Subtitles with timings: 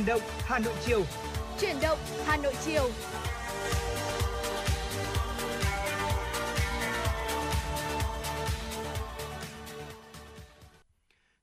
[0.00, 1.04] Chuyển động Hà Nội chiều.
[1.60, 2.90] Chuyển động Hà Nội chiều.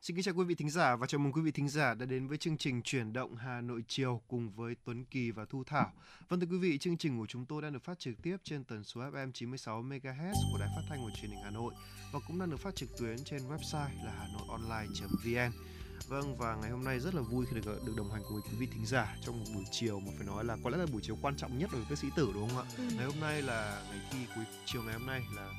[0.02, 2.06] Xin kính chào quý vị thính giả và chào mừng quý vị thính giả đã
[2.06, 5.64] đến với chương trình Chuyển động Hà Nội chiều cùng với Tuấn Kỳ và Thu
[5.64, 5.92] Thảo.
[6.30, 8.64] Vâng thưa quý vị, chương trình của chúng tôi đang được phát trực tiếp trên
[8.64, 11.74] tần số FM 96 MHz của Đài Phát thanh và Truyền hình Hà Nội
[12.14, 15.77] và cũng đang được phát trực tuyến trên website là hanoionline.vn.
[16.08, 18.42] Vâng và ngày hôm nay rất là vui khi được được đồng hành cùng với
[18.52, 20.86] quý vị thính giả trong một buổi chiều mà phải nói là có lẽ là
[20.92, 22.66] buổi chiều quan trọng nhất đối với các sĩ tử đúng không ạ?
[22.78, 22.84] Ừ.
[22.96, 25.50] Ngày hôm nay là ngày thi cuối chiều ngày hôm nay là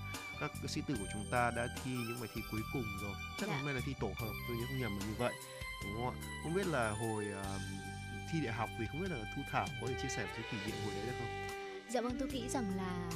[0.41, 3.48] các sĩ tử của chúng ta đã thi những bài thi cuối cùng rồi chắc
[3.48, 3.57] dạ.
[3.57, 5.34] hôm nay là thi tổ hợp tôi nhớ không nhầm là như vậy
[5.84, 7.60] đúng không ạ không biết là hồi uh,
[8.33, 10.43] thi đại học thì không biết là thu thảo có thể chia sẻ một số
[10.51, 11.49] kỷ niệm hồi đấy được không
[11.88, 13.10] dạ vâng tôi nghĩ rằng là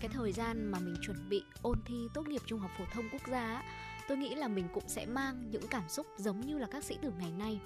[0.00, 3.08] cái thời gian mà mình chuẩn bị ôn thi tốt nghiệp trung học phổ thông
[3.12, 3.62] quốc gia
[4.10, 6.96] tôi nghĩ là mình cũng sẽ mang những cảm xúc giống như là các sĩ
[7.02, 7.60] tử ngày nay.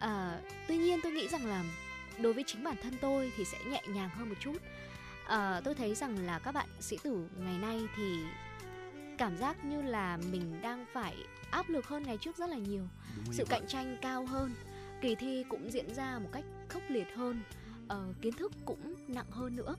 [0.00, 1.64] À, tuy nhiên tôi nghĩ rằng là
[2.18, 4.56] đối với chính bản thân tôi thì sẽ nhẹ nhàng hơn một chút.
[5.26, 8.16] À, tôi thấy rằng là các bạn sĩ tử ngày nay thì
[9.18, 11.16] cảm giác như là mình đang phải
[11.50, 12.88] áp lực hơn ngày trước rất là nhiều.
[13.32, 14.54] Sự cạnh tranh cao hơn
[15.00, 17.42] kỳ thi cũng diễn ra một cách khốc liệt hơn
[17.84, 19.76] uh, kiến thức cũng nặng hơn nữa.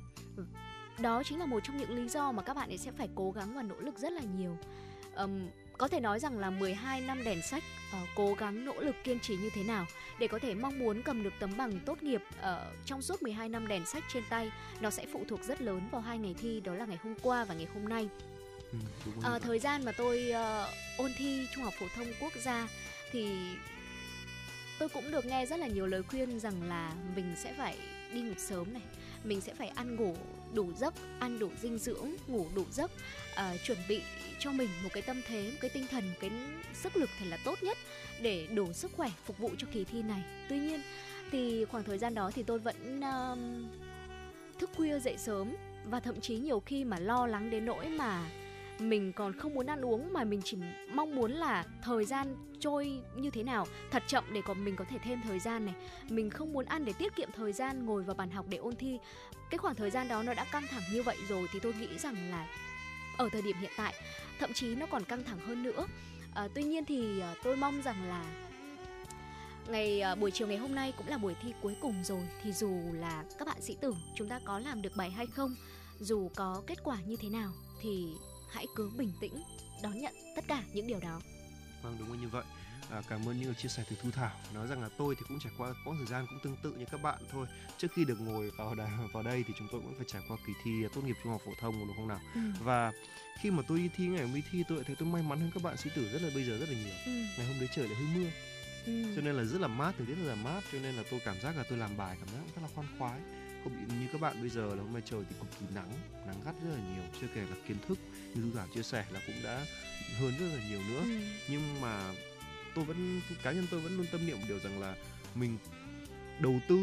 [0.99, 3.31] Đó chính là một trong những lý do mà các bạn ấy sẽ phải cố
[3.31, 4.57] gắng và nỗ lực rất là nhiều.
[5.15, 7.63] Um, có thể nói rằng là 12 năm đèn sách
[8.03, 9.85] uh, cố gắng nỗ lực kiên trì như thế nào
[10.19, 13.23] để có thể mong muốn cầm được tấm bằng tốt nghiệp ở uh, trong suốt
[13.23, 16.35] 12 năm đèn sách trên tay nó sẽ phụ thuộc rất lớn vào hai ngày
[16.41, 18.09] thi đó là ngày hôm qua và ngày hôm nay.
[18.71, 18.77] Ừ,
[19.35, 22.67] uh, thời gian mà tôi uh, ôn thi trung học phổ thông quốc gia
[23.11, 23.29] thì
[24.79, 27.77] tôi cũng được nghe rất là nhiều lời khuyên rằng là mình sẽ phải
[28.13, 28.81] đi ngủ sớm này
[29.23, 30.15] mình sẽ phải ăn ngủ
[30.53, 32.91] đủ giấc ăn đủ dinh dưỡng ngủ đủ giấc
[33.35, 34.01] uh, chuẩn bị
[34.39, 36.31] cho mình một cái tâm thế một cái tinh thần một cái
[36.73, 37.77] sức lực thật là tốt nhất
[38.21, 40.23] để đủ sức khỏe phục vụ cho kỳ thi này.
[40.49, 40.81] Tuy nhiên
[41.31, 45.55] thì khoảng thời gian đó thì tôi vẫn uh, thức khuya dậy sớm
[45.85, 48.29] và thậm chí nhiều khi mà lo lắng đến nỗi mà
[48.79, 50.57] mình còn không muốn ăn uống mà mình chỉ
[50.93, 54.85] mong muốn là thời gian trôi như thế nào thật chậm để còn mình có
[54.89, 55.75] thể thêm thời gian này.
[56.09, 58.75] Mình không muốn ăn để tiết kiệm thời gian ngồi vào bàn học để ôn
[58.75, 58.97] thi.
[59.49, 61.97] Cái khoảng thời gian đó nó đã căng thẳng như vậy rồi thì tôi nghĩ
[61.97, 62.47] rằng là
[63.17, 63.93] ở thời điểm hiện tại
[64.39, 65.87] thậm chí nó còn căng thẳng hơn nữa.
[66.33, 68.25] À, tuy nhiên thì à, tôi mong rằng là
[69.67, 72.27] ngày à, buổi chiều ngày hôm nay cũng là buổi thi cuối cùng rồi.
[72.43, 75.55] Thì dù là các bạn sĩ tử chúng ta có làm được bài hay không
[75.99, 78.07] dù có kết quả như thế nào thì
[78.49, 79.43] hãy cứ bình tĩnh
[79.83, 81.21] đón nhận tất cả những điều đó.
[81.83, 82.43] Vâng đúng như vậy
[82.91, 85.39] à, cảm ơn những chia sẻ từ thu thảo nói rằng là tôi thì cũng
[85.39, 87.47] trải qua quãng thời gian cũng tương tự như các bạn thôi
[87.77, 90.37] trước khi được ngồi vào đà, vào đây thì chúng tôi cũng phải trải qua
[90.47, 92.41] kỳ thi tốt nghiệp trung học phổ thông đúng không nào ừ.
[92.59, 92.91] và
[93.39, 95.63] khi mà tôi đi thi ngày mới thi tôi thấy tôi may mắn hơn các
[95.63, 97.11] bạn sĩ tử rất là bây giờ rất là nhiều ừ.
[97.37, 98.29] ngày hôm đấy trời lại hơi mưa
[98.85, 99.15] ừ.
[99.15, 101.19] cho nên là rất là mát thời tiết rất là mát cho nên là tôi
[101.25, 103.19] cảm giác là tôi làm bài cảm giác rất là khoan khoái
[103.63, 105.91] không bị như các bạn bây giờ là hôm nay trời thì cực kỳ nắng
[106.27, 107.97] nắng gắt rất là nhiều chưa kể là kiến thức
[108.35, 109.65] như thu thảo chia sẻ là cũng đã
[110.19, 111.19] hơn rất là nhiều nữa ừ.
[111.49, 112.11] nhưng mà
[112.75, 114.95] tôi vẫn cá nhân tôi vẫn luôn tâm niệm một điều rằng là
[115.35, 115.57] mình
[116.39, 116.79] đầu tư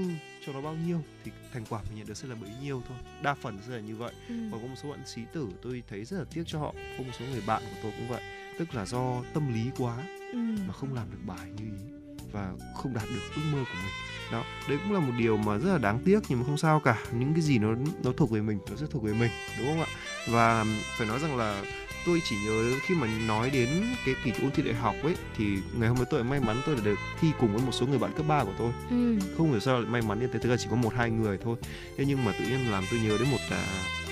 [0.46, 2.98] cho nó bao nhiêu thì thành quả mình nhận được sẽ là bấy nhiêu thôi.
[3.22, 4.12] Đa phần sẽ là như vậy.
[4.28, 4.34] Ừ.
[4.52, 7.04] còn có một số bạn sĩ tử tôi thấy rất là tiếc cho họ có
[7.04, 8.22] một số người bạn của tôi cũng vậy.
[8.58, 9.96] Tức là do tâm lý quá
[10.32, 10.38] ừ.
[10.66, 11.92] mà không làm được bài như ý
[12.32, 13.92] và không đạt được ước mơ của mình.
[14.32, 16.80] Đó đấy cũng là một điều mà rất là đáng tiếc nhưng mà không sao
[16.80, 17.04] cả.
[17.12, 19.80] Những cái gì nó nó thuộc về mình nó rất thuộc về mình đúng không
[19.80, 19.86] ạ?
[20.28, 20.64] Và
[20.98, 21.64] phải nói rằng là
[22.06, 23.68] tôi chỉ nhớ khi mà nói đến
[24.06, 26.76] cái kỳ ôn thi đại học ấy thì ngày hôm nay tôi may mắn tôi
[26.84, 28.72] được thi cùng với một số người bạn cấp 3 của tôi.
[28.90, 29.18] Ừ.
[29.36, 31.38] không hiểu sao lại may mắn như thế thực ra chỉ có một hai người
[31.44, 31.56] thôi.
[31.96, 33.64] Thế nhưng mà tự nhiên làm tôi nhớ đến một à,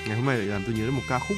[0.06, 1.36] ngày hôm nay lại làm tôi nhớ đến một ca khúc.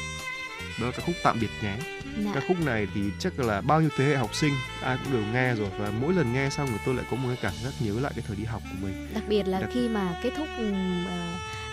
[0.81, 1.77] Đó là ca khúc tạm biệt nhé.
[2.25, 2.31] Dạ.
[2.35, 4.53] ca khúc này thì chắc là bao nhiêu thế hệ học sinh
[4.83, 7.29] ai cũng đều nghe rồi và mỗi lần nghe xong thì tôi lại có một
[7.29, 9.09] cái cảm giác nhớ lại cái thời đi học của mình.
[9.15, 9.71] Đặc biệt là Đặc...
[9.73, 10.73] khi mà kết thúc uh,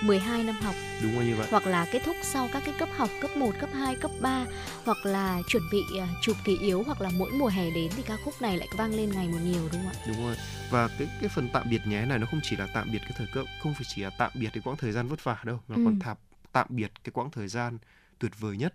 [0.01, 0.75] 12 năm học.
[1.03, 1.47] Đúng rồi như vậy.
[1.51, 4.45] Hoặc là kết thúc sau các cái cấp học cấp 1, cấp 2, cấp 3
[4.85, 8.03] hoặc là chuẩn bị uh, chụp kỳ yếu hoặc là mỗi mùa hè đến thì
[8.03, 10.05] ca khúc này lại vang lên ngày một nhiều đúng không ạ?
[10.07, 10.35] Đúng rồi.
[10.69, 13.11] Và cái cái phần tạm biệt nhé này nó không chỉ là tạm biệt cái
[13.17, 15.59] thời cấp, không phải chỉ là tạm biệt cái quãng thời gian vất vả đâu,
[15.67, 15.81] mà ừ.
[15.85, 16.17] còn tạm
[16.51, 17.77] tạm biệt cái quãng thời gian
[18.19, 18.73] tuyệt vời nhất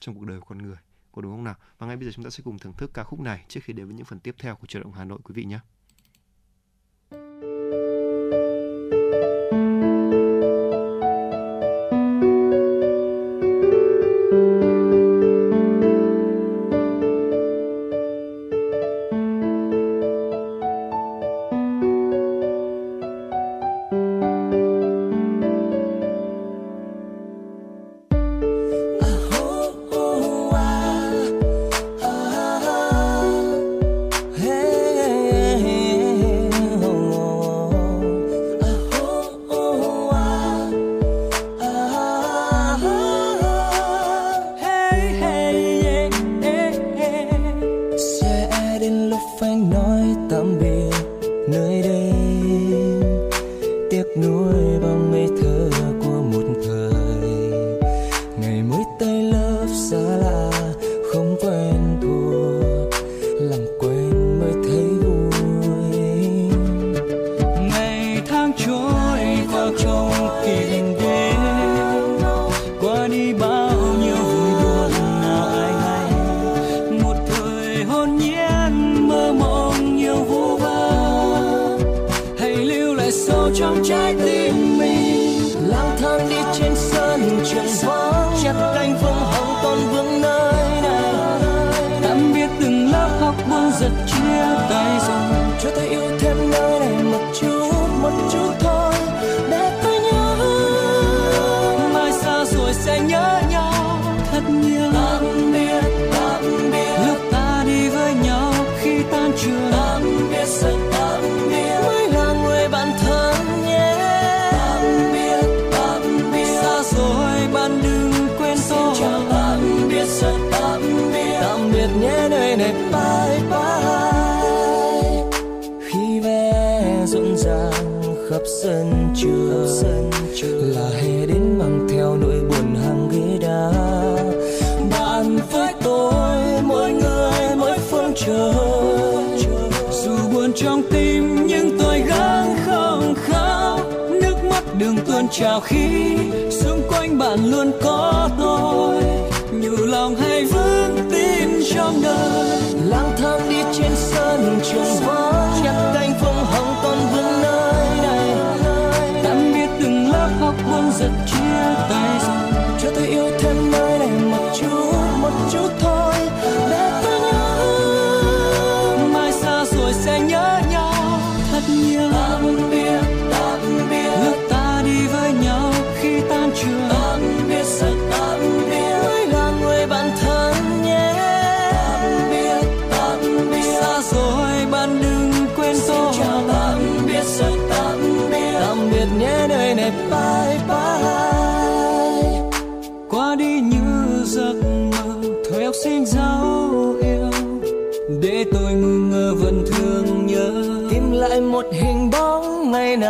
[0.00, 0.76] trong cuộc đời của con người.
[1.12, 1.54] Có đúng không nào?
[1.78, 3.72] Và ngay bây giờ chúng ta sẽ cùng thưởng thức ca khúc này trước khi
[3.72, 5.58] đến với những phần tiếp theo của truyền động Hà Nội quý vị nhé.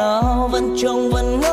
[0.00, 1.50] Nào vẫn trông vẫn ngỡ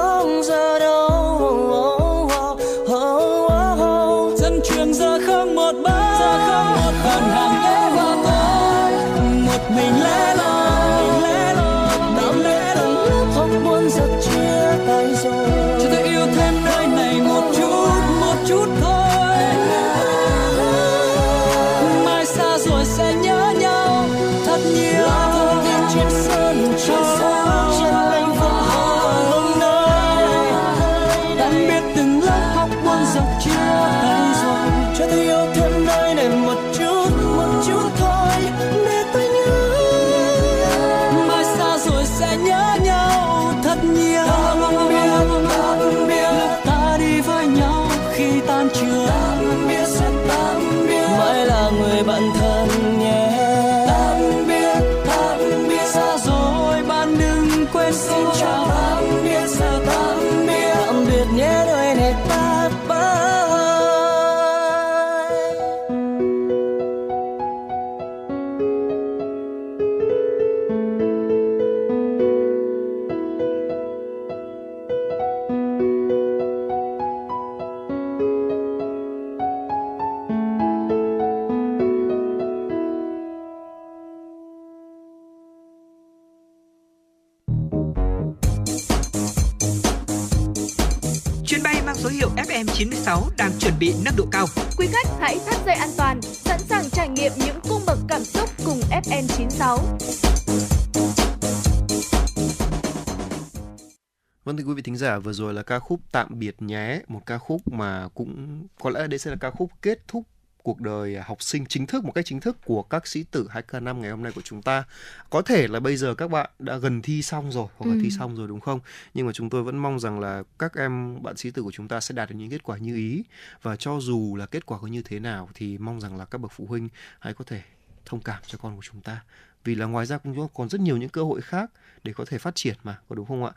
[104.48, 107.22] Vâng thưa quý vị thính giả, vừa rồi là ca khúc Tạm biệt nhé, một
[107.26, 110.24] ca khúc mà cũng có lẽ đây sẽ là ca khúc kết thúc
[110.64, 114.00] cuộc đời học sinh chính thức một cách chính thức của các sĩ tử 2K5
[114.00, 114.84] ngày hôm nay của chúng ta.
[115.30, 118.00] Có thể là bây giờ các bạn đã gần thi xong rồi hoặc là Ừ.
[118.04, 118.80] thi xong rồi đúng không?
[119.14, 121.88] Nhưng mà chúng tôi vẫn mong rằng là các em bạn sĩ tử của chúng
[121.88, 123.24] ta sẽ đạt được những kết quả như ý
[123.62, 126.38] và cho dù là kết quả có như thế nào thì mong rằng là các
[126.38, 126.90] bậc phụ huynh
[127.20, 127.62] hãy có thể
[128.06, 129.24] thông cảm cho con của chúng ta.
[129.64, 131.72] Vì là ngoài ra cũng có- còn rất nhiều những cơ hội khác
[132.04, 133.52] để có thể phát triển mà, có đúng không ạ?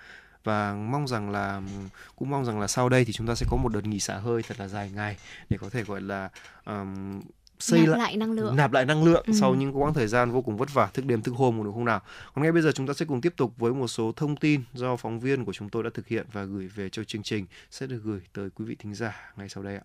[0.44, 1.62] Và mong rằng là
[2.16, 4.16] cũng mong rằng là sau đây thì chúng ta sẽ có một đợt nghỉ xả
[4.18, 5.16] hơi thật là dài ngày
[5.48, 6.28] để có thể gọi là
[6.66, 7.20] um,
[7.58, 8.56] xây Nạp lại lại năng lượng.
[8.56, 9.32] nạp lại năng lượng Ừ.
[9.40, 11.84] sau những quãng thời gian vô cùng vất vả thức đêm thức hôm đúng không
[11.84, 12.00] nào
[12.34, 14.62] còn ngay bây giờ chúng ta sẽ cùng tiếp tục với một số thông tin
[14.74, 17.46] do phóng viên của chúng tôi đã thực hiện và gửi về cho chương trình
[17.70, 19.82] sẽ được gửi tới quý vị thính giả ngay sau đây ạ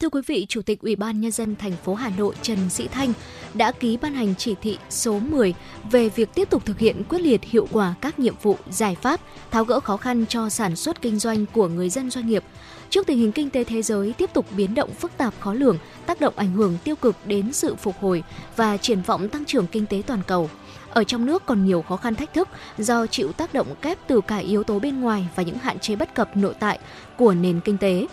[0.00, 2.88] Thưa quý vị, Chủ tịch Ủy ban Nhân dân thành phố Hà Nội Trần Sĩ
[2.88, 3.12] Thanh
[3.54, 5.54] đã ký ban hành chỉ thị số 10
[5.90, 9.20] về việc tiếp tục thực hiện quyết liệt hiệu quả các nhiệm vụ, giải pháp,
[9.50, 12.44] tháo gỡ khó khăn cho sản xuất kinh doanh của người dân doanh nghiệp.
[12.90, 15.78] Trước tình hình kinh tế thế giới tiếp tục biến động phức tạp khó lường,
[16.06, 18.22] tác động ảnh hưởng tiêu cực đến sự phục hồi
[18.56, 20.50] và triển vọng tăng trưởng kinh tế toàn cầu.
[20.90, 22.48] Ở trong nước còn nhiều khó khăn thách thức
[22.78, 25.96] do chịu tác động kép từ cả yếu tố bên ngoài và những hạn chế
[25.96, 26.78] bất cập nội tại
[27.16, 28.06] của nền kinh tế.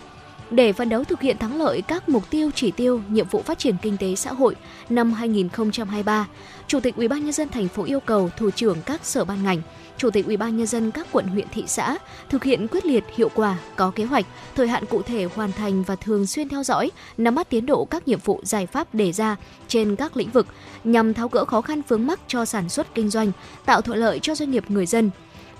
[0.52, 3.58] Để phấn đấu thực hiện thắng lợi các mục tiêu chỉ tiêu, nhiệm vụ phát
[3.58, 4.56] triển kinh tế xã hội
[4.88, 6.28] năm 2023,
[6.66, 9.62] Chủ tịch UBND thành phố yêu cầu thủ trưởng các sở ban ngành,
[9.96, 13.90] Chủ tịch UBND các quận huyện thị xã thực hiện quyết liệt, hiệu quả, có
[13.90, 17.50] kế hoạch, thời hạn cụ thể hoàn thành và thường xuyên theo dõi, nắm bắt
[17.50, 19.36] tiến độ các nhiệm vụ giải pháp đề ra
[19.68, 20.46] trên các lĩnh vực
[20.84, 23.32] nhằm tháo gỡ khó khăn vướng mắc cho sản xuất kinh doanh,
[23.64, 25.10] tạo thuận lợi cho doanh nghiệp người dân,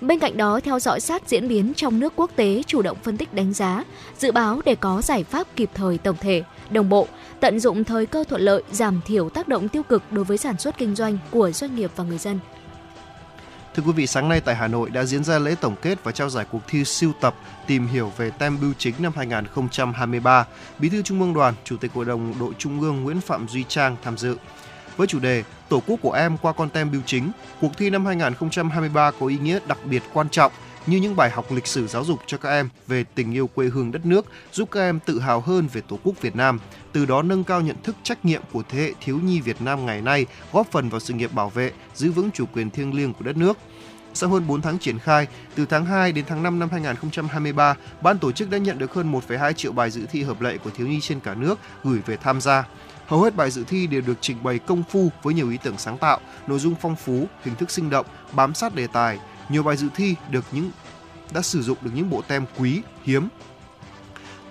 [0.03, 3.17] Bên cạnh đó, theo dõi sát diễn biến trong nước quốc tế, chủ động phân
[3.17, 3.83] tích đánh giá,
[4.17, 7.07] dự báo để có giải pháp kịp thời tổng thể, đồng bộ,
[7.39, 10.57] tận dụng thời cơ thuận lợi, giảm thiểu tác động tiêu cực đối với sản
[10.57, 12.39] xuất kinh doanh của doanh nghiệp và người dân.
[13.75, 16.11] Thưa quý vị, sáng nay tại Hà Nội đã diễn ra lễ tổng kết và
[16.11, 17.35] trao giải cuộc thi siêu tập
[17.67, 20.47] tìm hiểu về tem bưu chính năm 2023.
[20.79, 23.63] Bí thư Trung ương Đoàn, Chủ tịch Hội đồng đội Trung ương Nguyễn Phạm Duy
[23.67, 24.35] Trang tham dự.
[24.97, 27.31] Với chủ đề Tổ quốc của em qua con tem bưu chính,
[27.61, 30.51] cuộc thi năm 2023 có ý nghĩa đặc biệt quan trọng
[30.87, 33.67] như những bài học lịch sử giáo dục cho các em về tình yêu quê
[33.67, 36.59] hương đất nước, giúp các em tự hào hơn về Tổ quốc Việt Nam,
[36.91, 39.85] từ đó nâng cao nhận thức trách nhiệm của thế hệ thiếu nhi Việt Nam
[39.85, 43.13] ngày nay, góp phần vào sự nghiệp bảo vệ, giữ vững chủ quyền thiêng liêng
[43.13, 43.57] của đất nước.
[44.13, 48.19] Sau hơn 4 tháng triển khai, từ tháng 2 đến tháng 5 năm 2023, ban
[48.19, 50.87] tổ chức đã nhận được hơn 1,2 triệu bài dự thi hợp lệ của thiếu
[50.87, 52.63] nhi trên cả nước gửi về tham gia.
[53.07, 55.77] Hầu hết bài dự thi đều được trình bày công phu với nhiều ý tưởng
[55.77, 59.19] sáng tạo, nội dung phong phú, hình thức sinh động, bám sát đề tài.
[59.49, 60.71] Nhiều bài dự thi được những
[61.33, 63.27] đã sử dụng được những bộ tem quý, hiếm.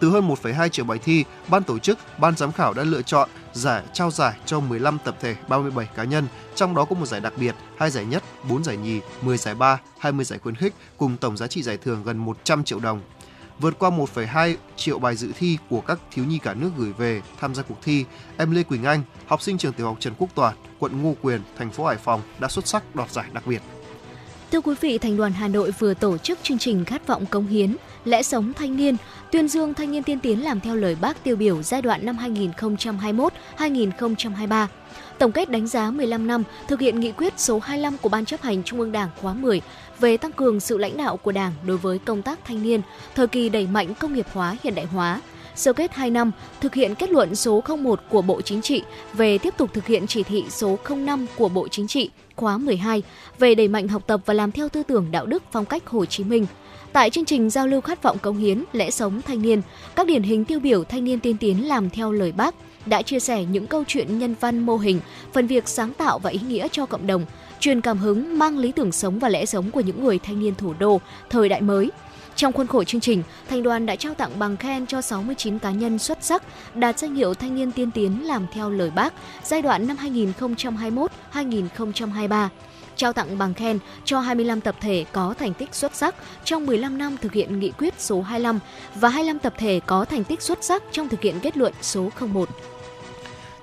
[0.01, 3.29] Từ hơn 1,2 triệu bài thi, ban tổ chức, ban giám khảo đã lựa chọn
[3.53, 7.21] giải trao giải cho 15 tập thể, 37 cá nhân, trong đó có một giải
[7.21, 10.75] đặc biệt, hai giải nhất, 4 giải nhì, 10 giải ba, 20 giải khuyến khích
[10.97, 13.01] cùng tổng giá trị giải thưởng gần 100 triệu đồng
[13.63, 17.23] vượt qua 1,2 triệu bài dự thi của các thiếu nhi cả nước gửi về
[17.41, 18.05] tham gia cuộc thi,
[18.37, 21.41] em Lê Quỳnh Anh, học sinh trường tiểu học Trần Quốc Toản, quận Ngô Quyền,
[21.59, 23.63] thành phố Hải Phòng đã xuất sắc đoạt giải đặc biệt.
[24.53, 27.47] Thưa quý vị, Thành đoàn Hà Nội vừa tổ chức chương trình Khát vọng công
[27.47, 28.97] hiến, lẽ sống thanh niên,
[29.33, 32.17] tuyên dương thanh niên tiên tiến làm theo lời Bác tiêu biểu giai đoạn năm
[33.57, 34.67] 2021-2023
[35.23, 38.43] tổng kết đánh giá 15 năm thực hiện nghị quyết số 25 của Ban chấp
[38.43, 39.61] hành Trung ương Đảng khóa 10
[40.01, 42.81] về tăng cường sự lãnh đạo của Đảng đối với công tác thanh niên,
[43.15, 45.21] thời kỳ đẩy mạnh công nghiệp hóa hiện đại hóa,
[45.55, 49.39] sơ kết 2 năm thực hiện kết luận số 01 của Bộ Chính trị về
[49.39, 53.03] tiếp tục thực hiện chỉ thị số 05 của Bộ Chính trị khóa 12
[53.39, 56.05] về đẩy mạnh học tập và làm theo tư tưởng đạo đức phong cách Hồ
[56.05, 56.47] Chí Minh.
[56.93, 59.63] Tại chương trình giao lưu khát vọng công hiến, lẽ sống thanh niên,
[59.95, 62.55] các điển hình tiêu biểu thanh niên tiên tiến làm theo lời Bác
[62.87, 65.01] đã chia sẻ những câu chuyện nhân văn mô hình,
[65.33, 67.25] phần việc sáng tạo và ý nghĩa cho cộng đồng,
[67.61, 70.55] truyền cảm hứng mang lý tưởng sống và lẽ sống của những người thanh niên
[70.55, 71.91] thủ đô thời đại mới.
[72.37, 75.71] Trong khuôn khổ chương trình, thành đoàn đã trao tặng bằng khen cho 69 cá
[75.71, 76.43] nhân xuất sắc
[76.75, 79.97] đạt danh hiệu thanh niên tiên tiến làm theo lời Bác giai đoạn năm
[81.33, 82.49] 2021-2023
[82.97, 86.99] trao tặng bằng khen cho 25 tập thể có thành tích xuất sắc trong 15
[86.99, 88.59] năm thực hiện nghị quyết số 25
[88.95, 92.09] và 25 tập thể có thành tích xuất sắc trong thực hiện kết luận số
[92.21, 92.49] 01.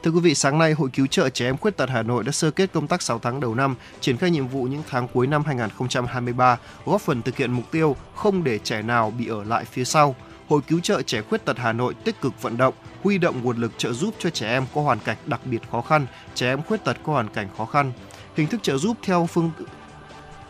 [0.03, 2.31] Thưa quý vị, sáng nay Hội Cứu trợ Trẻ Em Khuyết tật Hà Nội đã
[2.31, 5.27] sơ kết công tác 6 tháng đầu năm, triển khai nhiệm vụ những tháng cuối
[5.27, 9.65] năm 2023, góp phần thực hiện mục tiêu không để trẻ nào bị ở lại
[9.65, 10.15] phía sau.
[10.47, 13.57] Hội Cứu trợ Trẻ Khuyết tật Hà Nội tích cực vận động, huy động nguồn
[13.57, 16.63] lực trợ giúp cho trẻ em có hoàn cảnh đặc biệt khó khăn, trẻ em
[16.63, 17.91] khuyết tật có hoàn cảnh khó khăn.
[18.35, 19.51] Hình thức trợ giúp theo phương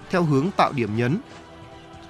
[0.10, 1.18] theo hướng tạo điểm nhấn,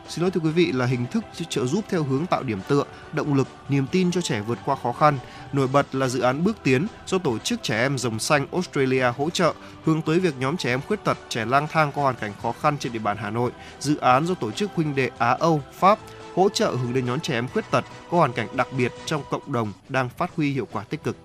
[0.10, 2.84] Xin lỗi thưa quý vị là hình thức trợ giúp theo hướng tạo điểm tựa,
[3.14, 5.18] động lực, niềm tin cho trẻ vượt qua khó khăn.
[5.54, 9.12] Nổi bật là dự án Bước Tiến do Tổ chức Trẻ Em Rồng Xanh Australia
[9.18, 12.16] hỗ trợ hướng tới việc nhóm trẻ em khuyết tật, trẻ lang thang có hoàn
[12.16, 13.52] cảnh khó khăn trên địa bàn Hà Nội.
[13.80, 16.00] Dự án do Tổ chức Huynh đệ Á Âu, Pháp
[16.36, 19.24] hỗ trợ hướng đến nhóm trẻ em khuyết tật có hoàn cảnh đặc biệt trong
[19.30, 21.16] cộng đồng đang phát huy hiệu quả tích cực.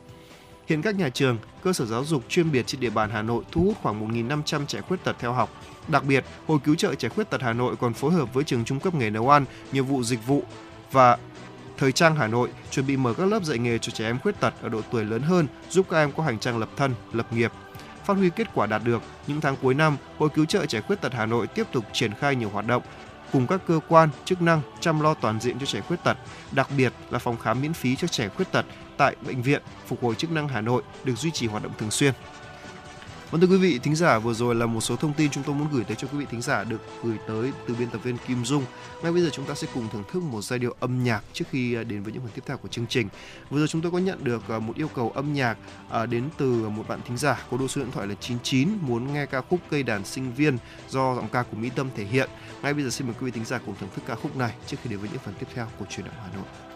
[0.67, 3.45] Hiện các nhà trường, cơ sở giáo dục chuyên biệt trên địa bàn Hà Nội
[3.53, 5.50] thu hút khoảng 1.500 trẻ khuyết tật theo học.
[5.88, 8.64] Đặc biệt, Hội Cứu trợ Trẻ Khuyết tật Hà Nội còn phối hợp với trường
[8.64, 10.43] trung cấp nghề nấu ăn, nhiệm vụ dịch vụ
[10.93, 11.19] và
[11.79, 14.41] Thời trang Hà Nội chuẩn bị mở các lớp dạy nghề cho trẻ em khuyết
[14.41, 17.33] tật ở độ tuổi lớn hơn, giúp các em có hành trang lập thân, lập
[17.33, 17.53] nghiệp.
[18.05, 21.00] Phát huy kết quả đạt được, những tháng cuối năm, Hội Cứu trợ Trẻ Khuyết
[21.00, 22.83] tật Hà Nội tiếp tục triển khai nhiều hoạt động
[23.33, 26.17] cùng các cơ quan, chức năng chăm lo toàn diện cho trẻ khuyết tật,
[26.53, 30.03] đặc biệt là phòng khám miễn phí cho trẻ khuyết tật tại Bệnh viện Phục
[30.03, 32.14] hồi chức năng Hà Nội được duy trì hoạt động thường xuyên.
[33.31, 35.54] Vâng thưa quý vị, thính giả vừa rồi là một số thông tin chúng tôi
[35.54, 38.16] muốn gửi tới cho quý vị thính giả được gửi tới từ biên tập viên
[38.28, 38.64] Kim Dung.
[39.02, 41.45] Ngay bây giờ chúng ta sẽ cùng thưởng thức một giai điệu âm nhạc trước
[41.50, 43.09] khi à, đến với những phần tiếp theo của chương trình.
[43.50, 45.57] Vừa rồi chúng tôi có nhận được à, một yêu cầu âm nhạc
[45.90, 49.12] à, đến từ một bạn thính giả có độ số điện thoại là 99 muốn
[49.12, 52.31] nghe ca khúc Cây đàn sinh viên do giọng ca của Mỹ Tâm thể hiện.
[52.62, 54.54] Ngay bây giờ xin mời quý vị thính giả cùng thưởng thức ca khúc này
[54.66, 56.74] trước khi đến với những phần tiếp theo của truyền động Hà Nội.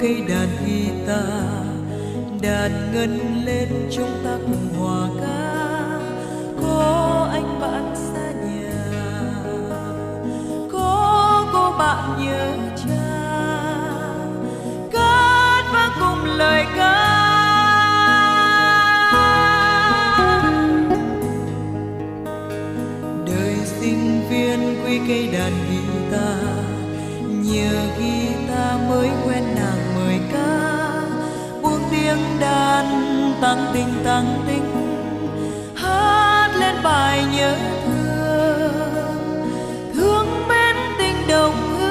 [0.00, 1.66] Cây đàn guitar,
[2.42, 5.58] đàn ngân lên chúng ta cùng hòa ca.
[6.62, 8.72] Có anh bạn xa nhà,
[10.72, 13.08] có cô bạn nhớ cha.
[14.92, 16.94] Cất vang cùng lời ca.
[23.26, 26.44] Đời sinh viên quy cây đàn guitar,
[27.52, 29.44] nhờ guitar mới quen
[33.40, 34.64] tăng tình tăng tình
[35.76, 38.72] hát lên bài nhớ thương
[39.94, 41.88] thương mến tình đồng hương.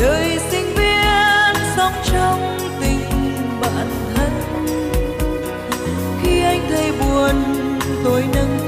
[0.00, 3.00] Đời sinh viên sống trong tình
[3.60, 4.30] bạn thân,
[6.22, 7.44] khi anh thấy buồn
[8.04, 8.58] tôi nâng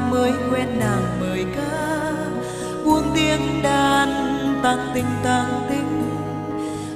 [0.00, 1.88] mới quen nàng mời ca.
[2.84, 4.08] Buông tiếng đàn
[4.62, 6.10] tăng tình tăng tình.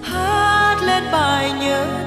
[0.02, 2.01] Hát lên bài nhớ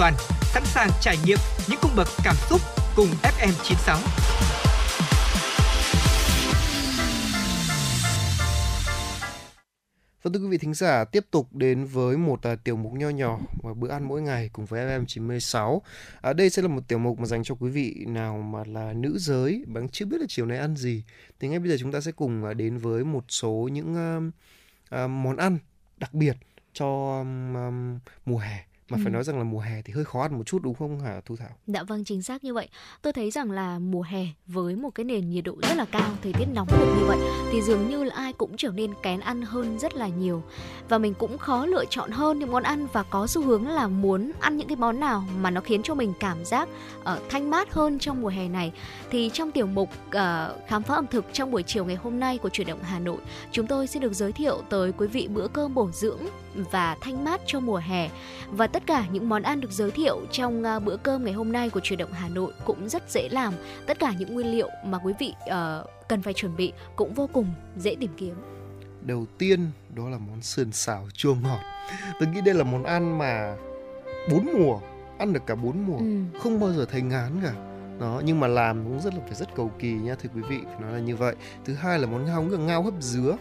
[0.00, 2.60] toàn, sẵn sàng trải nghiệm những cung bậc cảm xúc
[2.96, 3.96] cùng FM96.
[10.22, 13.08] Vâng thưa quý vị thính giả, tiếp tục đến với một à, tiểu mục nho
[13.08, 15.82] nhỏ và bữa ăn mỗi ngày cùng với FM 96.
[16.20, 18.92] À, đây sẽ là một tiểu mục mà dành cho quý vị nào mà là
[18.92, 21.04] nữ giới bạn chưa biết là chiều nay ăn gì.
[21.40, 24.20] Thì ngay bây giờ chúng ta sẽ cùng à, đến với một số những à,
[24.98, 25.58] à, món ăn
[25.96, 26.36] đặc biệt
[26.72, 29.00] cho um, mùa hè mà ừ.
[29.04, 31.20] phải nói rằng là mùa hè thì hơi khó ăn một chút đúng không hả
[31.26, 31.50] Thu Thảo?
[31.66, 32.68] Dạ vâng chính xác như vậy.
[33.02, 36.10] Tôi thấy rằng là mùa hè với một cái nền nhiệt độ rất là cao,
[36.22, 37.18] thời tiết nóng được như vậy
[37.52, 40.42] thì dường như là ai cũng trở nên kén ăn hơn rất là nhiều
[40.88, 43.88] và mình cũng khó lựa chọn hơn những món ăn và có xu hướng là
[43.88, 46.68] muốn ăn những cái món nào mà nó khiến cho mình cảm giác
[47.00, 48.72] uh, thanh mát hơn trong mùa hè này.
[49.10, 50.12] Thì trong tiểu mục uh,
[50.68, 53.18] khám phá ẩm thực trong buổi chiều ngày hôm nay của chuyển động Hà Nội,
[53.52, 56.20] chúng tôi sẽ được giới thiệu tới quý vị bữa cơm bổ dưỡng
[56.54, 58.10] và thanh mát cho mùa hè.
[58.50, 61.52] Và tất cả những món ăn được giới thiệu trong uh, bữa cơm ngày hôm
[61.52, 63.54] nay của truyền động Hà Nội cũng rất dễ làm.
[63.86, 67.28] Tất cả những nguyên liệu mà quý vị uh, cần phải chuẩn bị cũng vô
[67.32, 68.34] cùng dễ tìm kiếm.
[69.02, 71.60] Đầu tiên đó là món sườn xào chua ngọt.
[72.20, 73.56] Tôi nghĩ đây là món ăn mà
[74.30, 74.80] bốn mùa
[75.18, 76.38] ăn được cả bốn mùa ừ.
[76.42, 77.52] không bao giờ thấy ngán cả.
[78.00, 80.58] Đó nhưng mà làm cũng rất là phải rất cầu kỳ nha thưa quý vị
[80.64, 81.34] phải nói là như vậy.
[81.64, 83.36] Thứ hai là món ngao ngao hấp dứa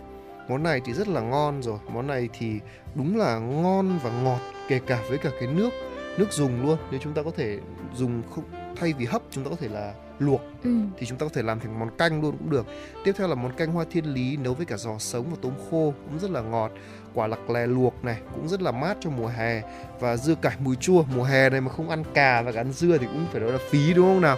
[0.49, 1.79] món này thì rất là ngon rồi.
[1.93, 2.59] Món này thì
[2.95, 5.69] đúng là ngon và ngọt kể cả với cả cái nước
[6.17, 6.77] nước dùng luôn.
[6.91, 7.59] Nếu chúng ta có thể
[7.95, 8.43] dùng không
[8.75, 10.41] thay vì hấp chúng ta có thể là luộc.
[10.63, 10.69] Ừ.
[10.97, 12.65] thì chúng ta có thể làm thành món canh luôn cũng được.
[13.03, 15.53] Tiếp theo là món canh hoa thiên lý nấu với cả giò sống và tôm
[15.71, 16.71] khô cũng rất là ngọt.
[17.13, 19.61] Quả lạc lè luộc này cũng rất là mát cho mùa hè.
[19.99, 22.97] Và dưa cải mùi chua mùa hè này mà không ăn cà và ăn dưa
[22.97, 24.37] thì cũng phải nói là phí đúng không nào?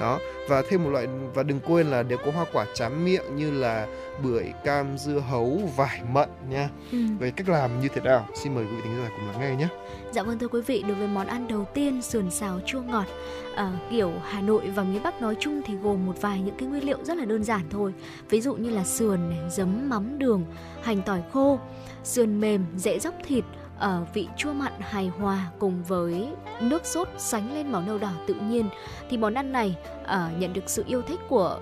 [0.00, 3.36] Đó và thêm một loại và đừng quên là đều có hoa quả tráng miệng
[3.36, 3.86] như là
[4.22, 6.68] bưởi cam dưa hấu vải mận nha.
[6.92, 6.98] Ừ.
[7.18, 8.28] về cách làm như thế nào?
[8.34, 9.68] Xin mời quý vị thính giả cùng lắng nghe nhé.
[10.12, 13.06] Dạ vâng thưa quý vị đối với món ăn đầu tiên sườn xào chua ngọt
[13.54, 16.68] à, kiểu Hà Nội và miền Bắc nói chung thì gồm một vài những cái
[16.68, 17.94] nguyên liệu rất là đơn giản thôi.
[18.30, 20.44] Ví dụ như là sườn này, giấm mắm đường
[20.82, 21.58] hành tỏi khô
[22.04, 23.44] sườn mềm dễ dóc thịt
[23.84, 26.28] ở vị chua mặn hài hòa cùng với
[26.60, 28.68] nước sốt sánh lên màu nâu đỏ tự nhiên
[29.10, 31.60] thì món ăn này uh, nhận được sự yêu thích của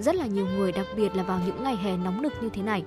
[0.00, 2.62] rất là nhiều người đặc biệt là vào những ngày hè nóng nực như thế
[2.62, 2.84] này.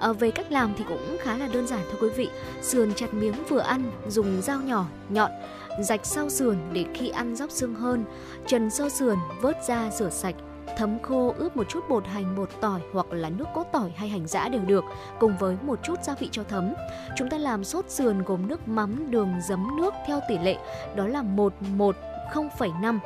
[0.00, 2.28] À, về cách làm thì cũng khá là đơn giản thưa quý vị.
[2.62, 5.30] Sườn chặt miếng vừa ăn dùng dao nhỏ nhọn
[5.80, 8.04] rạch sau sườn để khi ăn dóc xương hơn.
[8.46, 10.34] Trần sơ sườn vớt ra rửa sạch
[10.76, 14.08] thấm khô ướp một chút bột hành bột tỏi hoặc là nước cốt tỏi hay
[14.08, 14.84] hành giã đều được
[15.20, 16.74] cùng với một chút gia vị cho thấm.
[17.16, 20.56] Chúng ta làm sốt sườn gồm nước mắm đường giấm nước theo tỷ lệ
[20.94, 21.96] đó là 1 1
[22.32, 22.98] 0,5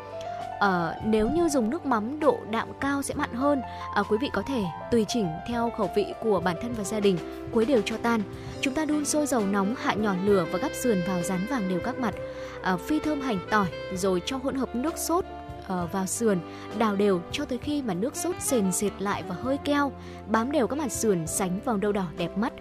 [0.59, 3.61] À, nếu như dùng nước mắm độ đạm cao sẽ mặn hơn.
[3.95, 7.01] À, quý vị có thể tùy chỉnh theo khẩu vị của bản thân và gia
[7.01, 7.19] đình
[7.53, 8.23] quấy đều cho tan.
[8.61, 11.69] Chúng ta đun sôi dầu nóng hạ nhỏ lửa và gắp sườn vào rán vàng
[11.69, 12.15] đều các mặt.
[12.63, 15.25] À, phi thơm hành tỏi rồi cho hỗn hợp nước sốt
[15.73, 16.41] uh, vào sườn,
[16.79, 19.93] đào đều cho tới khi mà nước sốt sền sệt lại và hơi keo,
[20.27, 22.53] bám đều các mặt sườn sánh vòng đâu đỏ đẹp mắt.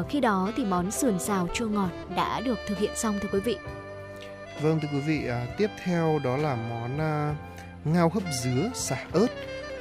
[0.00, 3.28] Uh, khi đó thì món sườn xào chua ngọt đã được thực hiện xong thưa
[3.32, 3.56] quý vị.
[4.62, 7.34] Vâng thưa quý vị, à, tiếp theo đó là món à,
[7.84, 9.26] ngao hấp dứa xả ớt.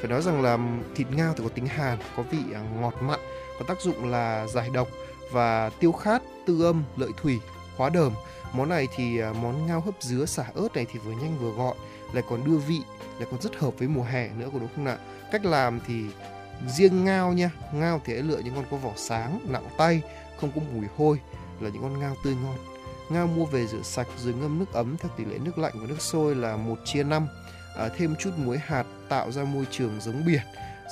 [0.02, 0.58] Phải nói rằng là
[0.96, 3.20] thịt ngao thì có tính hàn, có vị à, ngọt mặn,
[3.60, 4.88] có tác dụng là giải độc
[5.32, 7.40] và tiêu khát, tư âm, lợi thủy,
[7.78, 8.14] hóa đờm.
[8.54, 11.52] Món này thì à, món ngao hấp dứa xả ớt này thì vừa nhanh vừa
[11.52, 11.78] gọn,
[12.14, 12.82] lại còn đưa vị,
[13.20, 14.98] lại còn rất hợp với mùa hè nữa có đúng không ạ?
[15.32, 16.06] Cách làm thì
[16.68, 20.02] riêng ngao nha, ngao thì hãy lựa những con có vỏ sáng, nặng tay,
[20.40, 21.20] không có mùi hôi
[21.60, 22.58] là những con ngao tươi ngon
[23.10, 25.88] Ngao mua về rửa sạch rồi ngâm nước ấm theo tỷ lệ nước lạnh và
[25.88, 27.28] nước sôi là 1 chia 5.
[27.78, 30.42] À, thêm chút muối hạt tạo ra môi trường giống biển.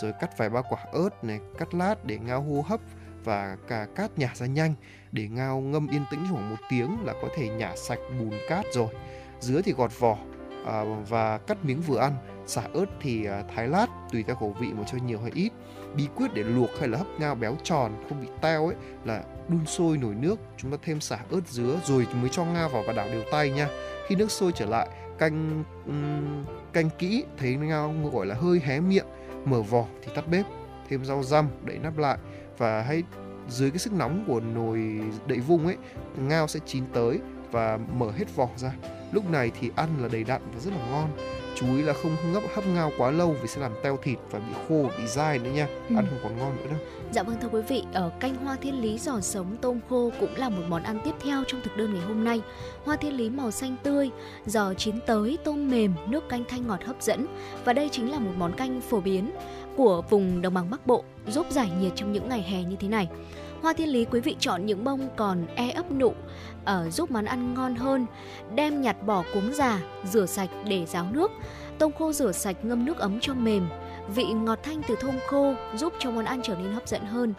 [0.02, 2.80] Rồi cắt vài ba quả ớt này, cắt lát để ngao hô hấp
[3.24, 4.74] và cả cát nhả ra nhanh.
[5.12, 8.66] Để ngao ngâm yên tĩnh khoảng một tiếng là có thể nhả sạch bùn cát
[8.74, 8.94] rồi.
[9.40, 10.18] Dứa thì gọt vỏ
[10.66, 12.14] à, và cắt miếng vừa ăn.
[12.46, 15.52] Xả ớt thì à, thái lát tùy theo khẩu vị mà cho nhiều hay ít.
[15.96, 19.24] Bí quyết để luộc hay là hấp ngao béo tròn không bị teo ấy là
[19.48, 22.84] đun sôi nồi nước chúng ta thêm xả ớt dứa rồi mới cho ngao vào
[22.88, 23.68] và đảo đều tay nha.
[24.08, 28.80] Khi nước sôi trở lại canh um, canh kỹ thấy ngao gọi là hơi hé
[28.80, 29.06] miệng
[29.46, 30.46] mở vỏ thì tắt bếp
[30.90, 32.18] thêm rau răm đậy nắp lại.
[32.58, 33.04] Và hãy
[33.50, 35.78] dưới cái sức nóng của nồi đậy vung ấy
[36.18, 37.20] ngao sẽ chín tới
[37.52, 38.72] và mở hết vỏ ra
[39.12, 41.10] lúc này thì ăn là đầy đặn và rất là ngon.
[41.56, 44.40] Chú ý là không ngấp hấp ngao quá lâu vì sẽ làm teo thịt và
[44.40, 45.68] bị khô bị dai nữa nha.
[45.90, 45.96] Ừ.
[45.96, 46.80] ăn không còn ngon nữa đâu.
[47.12, 50.36] Dạ vâng thưa quý vị ở canh hoa thiên lý giò sống tôm khô cũng
[50.36, 52.42] là một món ăn tiếp theo trong thực đơn ngày hôm nay.
[52.86, 54.10] Hoa thiên lý màu xanh tươi
[54.46, 57.26] giò chín tới tôm mềm nước canh thanh ngọt hấp dẫn.
[57.66, 59.32] Và đây chính là một món canh phổ biến
[59.76, 62.88] của vùng đồng bằng bắc bộ giúp giải nhiệt trong những ngày hè như thế
[62.88, 63.08] này.
[63.62, 66.14] Hoa thiên lý quý vị chọn những bông còn e ấp nụ
[66.70, 68.06] ở giúp món ăn ngon hơn.
[68.56, 71.32] Đem nhặt bỏ cuống già, rửa sạch để ráo nước.
[71.78, 73.70] Tôm khô rửa sạch ngâm nước ấm cho mềm.
[74.16, 77.34] Vị ngọt thanh từ tôm khô giúp cho món ăn trở nên hấp dẫn hơn.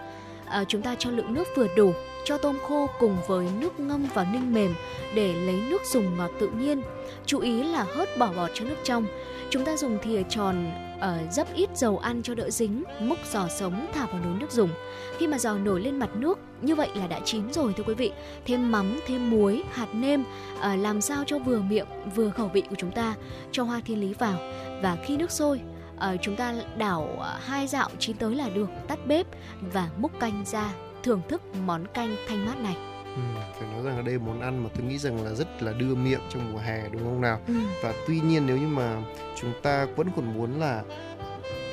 [0.47, 1.93] À, chúng ta cho lượng nước vừa đủ,
[2.25, 4.75] cho tôm khô cùng với nước ngâm vào ninh mềm
[5.14, 6.83] để lấy nước dùng ngọt tự nhiên.
[7.27, 9.07] Chú ý là hớt bỏ bọt cho nước trong.
[9.51, 13.48] Chúng ta dùng thìa tròn uh, dấp ít dầu ăn cho đỡ dính, múc giò
[13.48, 14.70] sống thả vào nồi nước dùng.
[15.18, 17.94] Khi mà giò nổi lên mặt nước, như vậy là đã chín rồi thưa quý
[17.94, 18.12] vị.
[18.44, 22.62] Thêm mắm, thêm muối, hạt nêm, uh, làm sao cho vừa miệng, vừa khẩu vị
[22.70, 23.14] của chúng ta.
[23.52, 24.38] Cho hoa thiên lý vào
[24.82, 25.60] và khi nước sôi,
[25.96, 29.26] uh, chúng ta đảo uh, hai dạo chín tới là được, tắt bếp
[29.60, 32.76] và múc canh ra thưởng thức món canh thanh mát này.
[33.16, 33.23] Ừ,
[33.59, 35.73] phải nói rằng là đây là món ăn mà tôi nghĩ rằng là rất là
[35.73, 37.40] đưa miệng trong mùa hè đúng không nào?
[37.46, 37.55] Ừ.
[37.83, 39.03] và tuy nhiên nếu như mà
[39.40, 40.83] chúng ta vẫn còn muốn là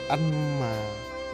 [0.10, 0.78] ăn mà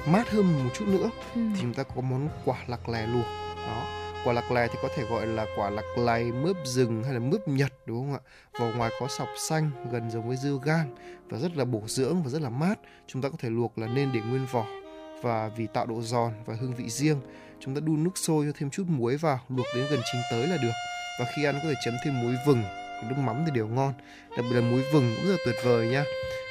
[0.05, 1.41] mát hơn một chút nữa Ừ.
[1.55, 3.25] thì chúng ta có món quả lạc lè luộc.
[3.67, 3.83] Đó
[4.25, 7.19] quả lạc lè thì có thể gọi là quả lạc lày mướp rừng hay là
[7.19, 8.19] mướp nhật đúng không ạ?
[8.59, 10.95] Vỏ ngoài có sọc xanh gần giống với dưa gang
[11.29, 12.79] và rất là bổ dưỡng và rất là mát.
[13.07, 14.65] Chúng ta có thể luộc là nên để nguyên vỏ
[15.21, 17.17] và vì tạo độ giòn và hương vị riêng
[17.65, 20.47] chúng ta đun nước sôi cho thêm chút muối vào, luộc đến gần chín tới
[20.47, 20.71] là được.
[21.19, 22.63] Và khi ăn có thể chấm thêm muối vừng,
[23.09, 23.93] nước mắm thì đều ngon.
[24.37, 26.03] Đặc biệt là muối vừng cũng rất là tuyệt vời nha.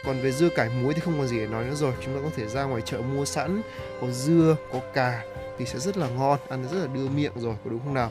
[0.05, 1.94] Còn về dưa cải muối thì không còn gì để nói nữa rồi.
[2.05, 3.62] Chúng ta có thể ra ngoài chợ mua sẵn,
[4.01, 5.25] có dưa, có cà
[5.59, 6.38] thì sẽ rất là ngon.
[6.48, 8.11] Ăn rất là đưa miệng rồi, có đúng không nào?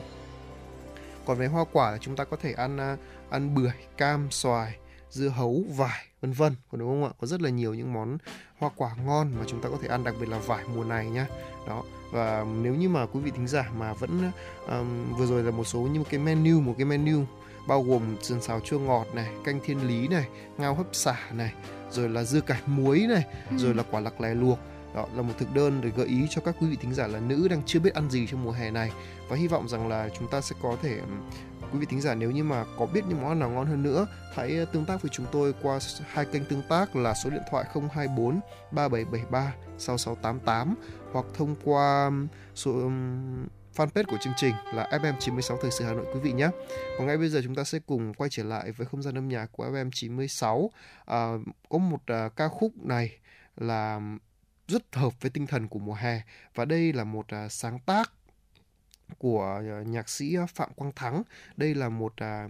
[1.26, 2.96] Còn về hoa quả thì chúng ta có thể ăn à,
[3.30, 4.76] ăn bưởi, cam, xoài,
[5.10, 7.10] dưa hấu, vải, vân vân, có đúng không ạ?
[7.20, 8.18] Có rất là nhiều những món
[8.58, 11.06] hoa quả ngon mà chúng ta có thể ăn, đặc biệt là vải mùa này
[11.06, 11.26] nhá
[11.68, 11.82] đó
[12.12, 14.30] và nếu như mà quý vị thính giả mà vẫn
[14.68, 17.24] um, vừa rồi là một số những cái menu một cái menu
[17.68, 20.26] bao gồm sườn xào chua ngọt này canh thiên lý này
[20.58, 21.52] ngao hấp xả này
[21.90, 23.56] rồi là dưa cải muối này Ừ.
[23.58, 24.58] rồi là quả lạc lè luộc.
[24.94, 27.20] Đó là một thực đơn để gợi ý cho các quý vị thính giả là
[27.20, 28.90] nữ đang chưa biết ăn gì trong mùa hè này.
[29.28, 31.00] Và hy vọng rằng là chúng ta sẽ có thể
[31.72, 33.82] quý vị thính giả nếu như mà có biết những món ăn nào ngon hơn
[33.82, 37.42] nữa hãy tương tác với chúng tôi qua hai kênh tương tác là số điện
[37.50, 40.74] thoại 024 3773 6688
[41.12, 42.10] hoặc thông qua
[42.54, 42.90] số
[43.76, 46.48] fanpage của chương trình là FM96 Thời sự Hà Nội quý vị nhé.
[46.98, 49.28] Còn ngay bây giờ chúng ta sẽ cùng quay trở lại với không gian âm
[49.28, 50.68] nhạc của FM96.
[51.04, 51.32] À,
[51.68, 53.18] có một à, ca khúc này
[53.56, 54.00] là
[54.68, 56.22] rất hợp với tinh thần của mùa hè
[56.54, 58.12] và đây là một à, sáng tác
[59.18, 61.22] của à, nhạc sĩ Phạm Quang Thắng.
[61.56, 62.48] Đây là một à,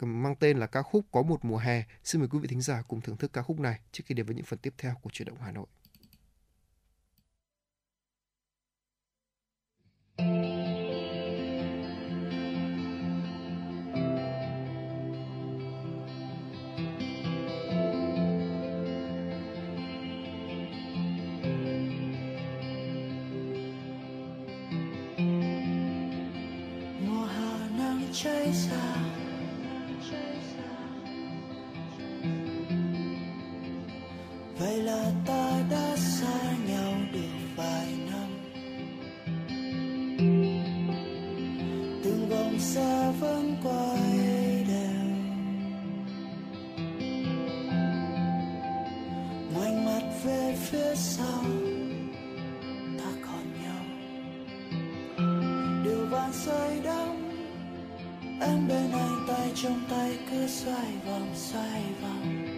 [0.00, 1.84] mang tên là ca khúc Có một mùa hè.
[2.04, 4.26] Xin mời quý vị thính giả cùng thưởng thức ca khúc này trước khi đến
[4.26, 5.66] với những phần tiếp theo của chuyển động Hà Nội.
[10.18, 10.26] Mùa
[27.26, 28.52] hạ nắng cháy
[42.74, 45.04] xa vẫn quay đều
[49.54, 51.44] ngoảnh mặt về phía sau,
[52.98, 53.84] ta còn nhau.
[55.84, 57.16] Điều vạn rơi đắm,
[58.40, 62.54] em bên anh, tay trong tay cứ xoay vòng xoay vòng.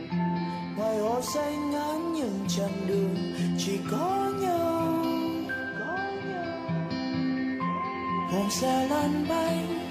[0.76, 3.16] Ngoài hồ xanh ngắn những chặng đường
[3.58, 5.04] chỉ có nhau.
[8.32, 9.85] Vòng xe lăn bánh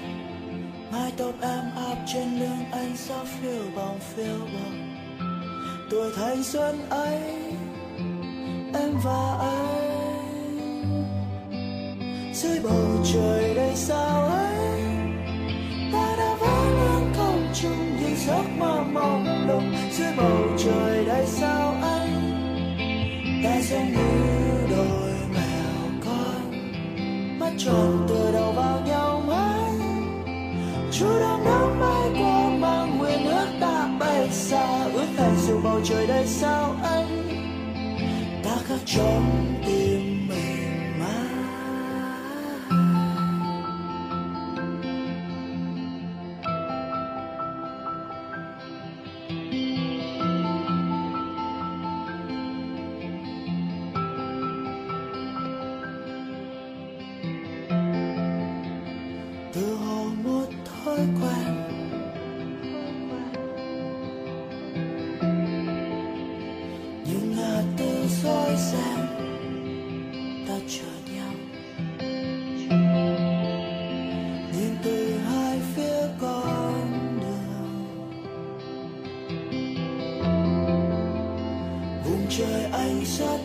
[0.96, 4.96] mái tóc em áp trên lưng anh gió phiêu bồng phiêu bồng.
[5.90, 7.20] Tuổi thanh xuân ấy,
[8.74, 9.86] em và anh.
[12.34, 14.82] Dưới bầu trời đầy sao ấy,
[15.92, 21.26] ta đã vỡ lên không trung những giấc mơ mong lung dưới bầu trời đầy
[21.26, 22.08] sao ấy,
[23.44, 26.52] ta giống như đôi mèo con.
[27.38, 29.05] Mắt tròn từ đầu vào nhau
[30.98, 34.84] chúa đã nắm bay qua mang nguyện ước ta bay xa.
[34.94, 37.22] Ước thành dù bầu trời đầy sao anh?
[38.44, 39.95] Ta khắc trong tim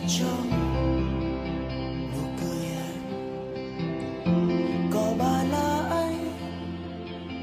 [0.08, 0.50] trong
[2.12, 3.02] nụ cười em
[4.92, 6.32] có ba lá anh,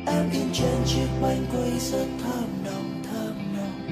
[0.06, 3.84] em in trên chiếc bánh quay rất thơm nồng thơm nồng.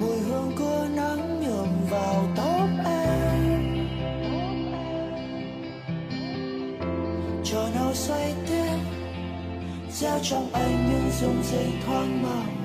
[0.00, 3.86] Mùi hương của nắng nhuộm vào tóc em.
[7.44, 8.78] Chờ nào xoay tiếp,
[9.92, 12.55] gieo trong anh những dung giây thoáng màu.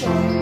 [0.00, 0.41] Mắt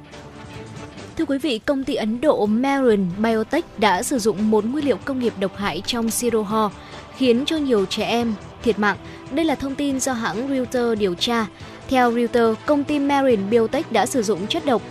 [1.31, 5.19] Quý vị, công ty Ấn Độ Marin Biotech đã sử dụng một nguyên liệu công
[5.19, 6.71] nghiệp độc hại trong siro ho,
[7.17, 8.97] khiến cho nhiều trẻ em thiệt mạng.
[9.31, 11.45] Đây là thông tin do hãng Reuters điều tra.
[11.87, 14.81] Theo Reuters, công ty Marin Biotech đã sử dụng chất độc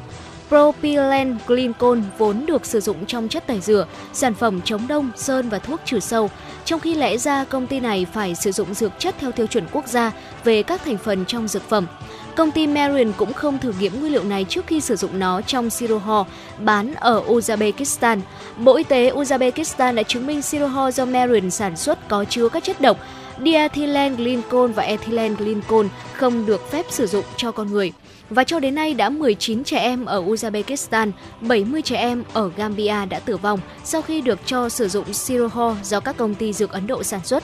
[0.49, 5.49] propylene glycol vốn được sử dụng trong chất tẩy rửa, sản phẩm chống đông, sơn
[5.49, 6.31] và thuốc trừ sâu,
[6.65, 9.65] trong khi lẽ ra công ty này phải sử dụng dược chất theo tiêu chuẩn
[9.73, 10.13] quốc gia
[10.45, 11.87] về các thành phần trong dược phẩm.
[12.37, 15.41] Công ty Marin cũng không thử nghiệm nguyên liệu này trước khi sử dụng nó
[15.41, 16.27] trong siro ho
[16.59, 18.21] bán ở Uzbekistan.
[18.57, 22.49] Bộ Y tế Uzbekistan đã chứng minh siro ho do Marin sản xuất có chứa
[22.49, 22.99] các chất độc
[23.45, 27.93] diethylene glycol và ethylene glycol không được phép sử dụng cho con người.
[28.31, 31.11] Và cho đến nay đã 19 trẻ em ở Uzbekistan,
[31.41, 35.77] 70 trẻ em ở Gambia đã tử vong sau khi được cho sử dụng Siroho
[35.83, 37.43] do các công ty dược Ấn Độ sản xuất.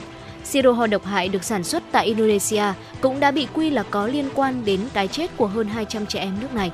[0.49, 2.63] Siro ho độc hại được sản xuất tại Indonesia
[3.01, 6.19] cũng đã bị quy là có liên quan đến cái chết của hơn 200 trẻ
[6.19, 6.71] em nước này.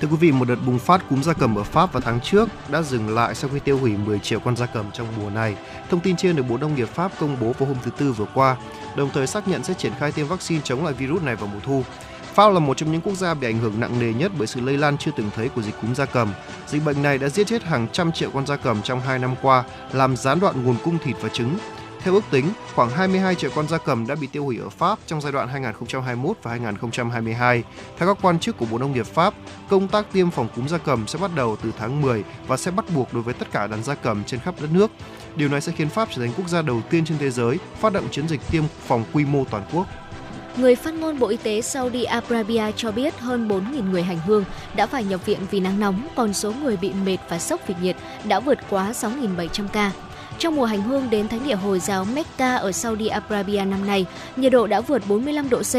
[0.00, 2.48] Thưa quý vị, một đợt bùng phát cúm gia cầm ở Pháp vào tháng trước
[2.68, 5.56] đã dừng lại sau khi tiêu hủy 10 triệu con gia cầm trong mùa này.
[5.90, 8.26] Thông tin trên được Bộ Nông nghiệp Pháp công bố vào hôm thứ Tư vừa
[8.34, 8.56] qua,
[8.96, 11.60] đồng thời xác nhận sẽ triển khai tiêm vaccine chống lại virus này vào mùa
[11.62, 11.82] thu.
[12.34, 14.60] Pháp là một trong những quốc gia bị ảnh hưởng nặng nề nhất bởi sự
[14.60, 16.32] lây lan chưa từng thấy của dịch cúm gia cầm.
[16.66, 19.34] Dịch bệnh này đã giết chết hàng trăm triệu con gia cầm trong hai năm
[19.42, 21.58] qua, làm gián đoạn nguồn cung thịt và trứng.
[22.04, 22.44] Theo ước tính,
[22.74, 25.48] khoảng 22 triệu con gia cầm đã bị tiêu hủy ở Pháp trong giai đoạn
[25.48, 27.62] 2021 và 2022.
[27.98, 29.34] Theo các quan chức của Bộ Nông nghiệp Pháp,
[29.68, 32.70] công tác tiêm phòng cúm gia cầm sẽ bắt đầu từ tháng 10 và sẽ
[32.70, 34.90] bắt buộc đối với tất cả đàn gia cầm trên khắp đất nước.
[35.36, 37.92] Điều này sẽ khiến Pháp trở thành quốc gia đầu tiên trên thế giới phát
[37.92, 39.86] động chiến dịch tiêm phòng quy mô toàn quốc.
[40.56, 44.44] Người phát ngôn Bộ Y tế Saudi Arabia cho biết hơn 4.000 người hành hương
[44.74, 47.74] đã phải nhập viện vì nắng nóng, còn số người bị mệt và sốc vì
[47.82, 49.92] nhiệt đã vượt quá 6.700 ca.
[50.40, 54.06] Trong mùa hành hương đến thánh địa Hồi giáo Mecca ở Saudi Arabia năm nay,
[54.36, 55.74] nhiệt độ đã vượt 45 độ C.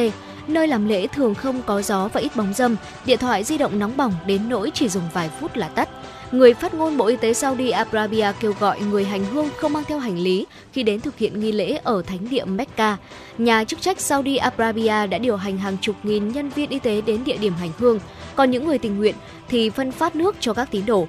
[0.47, 3.79] Nơi làm lễ thường không có gió và ít bóng dâm, điện thoại di động
[3.79, 5.89] nóng bỏng đến nỗi chỉ dùng vài phút là tắt.
[6.31, 9.83] Người phát ngôn Bộ Y tế Saudi Arabia kêu gọi người hành hương không mang
[9.87, 12.97] theo hành lý khi đến thực hiện nghi lễ ở thánh địa Mecca.
[13.37, 17.01] Nhà chức trách Saudi Arabia đã điều hành hàng chục nghìn nhân viên y tế
[17.01, 17.99] đến địa điểm hành hương,
[18.35, 19.15] còn những người tình nguyện
[19.49, 21.07] thì phân phát nước cho các tín đồ.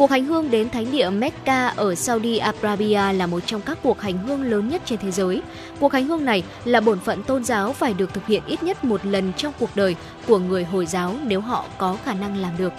[0.00, 4.00] Cuộc hành hương đến thánh địa Mecca ở Saudi Arabia là một trong các cuộc
[4.00, 5.42] hành hương lớn nhất trên thế giới.
[5.80, 8.84] Cuộc hành hương này là bổn phận tôn giáo phải được thực hiện ít nhất
[8.84, 9.96] một lần trong cuộc đời
[10.26, 12.72] của người Hồi giáo nếu họ có khả năng làm được.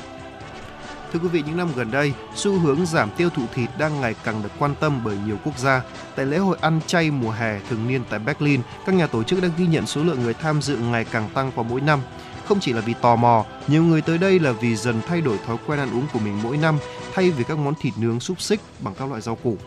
[1.14, 4.16] Thưa quý vị, những năm gần đây, xu hướng giảm tiêu thụ thịt đang ngày
[4.24, 5.82] càng được quan tâm bởi nhiều quốc gia.
[6.16, 9.42] Tại lễ hội ăn chay mùa hè thường niên tại Berlin, các nhà tổ chức
[9.42, 12.00] đang ghi nhận số lượng người tham dự ngày càng tăng qua mỗi năm.
[12.46, 15.38] Không chỉ là vì tò mò, nhiều người tới đây là vì dần thay đổi
[15.46, 16.78] thói quen ăn uống của mình mỗi năm
[17.14, 19.58] thay vì các món thịt nướng xúc xích bằng các loại rau củ.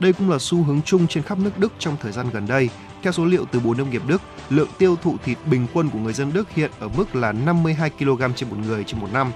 [0.00, 2.68] Đây cũng là xu hướng chung trên khắp nước Đức trong thời gian gần đây.
[3.02, 5.98] Theo số liệu từ Bộ Nông nghiệp Đức, lượng tiêu thụ thịt bình quân của
[5.98, 9.32] người dân Đức hiện ở mức là 52 kg trên một người trên một năm,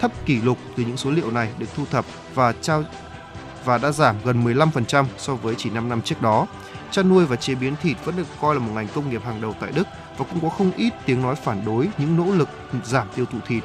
[0.00, 2.04] thấp kỷ lục từ những số liệu này được thu thập
[2.34, 2.84] và trao
[3.64, 6.46] và đã giảm gần 15% so với chỉ 5 năm trước đó.
[6.90, 9.40] Chăn nuôi và chế biến thịt vẫn được coi là một ngành công nghiệp hàng
[9.40, 9.86] đầu tại Đức
[10.18, 12.48] và cũng có không ít tiếng nói phản đối những nỗ lực
[12.84, 13.62] giảm tiêu thụ thịt.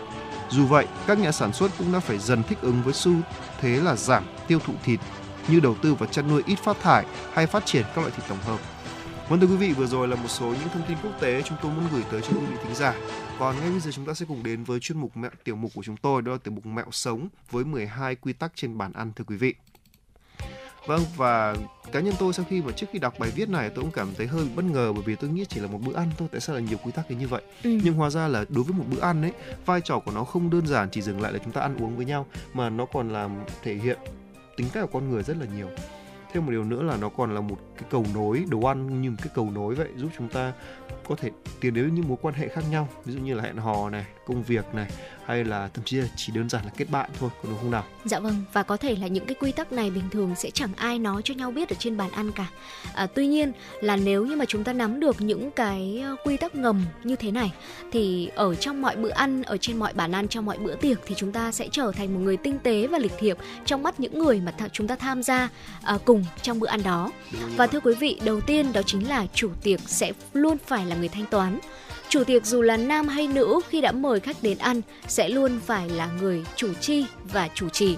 [0.50, 3.14] Dù vậy, các nhà sản xuất cũng đã phải dần thích ứng với xu
[3.60, 5.00] thế là giảm tiêu thụ thịt
[5.48, 8.26] như đầu tư vào chăn nuôi ít phát thải hay phát triển các loại thịt
[8.30, 8.60] tổng hợp.
[9.30, 11.58] Vâng thưa quý vị, vừa rồi là một số những thông tin quốc tế chúng
[11.62, 12.94] tôi muốn gửi tới cho quý vị thính giả.
[13.40, 15.72] Còn ngay bây giờ chúng ta sẽ cùng đến với chuyên mục mẹo tiểu mục
[15.76, 18.94] của chúng tôi, đó là tiểu mục mẹo sống với 12 quy tắc trên bàn
[18.94, 19.56] ăn thưa quý vị.
[20.86, 21.56] Vâng và
[21.92, 24.08] cá nhân tôi sau khi mà trước khi đọc bài viết này tôi cũng cảm
[24.18, 26.42] thấy hơi bất ngờ bởi vì tôi nghĩ chỉ là một bữa ăn thôi tại
[26.42, 27.80] sao là nhiều quy tắc đến như vậy ừ.
[27.84, 29.32] nhưng hóa ra là đối với một bữa ăn ấy
[29.66, 31.98] vai trò của nó không đơn giản chỉ dừng lại là chúng ta ăn uống
[31.98, 33.32] với nhau mà nó còn làm
[33.64, 33.98] thể hiện
[34.58, 35.70] tính cách của con người rất là nhiều
[36.36, 39.10] thêm một điều nữa là nó còn là một cái cầu nối đồ ăn như
[39.12, 40.54] một cái cầu nối vậy giúp chúng ta
[41.08, 41.30] có thể
[41.60, 42.88] tiến đến những mối quan hệ khác nhau.
[43.06, 44.92] Ví dụ như là hẹn hò này công việc này
[45.26, 47.72] hay là thậm chí là chỉ đơn giản là kết bạn thôi có đúng không
[47.72, 47.84] nào?
[48.06, 50.70] Dạ vâng và có thể là những cái quy tắc này bình thường sẽ chẳng
[50.76, 52.48] ai nói cho nhau biết ở trên bàn ăn cả.
[52.94, 56.38] À, tuy nhiên là nếu như mà chúng ta nắm được những cái ờ, quy
[56.38, 57.54] tắc ngầm như thế này
[57.92, 61.00] thì ở trong mọi bữa ăn ở trên mọi bàn ăn trong mọi bữa tiệc
[61.06, 64.00] thì chúng ta sẽ trở thành một người tinh tế và lịch thiệp trong mắt
[64.00, 65.50] những người mà th- chúng ta tham gia
[65.84, 67.12] à, cùng trong bữa ăn đó
[67.58, 70.96] và thưa quý vị đầu tiên đó chính là chủ tiệc sẽ luôn phải là
[70.96, 71.60] người thanh toán
[72.10, 75.60] Chủ tiệc dù là nam hay nữ khi đã mời khách đến ăn sẽ luôn
[75.66, 77.98] phải là người chủ chi và chủ trì.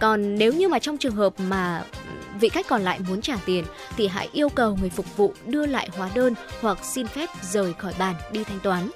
[0.00, 1.84] Còn nếu như mà trong trường hợp mà
[2.40, 3.64] vị khách còn lại muốn trả tiền
[3.96, 7.72] thì hãy yêu cầu người phục vụ đưa lại hóa đơn hoặc xin phép rời
[7.72, 8.90] khỏi bàn đi thanh toán.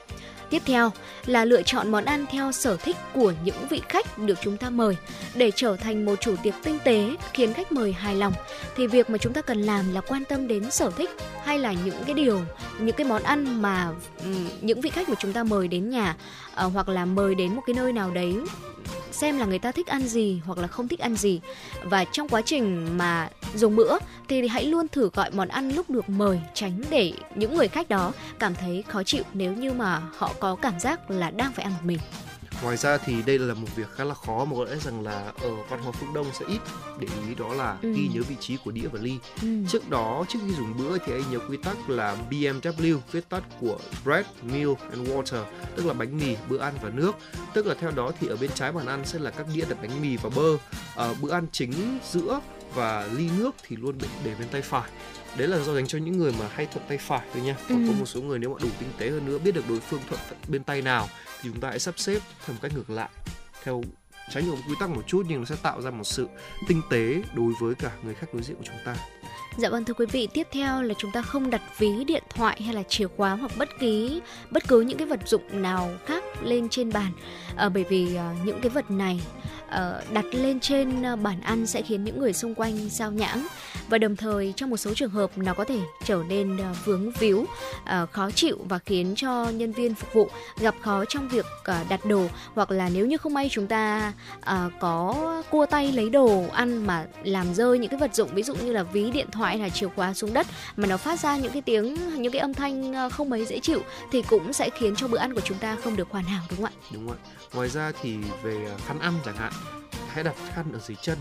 [0.51, 0.92] Tiếp theo
[1.26, 4.70] là lựa chọn món ăn theo sở thích của những vị khách được chúng ta
[4.70, 4.96] mời.
[5.34, 8.32] Để trở thành một chủ tiệc tinh tế khiến khách mời hài lòng
[8.76, 11.11] thì việc mà chúng ta cần làm là quan tâm đến sở thích
[11.44, 12.40] hay là những cái điều,
[12.78, 13.88] những cái món ăn mà
[14.61, 16.16] những vị khách mà chúng ta mời đến nhà
[16.66, 18.34] uh, hoặc là mời đến một cái nơi nào đấy
[19.12, 21.40] xem là người ta thích ăn gì hoặc là không thích ăn gì.
[21.84, 23.98] Và trong quá trình mà dùng bữa
[24.28, 27.88] thì hãy luôn thử gọi món ăn lúc được mời tránh để những người khách
[27.88, 31.64] đó cảm thấy khó chịu nếu như mà họ có cảm giác là đang phải
[31.64, 31.98] ăn một mình
[32.63, 35.33] ngoài ra thì đây là một việc khá là khó mà có lẽ rằng là
[35.43, 36.59] ở văn hóa phương đông sẽ ít
[36.99, 37.93] để ý đó là ừ.
[37.93, 39.49] ghi nhớ vị trí của đĩa và ly ừ.
[39.69, 43.43] trước đó trước khi dùng bữa thì hãy nhớ quy tắc là BMW viết tắt
[43.61, 45.45] của bread meal and water
[45.77, 47.13] tức là bánh mì bữa ăn và nước
[47.55, 49.79] tức là theo đó thì ở bên trái bàn ăn sẽ là các đĩa đặt
[49.83, 50.57] bánh mì và bơ
[50.95, 52.41] ở bữa ăn chính giữa
[52.75, 53.95] và ly nước thì luôn
[54.25, 54.91] để bên tay phải
[55.37, 57.85] đấy là do dành cho những người mà hay thuận tay phải thôi nha còn
[57.85, 57.89] ừ.
[57.89, 60.01] có một số người nếu mà đủ tinh tế hơn nữa biết được đối phương
[60.09, 61.09] thuận bên tay nào
[61.43, 63.09] thì chúng ta hãy sắp xếp theo một cách ngược lại
[63.62, 63.82] theo
[64.30, 66.28] tránh ngược quy tắc một chút nhưng nó sẽ tạo ra một sự
[66.68, 68.97] tinh tế đối với cả người khách đối diện của chúng ta
[69.59, 72.62] Dạ vâng thưa quý vị, tiếp theo là chúng ta không đặt ví điện thoại
[72.62, 74.20] hay là chìa khóa hoặc bất kỳ
[74.51, 77.12] bất cứ những cái vật dụng nào khác lên trên bàn.
[77.57, 79.20] À, bởi vì à, những cái vật này
[79.71, 83.47] uh, đặt lên trên ờ, bàn ăn sẽ khiến những người xung quanh sao nhãng
[83.89, 87.11] và đồng thời trong một số trường hợp nó có thể trở nên uh, vướng
[87.11, 91.47] víu uh, khó chịu và khiến cho nhân viên phục vụ gặp khó trong việc
[91.61, 95.93] uh, đặt đồ hoặc là nếu như không may chúng ta uh, có cua tay
[95.93, 99.11] lấy đồ ăn mà làm rơi những cái vật dụng ví dụ như là ví
[99.11, 100.47] điện thoại hay là chìa khóa xuống đất
[100.77, 103.81] mà nó phát ra những cái tiếng những cái âm thanh không mấy dễ chịu
[104.12, 106.57] thì cũng sẽ khiến cho bữa ăn của chúng ta không được hoàn hảo đúng
[106.59, 106.73] không ạ?
[106.93, 107.39] Đúng ạ.
[107.53, 109.53] Ngoài ra thì về khăn ăn chẳng hạn
[110.09, 111.18] hãy đặt khăn ở dưới chân.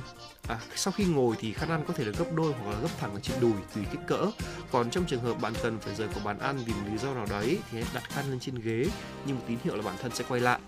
[0.48, 2.90] À, sau khi ngồi thì khăn ăn có thể được gấp đôi hoặc là gấp
[3.00, 4.26] thẳng ở trên đùi tùy kích cỡ.
[4.72, 7.14] Còn trong trường hợp bạn cần phải rời khỏi bàn ăn vì một lý do
[7.14, 8.86] nào đấy thì hãy đặt khăn lên trên ghế
[9.26, 10.60] như một tín hiệu là bản thân sẽ quay lại.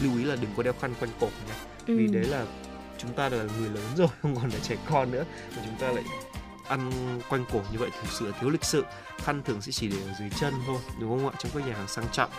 [0.00, 1.54] Lưu ý là đừng có đeo khăn quanh cổ nhé
[1.86, 1.96] ừ.
[1.98, 2.46] vì đấy là
[2.98, 5.24] chúng ta là người lớn rồi không còn là trẻ con nữa
[5.56, 6.04] mà chúng ta lại
[6.72, 6.90] ăn
[7.28, 8.84] quanh cổ như vậy thực sự là thiếu lịch sự.
[9.18, 11.34] Khăn thường sẽ chỉ để ở dưới chân thôi đúng không ạ?
[11.38, 12.30] Trong các nhà hàng sang trọng.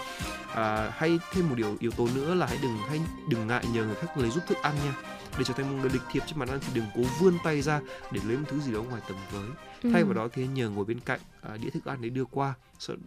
[0.55, 3.85] À, hay thêm một điều yếu tố nữa là hãy đừng hay đừng ngại nhờ
[3.85, 4.95] người khác lấy giúp thức ăn nha.
[5.37, 7.61] Để trở thành một người lịch thiệp trên bàn ăn thì đừng cố vươn tay
[7.61, 7.81] ra
[8.11, 9.49] để lấy một thứ gì đó ngoài tầm với.
[9.83, 9.89] Ừ.
[9.93, 12.53] thay vào đó thì nhờ ngồi bên cạnh à, đĩa thức ăn để đưa qua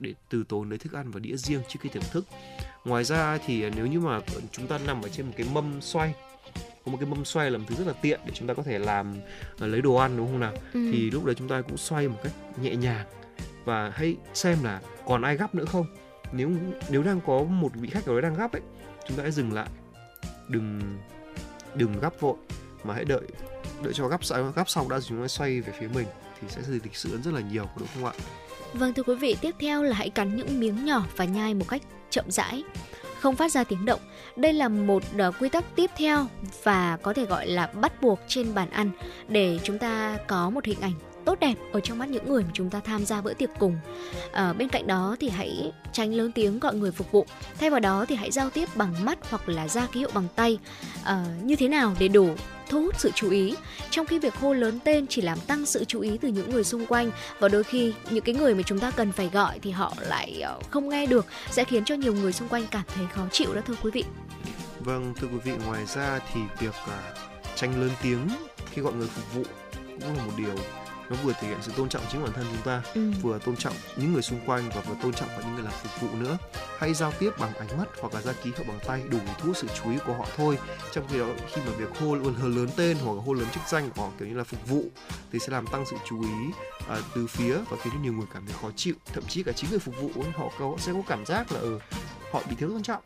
[0.00, 2.24] để từ tốn lấy thức ăn và đĩa riêng trước khi thưởng thức.
[2.84, 4.20] Ngoài ra thì à, nếu như mà
[4.52, 6.14] chúng ta nằm ở trên một cái mâm xoay
[6.86, 8.62] có một cái mâm xoay là một thứ rất là tiện để chúng ta có
[8.62, 9.14] thể làm
[9.54, 10.52] uh, lấy đồ ăn đúng không nào?
[10.72, 10.88] Ừ.
[10.92, 13.06] thì lúc đấy chúng ta cũng xoay một cách nhẹ nhàng.
[13.64, 15.86] Và hãy xem là còn ai gấp nữa không?
[16.32, 16.50] Nếu
[16.88, 18.62] nếu đang có một vị khách ở đó đang gấp ấy
[19.08, 19.68] chúng ta hãy dừng lại.
[20.48, 20.80] Đừng
[21.74, 22.36] đừng gấp vội
[22.84, 23.22] mà hãy đợi
[23.82, 24.20] đợi cho gấp
[24.56, 26.06] gấp xong đã chúng ta xoay về phía mình
[26.40, 28.12] thì sẽ lịch sự rất là nhiều đúng không ạ?
[28.72, 31.64] Vâng thưa quý vị, tiếp theo là hãy cắn những miếng nhỏ và nhai một
[31.68, 32.64] cách chậm rãi
[33.26, 34.00] không phát ra tiếng động.
[34.36, 36.26] Đây là một uh, quy tắc tiếp theo
[36.62, 38.90] và có thể gọi là bắt buộc trên bàn ăn
[39.28, 40.92] để chúng ta có một hình ảnh
[41.24, 43.76] tốt đẹp ở trong mắt những người mà chúng ta tham gia bữa tiệc cùng.
[44.32, 47.26] À, bên cạnh đó thì hãy tránh lớn tiếng gọi người phục vụ.
[47.60, 50.26] Thay vào đó thì hãy giao tiếp bằng mắt hoặc là ra ký hiệu bằng
[50.36, 50.58] tay.
[51.04, 52.28] À, như thế nào để đủ
[52.68, 53.54] thu hút sự chú ý.
[53.90, 56.64] Trong khi việc hô lớn tên chỉ làm tăng sự chú ý từ những người
[56.64, 59.70] xung quanh và đôi khi những cái người mà chúng ta cần phải gọi thì
[59.70, 63.06] họ lại ờ, không nghe được sẽ khiến cho nhiều người xung quanh cảm thấy
[63.14, 64.04] khó chịu đó thưa quý vị.
[64.80, 67.16] Vâng thưa quý vị ngoài ra thì việc uh,
[67.56, 68.28] tranh lớn tiếng
[68.70, 69.42] khi gọi người phục vụ
[69.88, 70.54] cũng là một điều
[71.10, 73.10] nó vừa thể hiện sự tôn trọng chính bản thân chúng ta ừ.
[73.22, 75.72] vừa tôn trọng những người xung quanh và vừa tôn trọng cả những người làm
[75.72, 76.38] phục vụ nữa.
[76.78, 79.46] Hãy giao tiếp bằng ánh mắt hoặc là ra ký hiệu bằng tay đủ thu
[79.46, 80.58] hút sự chú ý của họ thôi.
[80.92, 83.62] Trong khi đó khi mà việc hô hô lớn tên hoặc là hô lớn chức
[83.68, 84.84] danh của họ kiểu như là phục vụ
[85.32, 86.48] thì sẽ làm tăng sự chú ý
[86.78, 88.94] uh, từ phía và khiến cho nhiều người cảm thấy khó chịu.
[89.12, 91.78] Thậm chí cả chính người phục vụ họ có sẽ có cảm giác là ừ,
[92.32, 93.02] họ bị thiếu tôn trọng.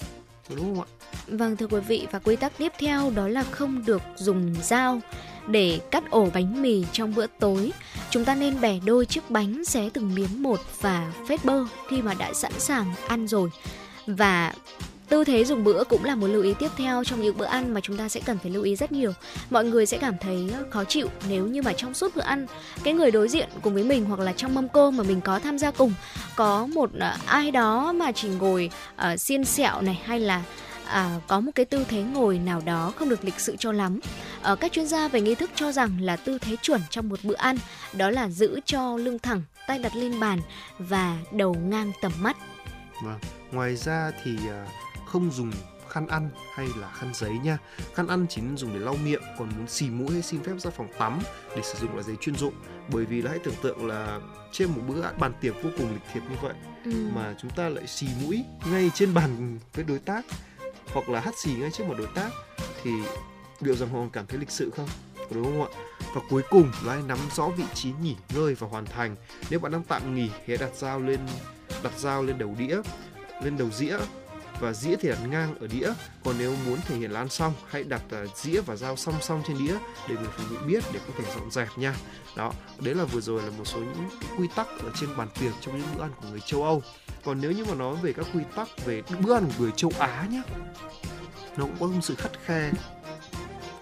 [0.57, 0.89] Đúng không ạ?
[1.27, 5.01] Vâng thưa quý vị và quy tắc tiếp theo đó là không được dùng dao
[5.47, 7.73] để cắt ổ bánh mì trong bữa tối.
[8.11, 12.03] Chúng ta nên bẻ đôi chiếc bánh xé từng miếng một và phết bơ khi
[12.03, 13.51] mà đã sẵn sàng ăn rồi.
[14.07, 14.53] Và
[15.11, 17.75] Tư thế dùng bữa cũng là một lưu ý tiếp theo trong những bữa ăn
[17.75, 19.13] mà chúng ta sẽ cần phải lưu ý rất nhiều.
[19.51, 22.47] Mọi người sẽ cảm thấy khó chịu nếu như mà trong suốt bữa ăn
[22.85, 25.39] cái người đối diện cùng với mình hoặc là trong mâm cơm mà mình có
[25.39, 25.93] tham gia cùng
[26.37, 28.71] có một à, ai đó mà chỉ ngồi
[29.13, 30.43] uh, xiên sẹo này hay là
[30.91, 34.01] à, có một cái tư thế ngồi nào đó không được lịch sự cho lắm.
[34.43, 37.19] À, các chuyên gia về nghi thức cho rằng là tư thế chuẩn trong một
[37.23, 37.57] bữa ăn
[37.93, 40.41] đó là giữ cho lưng thẳng, tay đặt lên bàn
[40.79, 42.37] và đầu ngang tầm mắt.
[43.05, 43.19] Vâng.
[43.53, 45.51] Ngoài ra thì uh không dùng
[45.89, 47.59] khăn ăn hay là khăn giấy nha
[47.95, 50.53] khăn ăn chỉ nên dùng để lau miệng còn muốn xì mũi hay xin phép
[50.59, 51.19] ra phòng tắm
[51.57, 52.55] để sử dụng là giấy chuyên dụng
[52.93, 54.21] bởi vì là hãy tưởng tượng là
[54.53, 57.09] trên một bữa bàn tiệc vô cùng lịch thiệp như vậy ừ.
[57.15, 60.25] mà chúng ta lại xì mũi ngay trên bàn với đối tác
[60.93, 62.31] hoặc là hắt xì ngay trước một đối tác,
[62.83, 62.91] thì
[63.61, 64.89] liệu rằng họ cảm thấy lịch sự không?
[65.31, 65.69] Đúng không ạ?
[66.15, 69.17] Và cuối cùng, là hãy nắm rõ vị trí nghỉ ngơi và hoàn thành.
[69.51, 71.21] Nếu bạn đang tạm nghỉ, hãy đặt dao lên,
[71.83, 72.77] đặt dao lên đầu đĩa,
[73.43, 73.99] lên đầu dĩa
[74.61, 75.93] và dĩa thì đặt ngang ở đĩa.
[76.25, 79.15] Còn nếu muốn thể hiện là ăn xong hãy đặt uh, dĩa và dao song
[79.21, 79.75] song trên đĩa
[80.09, 81.95] để người phục vụ biết để có thể dọn dẹp nha.
[82.37, 84.09] Đó đấy là vừa rồi là một số những
[84.39, 86.83] quy tắc ở trên bàn tiệc trong những bữa ăn của người châu Âu.
[87.25, 89.93] Còn nếu như mà nói về các quy tắc về bữa ăn của người châu
[89.99, 90.43] Á nhé
[91.57, 92.73] nó cũng có một sự khắt khe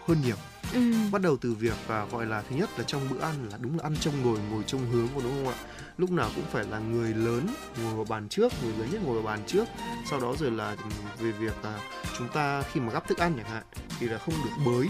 [0.06, 0.36] hơn nhiều.
[0.74, 0.92] Ừ.
[1.12, 3.78] bắt đầu từ việc và gọi là thứ nhất là trong bữa ăn là đúng
[3.78, 5.58] là ăn trông ngồi ngồi trông hướng đúng không ạ
[5.98, 7.46] lúc nào cũng phải là người lớn,
[7.82, 9.64] ngồi vào bàn trước, người lớn nhất ngồi vào bàn trước.
[10.10, 11.80] Sau đó rồi là ừ, về việc là
[12.18, 13.62] chúng ta khi mà gắp thức ăn chẳng hạn,
[13.98, 14.88] thì là không được bới,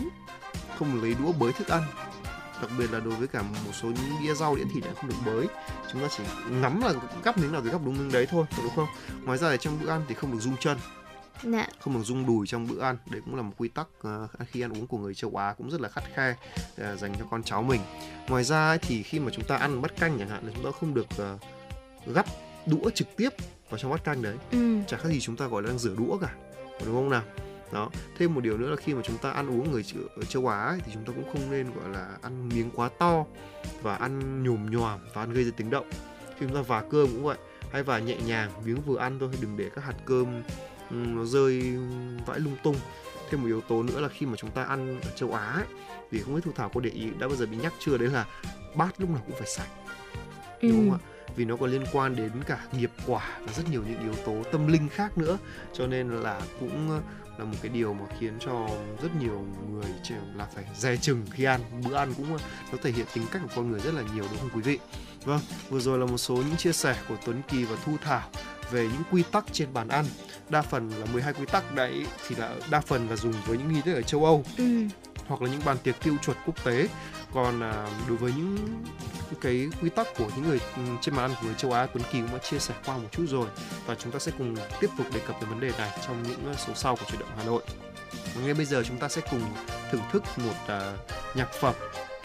[0.79, 1.83] không lấy đũa bới thức ăn.
[2.63, 5.11] Đặc biệt là đối với cả một số những đĩa rau, đĩa thịt lại không
[5.11, 5.47] được bới.
[5.93, 6.93] Chúng ta chỉ ngắm là
[7.25, 8.89] gắp miếng nào thì gắp đúng miếng đấy thôi đúng không?
[9.25, 10.79] Ngoài ra thì trong bữa ăn thì không được rung chân.
[11.43, 11.67] Dạ.
[11.81, 12.97] không được rung đùi trong bữa ăn.
[13.11, 15.71] Đấy cũng là một quy tắc uh, khi ăn uống của người châu Á cũng
[15.71, 17.81] rất là khắt khe uh, dành cho con cháu mình.
[18.29, 20.71] Ngoài ra thì khi mà chúng ta ăn bát canh chẳng hạn là chúng ta
[20.81, 21.41] không được uh,
[22.15, 22.27] gắp
[22.67, 23.29] đũa trực tiếp
[23.71, 24.37] vào trong bát canh đấy.
[24.51, 24.79] Ừ.
[24.87, 26.35] chả khác gì chúng ta gọi là đang rửa đũa cả
[26.87, 27.23] đúng không nào?
[27.73, 27.91] Đó.
[28.19, 29.85] Thêm một điều nữa là khi mà chúng ta ăn uống người
[30.17, 32.89] ở châu Á ấy, thì chúng ta cũng không nên gọi là ăn miếng quá
[32.99, 33.25] to
[33.83, 35.91] và ăn nhồm nhòm và ăn gây ra tiếng động.
[36.39, 37.39] Khi chúng ta vả cơm cũng vậy
[37.73, 40.43] hay vả nhẹ nhàng miếng vừa ăn thôi đừng để các hạt cơm
[40.91, 41.77] nó rơi
[42.27, 42.77] vãi lung tung.
[43.31, 45.67] Thêm một yếu tố nữa là khi mà chúng ta ăn ở châu Á ấy,
[46.11, 48.09] vì không biết thu thảo có để ý đã bao giờ bị nhắc chưa đấy
[48.09, 48.27] là
[48.75, 49.69] bát lúc nào cũng phải sạch
[50.61, 50.69] ừ.
[50.69, 51.01] đúng không ạ?
[51.37, 54.43] Vì nó còn liên quan đến cả nghiệp quả và rất nhiều những yếu tố
[54.53, 55.39] tâm linh khác nữa
[55.73, 57.01] cho nên là cũng
[57.39, 58.69] là một cái điều mà khiến cho
[59.03, 59.93] rất nhiều người
[60.35, 61.61] là phải dè chừng khi ăn.
[61.89, 62.39] Bữa ăn cũng
[62.73, 64.79] nó thể hiện tính cách của con người rất là nhiều đúng không quý vị
[65.29, 68.29] vâng vừa rồi là một số những chia sẻ của Tuấn Kỳ và Thu Thảo
[68.71, 70.05] về những quy tắc trên bàn ăn
[70.49, 73.73] đa phần là 12 quy tắc đấy thì là đa phần là dùng với những
[73.73, 74.65] nghi thức ở châu Âu ừ.
[75.27, 76.89] hoặc là những bàn tiệc tiêu chuẩn quốc tế
[77.35, 78.57] còn à, đối với những
[79.41, 82.05] cái quy tắc của những người ừ, trên bàn ăn của người châu Á Tuấn
[82.13, 83.47] Kỳ cũng đã chia sẻ qua một chút rồi
[83.87, 86.55] và chúng ta sẽ cùng tiếp tục đề cập về vấn đề này trong những
[86.67, 87.63] số sau của chuyển động Hà Nội.
[88.35, 89.43] Và ngay bây giờ chúng ta sẽ cùng
[89.93, 91.75] thưởng thức một uh, nhạc phẩm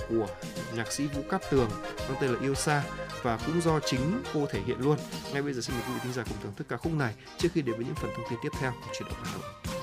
[0.10, 0.28] của
[0.76, 1.70] nhạc sĩ Vũ Cát Tường,
[2.10, 2.84] mang tên là Yêu Xa
[3.22, 4.98] và cũng do chính cô thể hiện luôn.
[5.34, 7.14] Ngay bây giờ xin mời quý vị thính giả cùng thưởng thức ca khúc này
[7.38, 9.83] trước khi đến với những phần thông tin tiếp theo của chuyển động Hà Nội.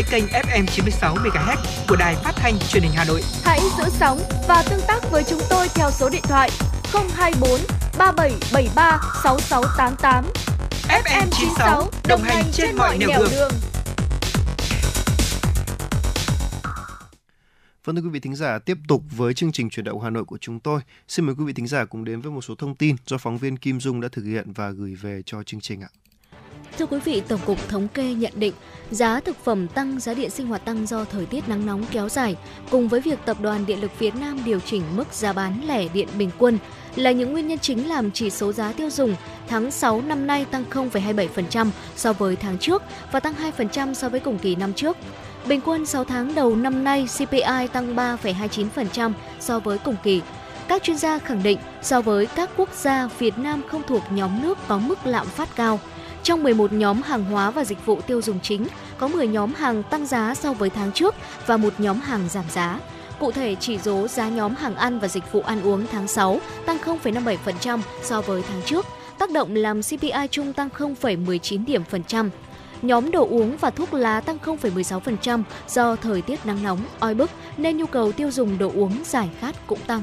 [0.00, 1.56] Dõi kênh FM 96 MHz
[1.88, 3.22] của đài phát thanh truyền hình Hà Nội.
[3.44, 6.50] Hãy giữ sóng và tương tác với chúng tôi theo số điện thoại
[6.92, 7.60] 024
[7.98, 10.24] 3773 6688.
[10.88, 13.28] FM 96 đồng hành trên mọi nẻo đường.
[13.30, 13.52] đường.
[17.84, 20.24] Vâng thưa quý vị thính giả, tiếp tục với chương trình chuyển động Hà Nội
[20.24, 20.80] của chúng tôi.
[21.08, 23.38] Xin mời quý vị thính giả cùng đến với một số thông tin do phóng
[23.38, 25.88] viên Kim Dung đã thực hiện và gửi về cho chương trình ạ.
[26.80, 28.52] Thưa quý vị, Tổng cục Thống kê nhận định
[28.90, 32.08] giá thực phẩm tăng, giá điện sinh hoạt tăng do thời tiết nắng nóng kéo
[32.08, 32.36] dài,
[32.70, 35.88] cùng với việc Tập đoàn Điện lực Việt Nam điều chỉnh mức giá bán lẻ
[35.88, 36.58] điện bình quân
[36.96, 39.16] là những nguyên nhân chính làm chỉ số giá tiêu dùng
[39.48, 44.20] tháng 6 năm nay tăng 0,27% so với tháng trước và tăng 2% so với
[44.20, 44.96] cùng kỳ năm trước.
[45.46, 50.22] Bình quân 6 tháng đầu năm nay, CPI tăng 3,29% so với cùng kỳ.
[50.68, 54.42] Các chuyên gia khẳng định, so với các quốc gia, Việt Nam không thuộc nhóm
[54.42, 55.80] nước có mức lạm phát cao.
[56.22, 58.66] Trong 11 nhóm hàng hóa và dịch vụ tiêu dùng chính,
[58.98, 61.14] có 10 nhóm hàng tăng giá so với tháng trước
[61.46, 62.80] và một nhóm hàng giảm giá.
[63.18, 66.40] Cụ thể, chỉ số giá nhóm hàng ăn và dịch vụ ăn uống tháng 6
[66.66, 68.86] tăng 0,57% so với tháng trước,
[69.18, 72.30] tác động làm CPI chung tăng 0,19 điểm phần trăm.
[72.82, 77.30] Nhóm đồ uống và thuốc lá tăng 0,16% do thời tiết nắng nóng, oi bức
[77.56, 80.02] nên nhu cầu tiêu dùng đồ uống giải khát cũng tăng.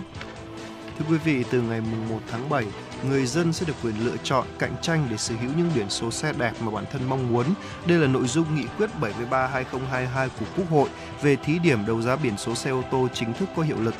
[1.00, 2.66] Thưa quý vị, từ ngày 1 tháng 7,
[3.04, 6.12] người dân sẽ được quyền lựa chọn cạnh tranh để sở hữu những biển số
[6.12, 7.46] xe đẹp mà bản thân mong muốn.
[7.86, 10.90] Đây là nội dung nghị quyết 73/2022 của Quốc hội
[11.22, 13.96] về thí điểm đấu giá biển số xe ô tô chính thức có hiệu lực.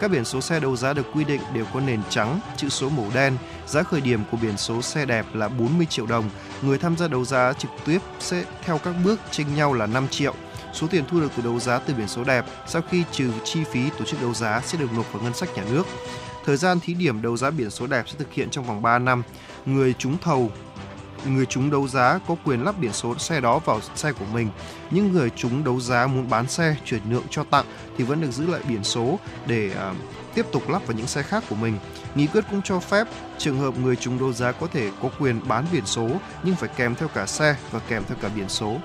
[0.00, 2.88] Các biển số xe đấu giá được quy định đều có nền trắng, chữ số
[2.88, 3.36] màu đen.
[3.66, 6.30] Giá khởi điểm của biển số xe đẹp là 40 triệu đồng.
[6.62, 10.08] Người tham gia đấu giá trực tiếp sẽ theo các bước chênh nhau là 5
[10.08, 10.34] triệu.
[10.72, 13.64] Số tiền thu được từ đấu giá từ biển số đẹp sau khi trừ chi
[13.72, 15.86] phí tổ chức đấu giá sẽ được nộp vào ngân sách nhà nước.
[16.46, 18.98] Thời gian thí điểm đấu giá biển số đẹp sẽ thực hiện trong vòng 3
[18.98, 19.22] năm.
[19.66, 20.50] Người trúng thầu
[21.26, 24.48] người trúng đấu giá có quyền lắp biển số xe đó vào xe của mình.
[24.90, 27.64] Những người trúng đấu giá muốn bán xe chuyển nhượng cho tặng
[27.98, 29.96] thì vẫn được giữ lại biển số để uh,
[30.34, 31.78] tiếp tục lắp vào những xe khác của mình.
[32.14, 33.06] Nghị quyết cũng cho phép
[33.38, 36.08] trường hợp người trúng đấu giá có thể có quyền bán biển số
[36.42, 38.76] nhưng phải kèm theo cả xe và kèm theo cả biển số.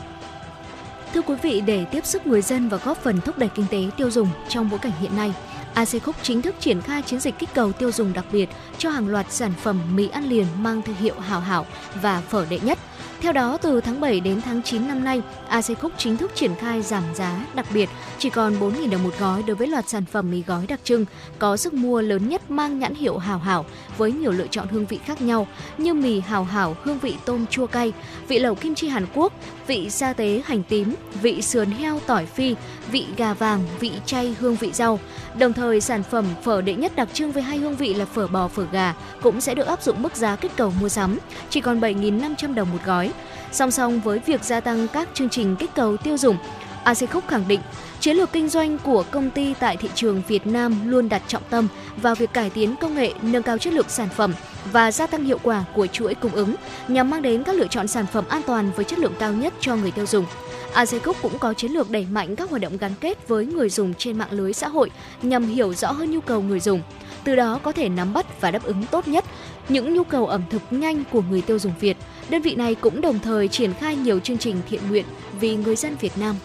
[1.14, 3.84] Thưa quý vị, để tiếp sức người dân và góp phần thúc đẩy kinh tế
[3.98, 5.34] tiêu dùng trong bối cảnh hiện nay,
[5.74, 5.88] AC
[6.24, 9.32] chính thức triển khai chiến dịch kích cầu tiêu dùng đặc biệt cho hàng loạt
[9.32, 11.66] sản phẩm mì ăn liền mang thương hiệu hảo hảo
[12.02, 12.80] và phở đệ nhất–
[13.22, 15.66] theo đó, từ tháng 7 đến tháng 9 năm nay, AC
[15.98, 19.56] chính thức triển khai giảm giá đặc biệt chỉ còn 4.000 đồng một gói đối
[19.56, 21.06] với loạt sản phẩm mì gói đặc trưng
[21.40, 23.66] có sức mua lớn nhất mang nhãn hiệu Hảo Hảo
[23.98, 25.48] với nhiều lựa chọn hương vị khác nhau
[25.78, 27.94] như mì Hảo Hảo hương vị tôm chua cay,
[28.28, 29.34] vị lẩu kim chi Hàn Quốc,
[29.72, 32.56] vị sa tế hành tím, vị sườn heo tỏi phi,
[32.92, 35.00] vị gà vàng, vị chay hương vị rau.
[35.38, 38.28] Đồng thời, sản phẩm phở đệ nhất đặc trưng với hai hương vị là phở
[38.28, 41.18] bò phở gà cũng sẽ được áp dụng mức giá kích cầu mua sắm
[41.50, 43.12] chỉ còn 7.500 đồng một gói
[43.52, 46.38] Song song với việc gia tăng các chương trình kích cầu tiêu dùng,
[46.84, 47.60] Asicook khẳng định
[48.02, 51.44] chiến lược kinh doanh của công ty tại thị trường Việt Nam luôn đặt trọng
[51.50, 54.34] tâm vào việc cải tiến công nghệ, nâng cao chất lượng sản phẩm
[54.72, 56.56] và gia tăng hiệu quả của chuỗi cung ứng
[56.88, 59.54] nhằm mang đến các lựa chọn sản phẩm an toàn với chất lượng cao nhất
[59.60, 60.26] cho người tiêu dùng.
[60.74, 63.94] Asicook cũng có chiến lược đẩy mạnh các hoạt động gắn kết với người dùng
[63.94, 64.92] trên mạng lưới xã hội
[65.22, 66.82] nhằm hiểu rõ hơn nhu cầu người dùng,
[67.24, 69.26] từ đó có thể nắm bắt và đáp ứng tốt nhất
[69.70, 71.98] những nhu cầu ẩm thực nhanh của người tiêu dùng Việt.
[72.30, 75.06] Đơn vị này cũng đồng thời triển khai nhiều chương trình thiện nguyện
[75.40, 76.36] vì người dân Việt Nam.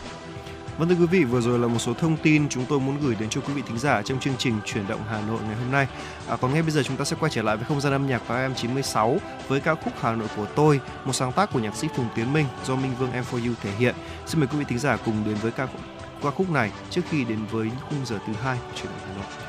[0.78, 3.16] Vâng thưa quý vị, vừa rồi là một số thông tin chúng tôi muốn gửi
[3.20, 5.72] đến cho quý vị thính giả trong chương trình chuyển động Hà Nội ngày hôm
[5.72, 5.86] nay.
[6.28, 8.06] À, còn ngay bây giờ chúng ta sẽ quay trở lại với không gian âm
[8.06, 9.18] nhạc của em 96
[9.48, 12.32] với ca khúc Hà Nội của tôi, một sáng tác của nhạc sĩ Phùng Tiến
[12.32, 13.94] Minh do Minh Vương M4U thể hiện.
[14.26, 15.80] Xin mời quý vị thính giả cùng đến với ca khúc,
[16.22, 19.14] ca khúc này trước khi đến với khung giờ thứ hai của chuyển động Hà
[19.14, 19.45] Nội.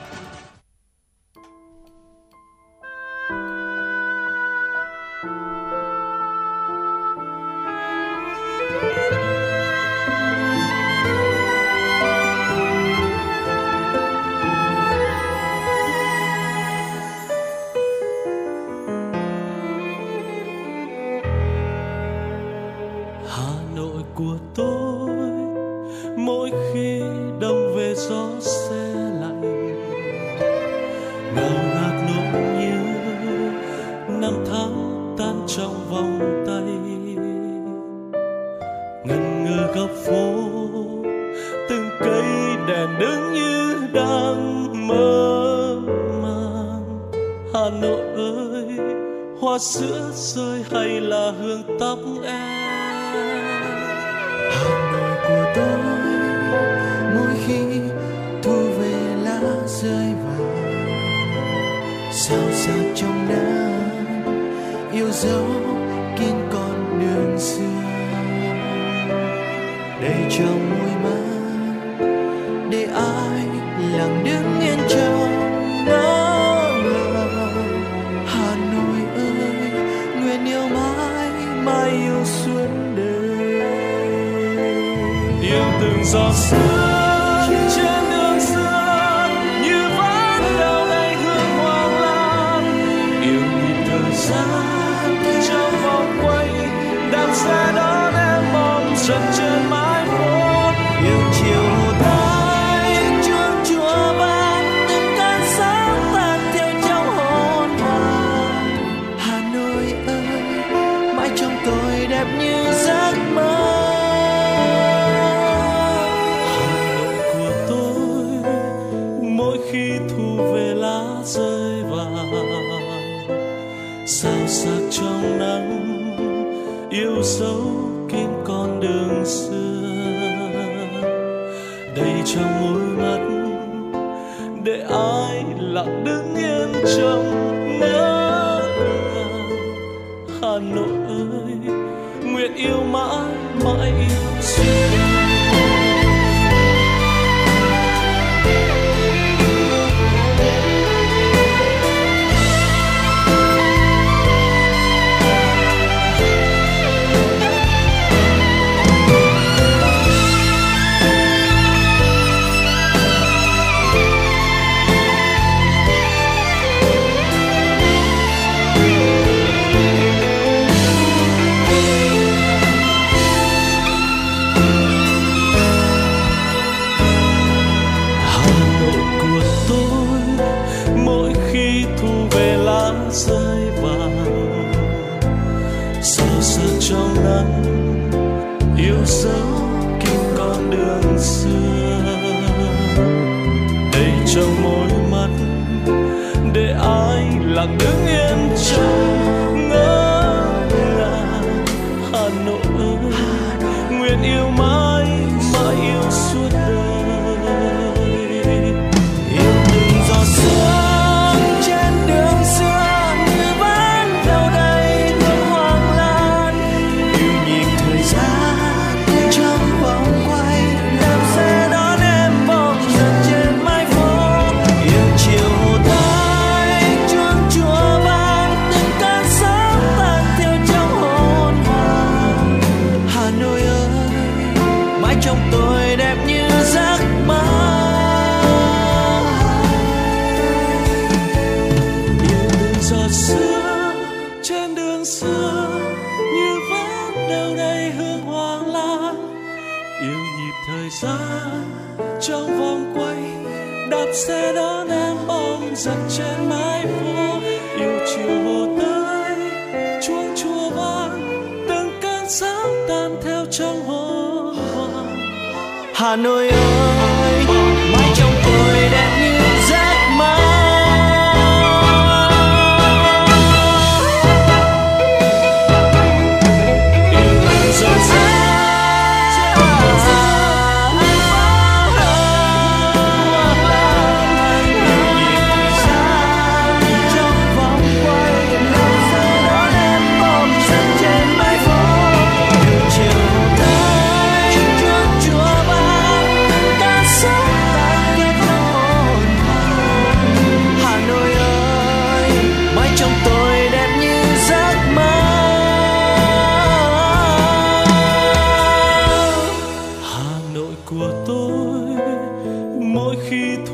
[49.68, 49.97] xưa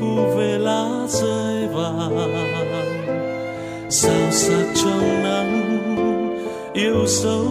[0.04, 2.44] thu về lá rơi vàng.
[3.90, 5.80] Sao sắc trong nắng,
[6.74, 7.46] yêu dấu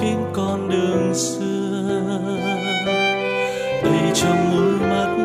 [0.00, 2.18] kín con đường xưa.
[3.82, 5.16] Đây trong môi mắt,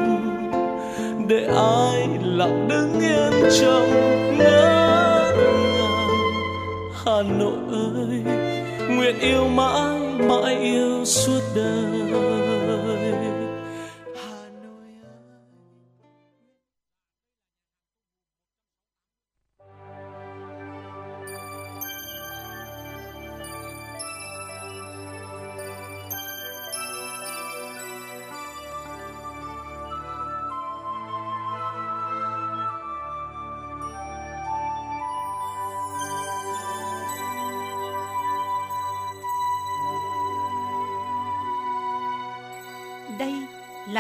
[1.27, 3.89] để ai lặng đứng yên trong
[4.37, 6.09] ngỡ ngàng
[7.05, 8.23] hà nội ơi,
[8.89, 12.52] nguyện yêu mãi mãi yêu suốt đời.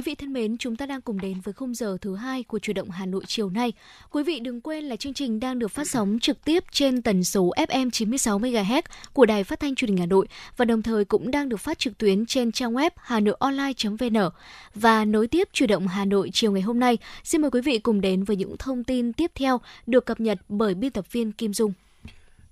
[0.00, 2.58] Quý vị thân mến, chúng ta đang cùng đến với khung giờ thứ hai của
[2.58, 3.72] chủ động Hà Nội chiều nay.
[4.10, 7.24] Quý vị đừng quên là chương trình đang được phát sóng trực tiếp trên tần
[7.24, 8.82] số FM 96 MHz
[9.12, 10.26] của Đài Phát thanh Truyền hình Hà Nội
[10.56, 14.30] và đồng thời cũng đang được phát trực tuyến trên trang web hanoionline.vn.
[14.74, 17.78] Và nối tiếp chủ động Hà Nội chiều ngày hôm nay, xin mời quý vị
[17.78, 21.32] cùng đến với những thông tin tiếp theo được cập nhật bởi biên tập viên
[21.32, 21.72] Kim Dung.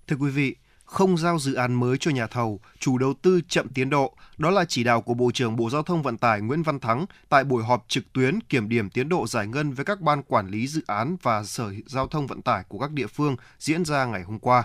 [0.06, 0.54] Thưa quý vị,
[0.88, 4.16] không giao dự án mới cho nhà thầu, chủ đầu tư chậm tiến độ.
[4.38, 7.06] Đó là chỉ đạo của Bộ trưởng Bộ Giao thông Vận tải Nguyễn Văn Thắng
[7.28, 10.48] tại buổi họp trực tuyến kiểm điểm tiến độ giải ngân với các ban quản
[10.48, 14.04] lý dự án và Sở Giao thông Vận tải của các địa phương diễn ra
[14.04, 14.64] ngày hôm qua.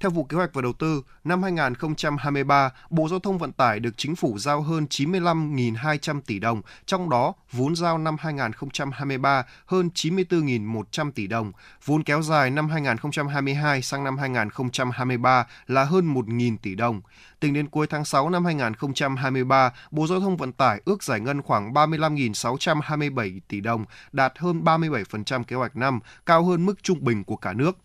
[0.00, 3.94] Theo Vụ Kế hoạch và Đầu tư, năm 2023, Bộ Giao thông Vận tải được
[3.96, 11.10] chính phủ giao hơn 95.200 tỷ đồng, trong đó vốn giao năm 2023 hơn 94.100
[11.10, 11.52] tỷ đồng,
[11.84, 17.00] vốn kéo dài năm 2022 sang năm 2023 là hơn 1.000 tỷ đồng.
[17.40, 21.42] Tính đến cuối tháng 6 năm 2023, Bộ Giao thông Vận tải ước giải ngân
[21.42, 27.24] khoảng 35.627 tỷ đồng, đạt hơn 37% kế hoạch năm, cao hơn mức trung bình
[27.24, 27.78] của cả nước.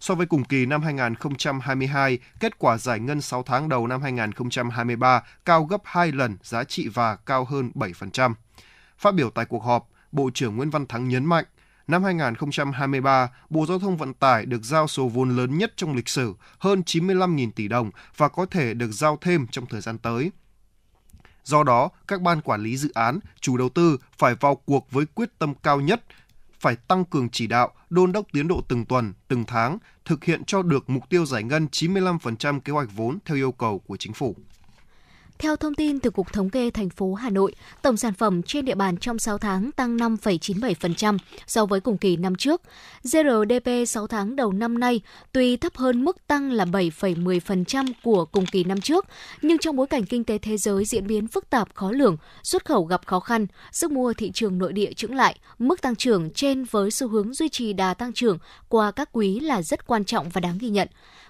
[0.00, 5.22] So với cùng kỳ năm 2022, kết quả giải ngân 6 tháng đầu năm 2023
[5.44, 8.34] cao gấp 2 lần giá trị và cao hơn 7%.
[8.98, 11.44] Phát biểu tại cuộc họp, Bộ trưởng Nguyễn Văn Thắng nhấn mạnh,
[11.88, 16.08] năm 2023, Bộ Giao thông Vận tải được giao số vốn lớn nhất trong lịch
[16.08, 20.30] sử, hơn 95.000 tỷ đồng và có thể được giao thêm trong thời gian tới.
[21.44, 25.06] Do đó, các ban quản lý dự án, chủ đầu tư phải vào cuộc với
[25.14, 26.04] quyết tâm cao nhất,
[26.60, 30.44] phải tăng cường chỉ đạo, đôn đốc tiến độ từng tuần, từng tháng, thực hiện
[30.44, 34.12] cho được mục tiêu giải ngân 95% kế hoạch vốn theo yêu cầu của chính
[34.12, 34.36] phủ.
[35.38, 38.64] Theo thông tin từ Cục Thống kê thành phố Hà Nội, tổng sản phẩm trên
[38.64, 42.62] địa bàn trong 6 tháng tăng 5,97% so với cùng kỳ năm trước.
[43.04, 45.00] GRDP 6 tháng đầu năm nay
[45.32, 49.06] tuy thấp hơn mức tăng là 7,10% của cùng kỳ năm trước,
[49.42, 52.64] nhưng trong bối cảnh kinh tế thế giới diễn biến phức tạp khó lường, xuất
[52.64, 56.30] khẩu gặp khó khăn, sức mua thị trường nội địa chững lại, mức tăng trưởng
[56.30, 60.04] trên với xu hướng duy trì đà tăng trưởng qua các quý là rất quan
[60.04, 60.88] trọng và đáng ghi nhận.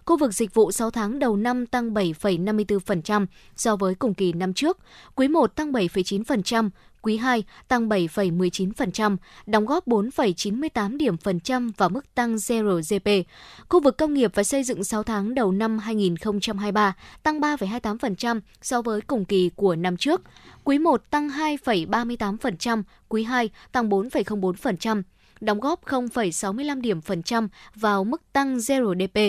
[0.09, 4.55] Khu vực dịch vụ 6 tháng đầu năm tăng 7,54% so với cùng kỳ năm
[4.55, 4.79] trước,
[5.15, 6.71] quý 1 tăng 7,9%,
[7.03, 13.11] quý 2 tăng 7,19%, đóng góp 4,98 điểm phần trăm vào mức tăng 0 GP.
[13.69, 18.83] Khu vực công nghiệp và xây dựng 6 tháng đầu năm 2023 tăng 3,28% so
[18.83, 20.23] với cùng kỳ của năm trước.
[20.65, 25.03] Quý 1 tăng 2,38%, quý 2 tăng 4,04%,
[25.41, 29.21] đóng góp 0,65 điểm phần trăm vào mức tăng GDP.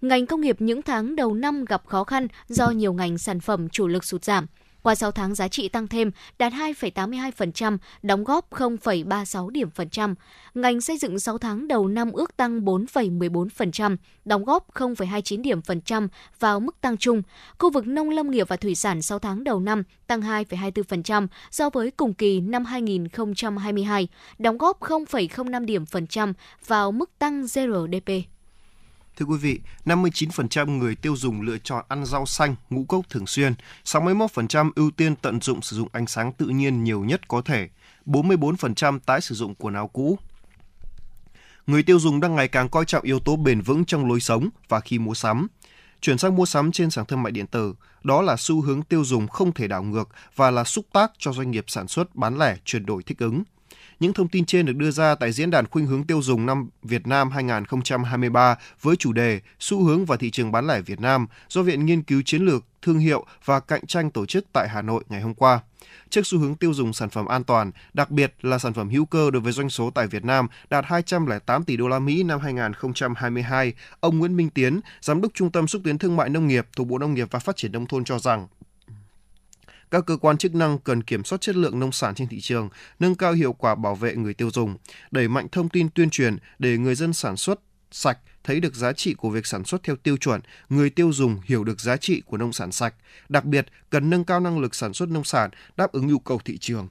[0.00, 3.68] Ngành công nghiệp những tháng đầu năm gặp khó khăn do nhiều ngành sản phẩm
[3.68, 4.46] chủ lực sụt giảm.
[4.82, 10.14] Qua 6 tháng giá trị tăng thêm đạt 2,82%, đóng góp 0,36 điểm phần trăm.
[10.54, 15.80] Ngành xây dựng 6 tháng đầu năm ước tăng 4,14%, đóng góp 0,29 điểm phần
[15.80, 16.08] trăm
[16.38, 17.22] vào mức tăng chung.
[17.58, 21.70] Khu vực nông lâm nghiệp và thủy sản 6 tháng đầu năm tăng 2,24% so
[21.70, 24.08] với cùng kỳ năm 2022,
[24.38, 26.32] đóng góp 0,05 điểm phần trăm
[26.66, 28.12] vào mức tăng GRDP.
[29.16, 33.26] Thưa quý vị, 59% người tiêu dùng lựa chọn ăn rau xanh, ngũ cốc thường
[33.26, 33.54] xuyên,
[33.84, 37.68] 61% ưu tiên tận dụng sử dụng ánh sáng tự nhiên nhiều nhất có thể,
[38.06, 40.18] 44% tái sử dụng quần áo cũ.
[41.66, 44.48] Người tiêu dùng đang ngày càng coi trọng yếu tố bền vững trong lối sống
[44.68, 45.48] và khi mua sắm.
[46.00, 49.04] Chuyển sang mua sắm trên sàn thương mại điện tử, đó là xu hướng tiêu
[49.04, 52.38] dùng không thể đảo ngược và là xúc tác cho doanh nghiệp sản xuất bán
[52.38, 53.42] lẻ chuyển đổi thích ứng.
[54.02, 56.68] Những thông tin trên được đưa ra tại Diễn đàn Khuynh hướng tiêu dùng năm
[56.82, 61.26] Việt Nam 2023 với chủ đề Xu hướng và thị trường bán lẻ Việt Nam
[61.48, 64.82] do Viện Nghiên cứu Chiến lược, Thương hiệu và Cạnh tranh tổ chức tại Hà
[64.82, 65.60] Nội ngày hôm qua.
[66.10, 69.04] Trước xu hướng tiêu dùng sản phẩm an toàn, đặc biệt là sản phẩm hữu
[69.04, 72.40] cơ đối với doanh số tại Việt Nam đạt 208 tỷ đô la Mỹ năm
[72.40, 76.66] 2022, ông Nguyễn Minh Tiến, giám đốc Trung tâm xúc tiến thương mại nông nghiệp
[76.76, 78.46] thuộc Bộ Nông nghiệp và Phát triển nông thôn cho rằng
[79.92, 82.68] các cơ quan chức năng cần kiểm soát chất lượng nông sản trên thị trường,
[82.98, 84.76] nâng cao hiệu quả bảo vệ người tiêu dùng,
[85.10, 88.92] đẩy mạnh thông tin tuyên truyền để người dân sản xuất sạch thấy được giá
[88.92, 92.22] trị của việc sản xuất theo tiêu chuẩn, người tiêu dùng hiểu được giá trị
[92.26, 92.94] của nông sản sạch.
[93.28, 96.40] Đặc biệt, cần nâng cao năng lực sản xuất nông sản đáp ứng nhu cầu
[96.44, 96.88] thị trường.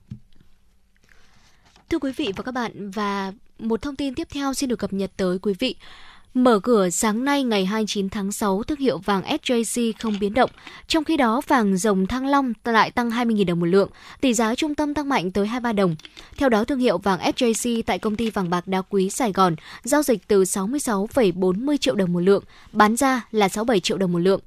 [1.89, 4.93] Thưa quý vị và các bạn, và một thông tin tiếp theo xin được cập
[4.93, 5.76] nhật tới quý vị.
[6.34, 10.49] Mở cửa sáng nay ngày 29 tháng 6, thương hiệu vàng SJC không biến động.
[10.88, 13.89] Trong khi đó, vàng dòng Thăng Long lại tăng 20.000 đồng một lượng,
[14.21, 15.95] tỷ giá trung tâm tăng mạnh tới 23 đồng.
[16.38, 19.55] Theo đó, thương hiệu vàng SJC tại công ty vàng bạc đá quý Sài Gòn
[19.84, 24.19] giao dịch từ 66,40 triệu đồng một lượng, bán ra là 67 triệu đồng một
[24.19, 24.41] lượng.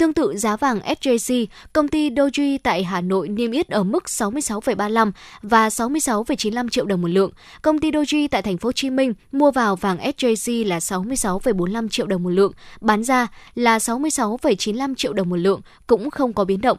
[0.00, 4.04] Tương tự giá vàng SJC, công ty Doji tại Hà Nội niêm yết ở mức
[4.06, 7.30] 66,35 và 66,95 triệu đồng một lượng.
[7.62, 11.88] Công ty Doji tại thành phố Hồ Chí Minh mua vào vàng SJC là 66,45
[11.88, 16.44] triệu đồng một lượng, bán ra là 66,95 triệu đồng một lượng, cũng không có
[16.44, 16.78] biến động.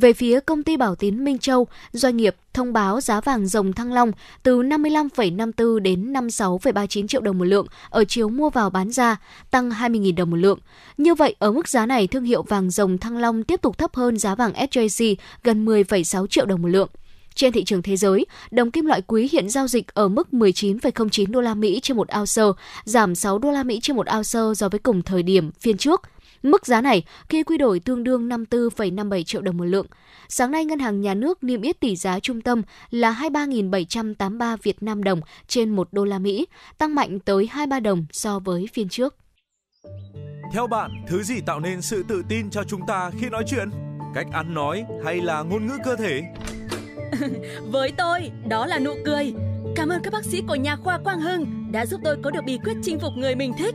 [0.00, 3.72] Về phía công ty Bảo Tín Minh Châu, doanh nghiệp thông báo giá vàng dòng
[3.72, 8.92] thăng long từ 55,54 đến 56,39 triệu đồng một lượng ở chiều mua vào bán
[8.92, 9.16] ra,
[9.50, 10.58] tăng 20.000 đồng một lượng.
[10.98, 13.94] Như vậy, ở mức giá này, thương hiệu vàng dòng thăng long tiếp tục thấp
[13.94, 16.88] hơn giá vàng SJC gần 10,6 triệu đồng một lượng.
[17.34, 21.30] Trên thị trường thế giới, đồng kim loại quý hiện giao dịch ở mức 19,09
[21.30, 22.42] đô la Mỹ trên một ounce,
[22.84, 26.02] giảm 6 đô la Mỹ trên một ounce so với cùng thời điểm phiên trước.
[26.42, 29.86] Mức giá này khi quy đổi tương đương 54,57 triệu đồng một lượng.
[30.28, 34.82] Sáng nay, Ngân hàng Nhà nước niêm yết tỷ giá trung tâm là 23.783 Việt
[34.82, 36.46] Nam đồng trên 1 đô la Mỹ,
[36.78, 39.16] tăng mạnh tới 23 đồng so với phiên trước.
[40.52, 43.70] Theo bạn, thứ gì tạo nên sự tự tin cho chúng ta khi nói chuyện?
[44.14, 46.22] Cách ăn nói hay là ngôn ngữ cơ thể?
[47.70, 49.34] Với tôi, đó là nụ cười.
[49.76, 52.44] Cảm ơn các bác sĩ của nhà khoa Quang Hưng đã giúp tôi có được
[52.46, 53.74] bí quyết chinh phục người mình thích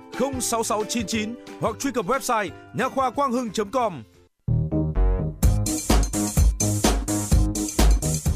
[0.19, 4.03] 06699 hoặc truy cập website nha khoa quang hưng.com.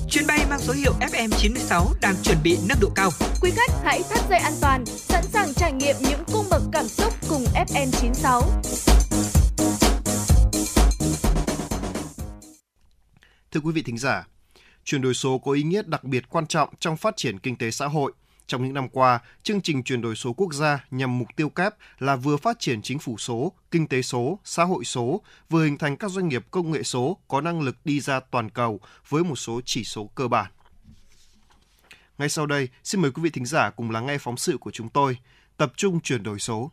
[0.10, 3.10] Chuyến bay mang số hiệu FM96 đang chuẩn bị nâng độ cao.
[3.42, 6.88] Quý khách hãy thắt dây an toàn, sẵn sàng trải nghiệm những cung bậc cảm
[6.88, 8.42] xúc cùng FM96.
[13.52, 14.28] Thưa quý vị thính giả,
[14.84, 17.72] chuyển đổi số có ý nghĩa đặc biệt quan trọng trong phát triển kinh tế
[17.72, 18.12] xã hội–
[18.48, 21.74] trong những năm qua, chương trình chuyển đổi số quốc gia nhằm mục tiêu kép
[22.00, 25.78] là vừa phát triển chính phủ số, kinh tế số, xã hội số, vừa hình
[25.78, 28.80] thành các doanh nghiệp công nghệ số có năng lực đi ra toàn cầu
[29.10, 30.52] với một số chỉ số cơ bản.
[32.18, 34.72] Ngay sau đây, xin mời quý vị thính giả cùng lắng nghe phóng sự của
[34.72, 35.18] chúng tôi,
[35.58, 36.72] tập trung chuyển đổi số.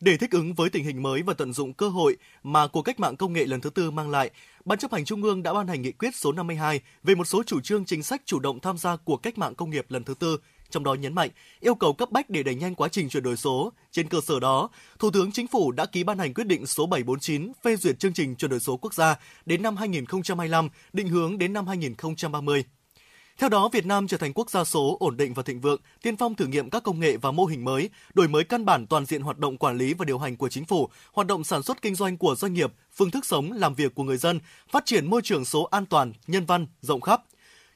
[0.00, 3.00] Để thích ứng với tình hình mới và tận dụng cơ hội mà cuộc cách
[3.00, 4.30] mạng công nghệ lần thứ tư mang lại,
[4.64, 7.42] Ban chấp hành Trung ương đã ban hành nghị quyết số 52 về một số
[7.42, 10.14] chủ trương chính sách chủ động tham gia cuộc cách mạng công nghiệp lần thứ
[10.14, 10.38] tư
[10.74, 11.30] trong đó nhấn mạnh
[11.60, 13.72] yêu cầu cấp bách để đẩy nhanh quá trình chuyển đổi số.
[13.92, 14.68] Trên cơ sở đó,
[14.98, 18.12] Thủ tướng Chính phủ đã ký ban hành quyết định số 749 phê duyệt chương
[18.12, 22.64] trình chuyển đổi số quốc gia đến năm 2025, định hướng đến năm 2030.
[23.38, 26.16] Theo đó, Việt Nam trở thành quốc gia số ổn định và thịnh vượng, tiên
[26.16, 29.06] phong thử nghiệm các công nghệ và mô hình mới, đổi mới căn bản toàn
[29.06, 31.82] diện hoạt động quản lý và điều hành của chính phủ, hoạt động sản xuất
[31.82, 34.40] kinh doanh của doanh nghiệp, phương thức sống, làm việc của người dân,
[34.70, 37.22] phát triển môi trường số an toàn, nhân văn, rộng khắp,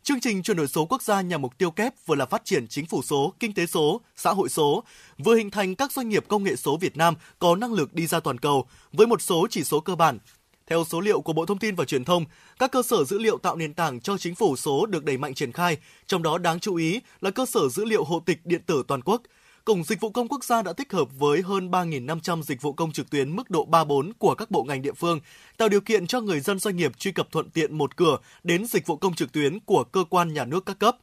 [0.08, 2.66] Chương trình chuyển đổi số quốc gia nhằm mục tiêu kép vừa là phát triển
[2.68, 4.84] chính phủ số, kinh tế số, xã hội số,
[5.18, 8.06] vừa hình thành các doanh nghiệp công nghệ số Việt Nam có năng lực đi
[8.06, 10.18] ra toàn cầu với một số chỉ số cơ bản.
[10.66, 12.24] Theo số liệu của Bộ Thông tin và Truyền thông,
[12.58, 15.34] các cơ sở dữ liệu tạo nền tảng cho chính phủ số được đẩy mạnh
[15.34, 15.76] triển khai,
[16.06, 19.02] trong đó đáng chú ý là cơ sở dữ liệu hộ tịch điện tử toàn
[19.02, 19.22] quốc–
[19.68, 22.92] Cổng Dịch vụ Công Quốc gia đã tích hợp với hơn 3.500 dịch vụ công
[22.92, 25.20] trực tuyến mức độ 3-4 của các bộ ngành địa phương,
[25.56, 28.66] tạo điều kiện cho người dân doanh nghiệp truy cập thuận tiện một cửa đến
[28.66, 30.96] dịch vụ công trực tuyến của cơ quan nhà nước các cấp.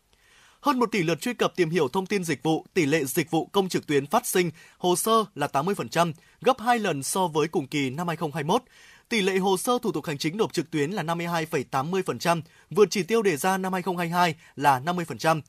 [0.61, 3.31] Hơn 1 tỷ lượt truy cập tìm hiểu thông tin dịch vụ, tỷ lệ dịch
[3.31, 7.47] vụ công trực tuyến phát sinh, hồ sơ là 80%, gấp 2 lần so với
[7.47, 8.61] cùng kỳ năm 2021.
[9.09, 13.03] Tỷ lệ hồ sơ thủ tục hành chính nộp trực tuyến là 52,80%, vượt chỉ
[13.03, 15.41] tiêu đề ra năm 2022 là 50%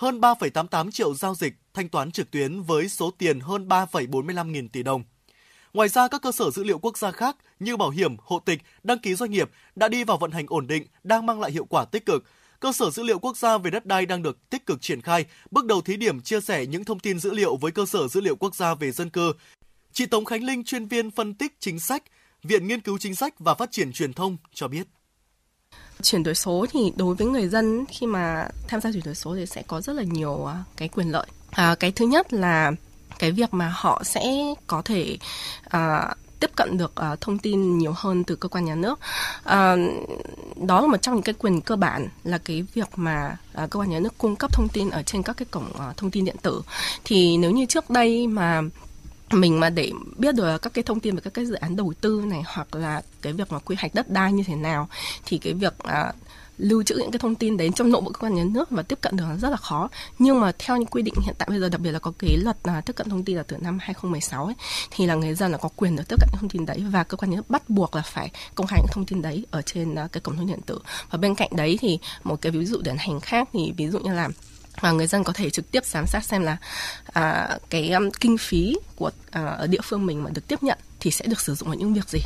[0.00, 4.68] hơn 3,88 triệu giao dịch thanh toán trực tuyến với số tiền hơn 3,45 nghìn
[4.68, 5.02] tỷ đồng.
[5.72, 8.62] Ngoài ra, các cơ sở dữ liệu quốc gia khác như bảo hiểm, hộ tịch,
[8.82, 11.64] đăng ký doanh nghiệp đã đi vào vận hành ổn định, đang mang lại hiệu
[11.64, 12.24] quả tích cực.
[12.60, 15.24] Cơ sở dữ liệu quốc gia về đất đai đang được tích cực triển khai,
[15.50, 18.20] bước đầu thí điểm chia sẻ những thông tin dữ liệu với cơ sở dữ
[18.20, 19.32] liệu quốc gia về dân cư.
[19.92, 22.02] Chị Tống Khánh Linh, chuyên viên phân tích chính sách,
[22.42, 24.86] Viện Nghiên cứu Chính sách và Phát triển Truyền thông cho biết.
[26.02, 29.34] Chuyển đổi số thì đối với người dân khi mà tham gia chuyển đổi số
[29.34, 31.26] thì sẽ có rất là nhiều à, cái quyền lợi.
[31.50, 32.72] À, cái thứ nhất là
[33.18, 34.22] cái việc mà họ sẽ
[34.66, 35.18] có thể
[35.64, 38.98] à, tiếp cận được uh, thông tin nhiều hơn từ cơ quan nhà nước
[39.40, 43.70] uh, đó là một trong những cái quyền cơ bản là cái việc mà uh,
[43.70, 46.10] cơ quan nhà nước cung cấp thông tin ở trên các cái cổng uh, thông
[46.10, 46.62] tin điện tử
[47.04, 48.62] thì nếu như trước đây mà
[49.30, 51.92] mình mà để biết được các cái thông tin về các cái dự án đầu
[52.00, 54.88] tư này hoặc là cái việc mà quy hoạch đất đai như thế nào
[55.26, 56.12] thì cái việc à,
[56.60, 58.82] lưu trữ những cái thông tin đấy trong nội bộ cơ quan nhà nước và
[58.82, 59.88] tiếp cận được rất là khó.
[60.18, 62.36] Nhưng mà theo những quy định hiện tại bây giờ đặc biệt là có cái
[62.36, 64.54] luật là tiếp cận thông tin là từ năm 2016 ấy,
[64.90, 67.04] thì là người dân là có quyền được tiếp cận những thông tin đấy và
[67.04, 69.62] cơ quan nhà nước bắt buộc là phải công khai những thông tin đấy ở
[69.62, 70.78] trên à, cái cổng thông tin điện tử.
[71.10, 73.98] Và bên cạnh đấy thì một cái ví dụ điển hình khác thì ví dụ
[73.98, 74.28] như là
[74.80, 76.56] và người dân có thể trực tiếp giám sát xem là
[77.06, 80.78] à, cái um, kinh phí của à, ở địa phương mình mà được tiếp nhận
[81.00, 82.20] thì sẽ được sử dụng vào những việc gì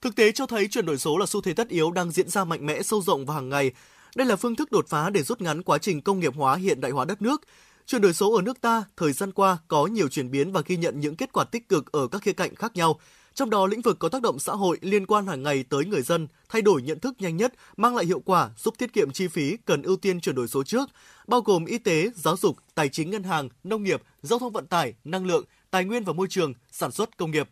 [0.00, 2.44] Thực tế cho thấy chuyển đổi số là xu thế tất yếu đang diễn ra
[2.44, 3.72] mạnh mẽ sâu rộng và hàng ngày.
[4.16, 6.80] Đây là phương thức đột phá để rút ngắn quá trình công nghiệp hóa hiện
[6.80, 7.42] đại hóa đất nước.
[7.86, 10.76] Chuyển đổi số ở nước ta thời gian qua có nhiều chuyển biến và ghi
[10.76, 13.00] nhận những kết quả tích cực ở các khía cạnh khác nhau.
[13.38, 16.02] Trong đó, lĩnh vực có tác động xã hội liên quan hàng ngày tới người
[16.02, 19.28] dân, thay đổi nhận thức nhanh nhất, mang lại hiệu quả, giúp tiết kiệm chi
[19.28, 20.88] phí cần ưu tiên chuyển đổi số trước,
[21.26, 24.66] bao gồm y tế, giáo dục, tài chính ngân hàng, nông nghiệp, giao thông vận
[24.66, 27.48] tải, năng lượng, tài nguyên và môi trường, sản xuất công nghiệp.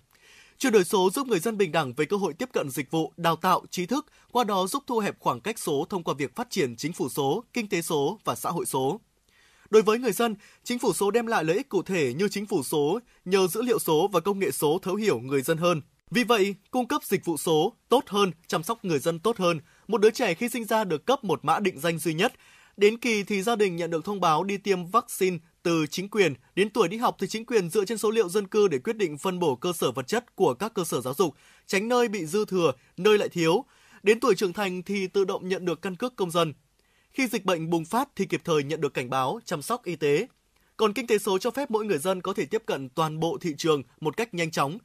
[0.58, 3.12] Chuyển đổi số giúp người dân bình đẳng về cơ hội tiếp cận dịch vụ,
[3.16, 6.36] đào tạo, trí thức, qua đó giúp thu hẹp khoảng cách số thông qua việc
[6.36, 9.00] phát triển chính phủ số, kinh tế số và xã hội số.
[9.70, 10.34] Đối với người dân,
[10.64, 13.62] chính phủ số đem lại lợi ích cụ thể như chính phủ số nhờ dữ
[13.62, 15.82] liệu số và công nghệ số thấu hiểu người dân hơn.
[16.10, 19.60] Vì vậy, cung cấp dịch vụ số tốt hơn, chăm sóc người dân tốt hơn.
[19.88, 22.32] Một đứa trẻ khi sinh ra được cấp một mã định danh duy nhất.
[22.76, 26.34] Đến kỳ thì gia đình nhận được thông báo đi tiêm vaccine từ chính quyền,
[26.54, 28.96] đến tuổi đi học thì chính quyền dựa trên số liệu dân cư để quyết
[28.96, 31.34] định phân bổ cơ sở vật chất của các cơ sở giáo dục,
[31.66, 33.64] tránh nơi bị dư thừa, nơi lại thiếu.
[34.02, 36.52] Đến tuổi trưởng thành thì tự động nhận được căn cước công dân.
[37.16, 39.96] Khi dịch bệnh bùng phát thì kịp thời nhận được cảnh báo, chăm sóc y
[39.96, 40.26] tế.
[40.76, 43.38] Còn kinh tế số cho phép mỗi người dân có thể tiếp cận toàn bộ
[43.40, 44.78] thị trường một cách nhanh chóng.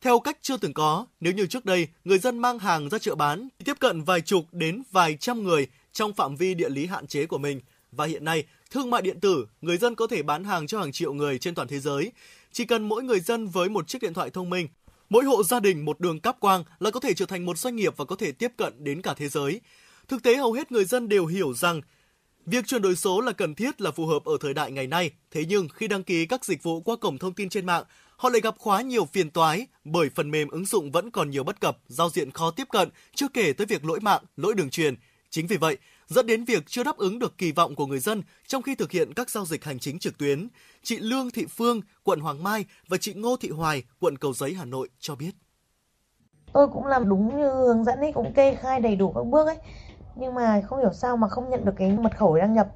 [0.00, 3.14] Theo cách chưa từng có, nếu như trước đây người dân mang hàng ra chợ
[3.14, 7.06] bán, tiếp cận vài chục đến vài trăm người trong phạm vi địa lý hạn
[7.06, 7.60] chế của mình,
[7.92, 10.92] và hiện nay Thương mại điện tử, người dân có thể bán hàng cho hàng
[10.92, 12.12] triệu người trên toàn thế giới.
[12.52, 14.68] Chỉ cần mỗi người dân với một chiếc điện thoại thông minh,
[15.10, 17.76] mỗi hộ gia đình một đường cáp quang là có thể trở thành một doanh
[17.76, 19.60] nghiệp và có thể tiếp cận đến cả thế giới.
[20.08, 21.80] Thực tế hầu hết người dân đều hiểu rằng
[22.50, 25.10] Việc chuyển đổi số là cần thiết là phù hợp ở thời đại ngày nay,
[25.30, 27.84] thế nhưng khi đăng ký các dịch vụ qua cổng thông tin trên mạng,
[28.16, 31.44] họ lại gặp khá nhiều phiền toái bởi phần mềm ứng dụng vẫn còn nhiều
[31.44, 34.70] bất cập, giao diện khó tiếp cận, chưa kể tới việc lỗi mạng, lỗi đường
[34.70, 34.94] truyền.
[35.30, 35.76] Chính vì vậy,
[36.06, 38.90] dẫn đến việc chưa đáp ứng được kỳ vọng của người dân trong khi thực
[38.90, 40.48] hiện các giao dịch hành chính trực tuyến.
[40.82, 44.54] Chị Lương Thị Phương, quận Hoàng Mai và chị Ngô Thị Hoài, quận Cầu Giấy,
[44.54, 45.30] Hà Nội cho biết.
[46.52, 49.46] Tôi cũng làm đúng như hướng dẫn ấy, cũng kê khai đầy đủ các bước
[49.46, 49.56] ấy.
[50.16, 52.66] Nhưng mà không hiểu sao mà không nhận được cái mật khẩu đăng nhập.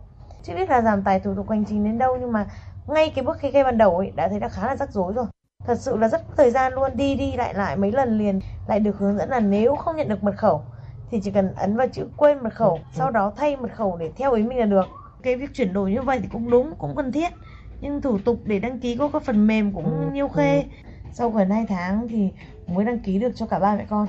[0.42, 2.46] Chưa biết là giảm tài thủ tục hành chính đến đâu nhưng mà
[2.86, 5.12] ngay cái bước kê khai ban đầu ấy đã thấy là khá là rắc rối
[5.12, 5.26] rồi.
[5.66, 8.80] Thật sự là rất thời gian luôn đi đi lại lại mấy lần liền lại
[8.80, 10.62] được hướng dẫn là nếu không nhận được mật khẩu
[11.10, 14.10] thì chỉ cần ấn vào chữ quên mật khẩu sau đó thay mật khẩu để
[14.16, 14.86] theo ý mình là được.
[15.22, 17.32] Cái việc chuyển đổi như vậy thì cũng đúng cũng cần thiết.
[17.80, 20.64] Nhưng thủ tục để đăng ký có các phần mềm cũng nhiều khê.
[21.12, 22.32] Sau gần 2 tháng thì
[22.66, 24.06] mới đăng ký được cho cả ba mẹ con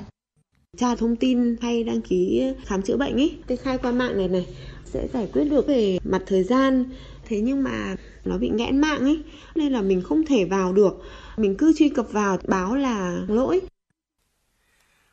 [0.77, 4.27] tra thông tin hay đăng ký khám chữa bệnh ấy kê khai qua mạng này
[4.27, 4.47] này
[4.85, 6.85] sẽ giải quyết được về mặt thời gian.
[7.25, 7.95] Thế nhưng mà
[8.25, 9.23] nó bị nghẽn mạng ấy
[9.55, 10.93] nên là mình không thể vào được.
[11.37, 13.61] Mình cứ truy cập vào báo là lỗi.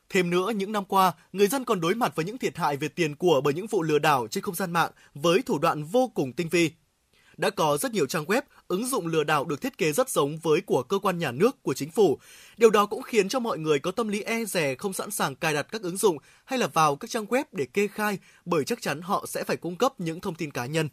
[0.08, 2.88] Thêm nữa, những năm qua, người dân còn đối mặt với những thiệt hại về
[2.88, 6.10] tiền của bởi những vụ lừa đảo trên không gian mạng với thủ đoạn vô
[6.14, 6.70] cùng tinh vi.
[7.40, 10.38] Đã có rất nhiều trang web, ứng dụng lừa đảo được thiết kế rất giống
[10.38, 12.18] với của cơ quan nhà nước, của chính phủ.
[12.56, 15.36] Điều đó cũng khiến cho mọi người có tâm lý e rè không sẵn sàng
[15.36, 18.64] cài đặt các ứng dụng hay là vào các trang web để kê khai bởi
[18.64, 20.88] chắc chắn họ sẽ phải cung cấp những thông tin cá nhân.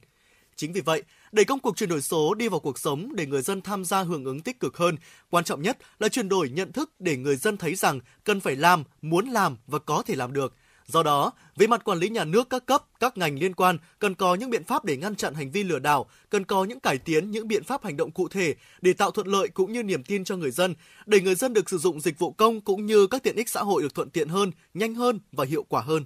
[0.56, 3.42] Chính vì vậy, để công cuộc chuyển đổi số đi vào cuộc sống để người
[3.42, 4.96] dân tham gia hưởng ứng tích cực hơn,
[5.30, 8.56] quan trọng nhất là chuyển đổi nhận thức để người dân thấy rằng cần phải
[8.56, 10.54] làm, muốn làm và có thể làm được.
[10.92, 14.16] Do đó, về mặt quản lý nhà nước các cấp, các ngành liên quan cần
[14.16, 16.98] có những biện pháp để ngăn chặn hành vi lừa đảo, cần có những cải
[16.98, 20.04] tiến, những biện pháp hành động cụ thể để tạo thuận lợi cũng như niềm
[20.04, 23.08] tin cho người dân, để người dân được sử dụng dịch vụ công cũng như
[23.08, 26.06] các tiện ích xã hội được thuận tiện hơn, nhanh hơn và hiệu quả hơn.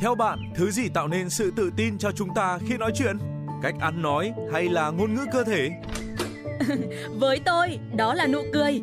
[0.00, 3.18] Theo bạn, thứ gì tạo nên sự tự tin cho chúng ta khi nói chuyện?
[3.62, 5.70] Cách ăn nói hay là ngôn ngữ cơ thể?
[7.20, 8.82] Với tôi, đó là nụ cười.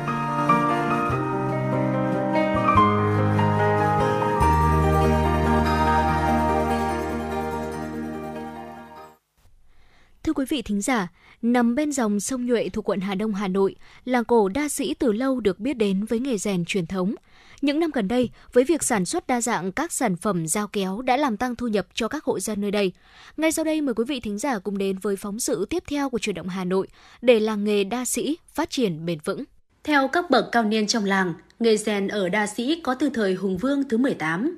[10.41, 11.07] quý vị thính giả,
[11.41, 14.93] nằm bên dòng sông Nhuệ thuộc quận Hà Đông, Hà Nội, làng cổ đa sĩ
[14.93, 17.15] từ lâu được biết đến với nghề rèn truyền thống.
[17.61, 21.01] Những năm gần đây, với việc sản xuất đa dạng các sản phẩm dao kéo
[21.01, 22.91] đã làm tăng thu nhập cho các hộ dân nơi đây.
[23.37, 26.09] Ngay sau đây mời quý vị thính giả cùng đến với phóng sự tiếp theo
[26.09, 26.87] của truyền động Hà Nội
[27.21, 29.43] để làng nghề đa sĩ phát triển bền vững.
[29.83, 33.33] Theo các bậc cao niên trong làng, nghề rèn ở đa sĩ có từ thời
[33.33, 34.57] Hùng Vương thứ 18.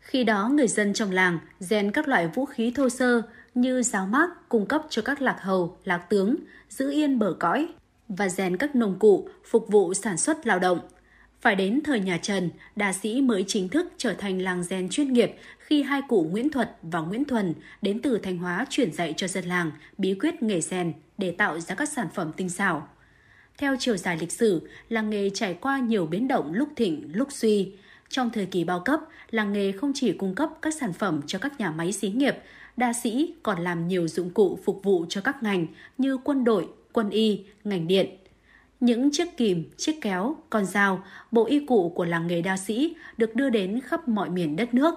[0.00, 3.22] Khi đó, người dân trong làng rèn các loại vũ khí thô sơ
[3.54, 6.36] như giáo mác cung cấp cho các lạc hầu, lạc tướng,
[6.68, 7.68] giữ yên bờ cõi
[8.08, 10.80] và rèn các nông cụ phục vụ sản xuất lao động.
[11.40, 15.12] Phải đến thời nhà Trần, đà sĩ mới chính thức trở thành làng rèn chuyên
[15.12, 19.14] nghiệp khi hai cụ Nguyễn Thuật và Nguyễn Thuần đến từ Thanh Hóa chuyển dạy
[19.16, 22.88] cho dân làng bí quyết nghề rèn để tạo ra các sản phẩm tinh xảo.
[23.58, 27.28] Theo chiều dài lịch sử, làng nghề trải qua nhiều biến động lúc thịnh, lúc
[27.32, 27.72] suy.
[28.08, 29.00] Trong thời kỳ bao cấp,
[29.30, 32.36] làng nghề không chỉ cung cấp các sản phẩm cho các nhà máy xí nghiệp,
[32.76, 35.66] đa sĩ còn làm nhiều dụng cụ phục vụ cho các ngành
[35.98, 38.16] như quân đội, quân y, ngành điện.
[38.80, 42.96] Những chiếc kìm, chiếc kéo, con dao, bộ y cụ của làng nghề đa sĩ
[43.16, 44.94] được đưa đến khắp mọi miền đất nước.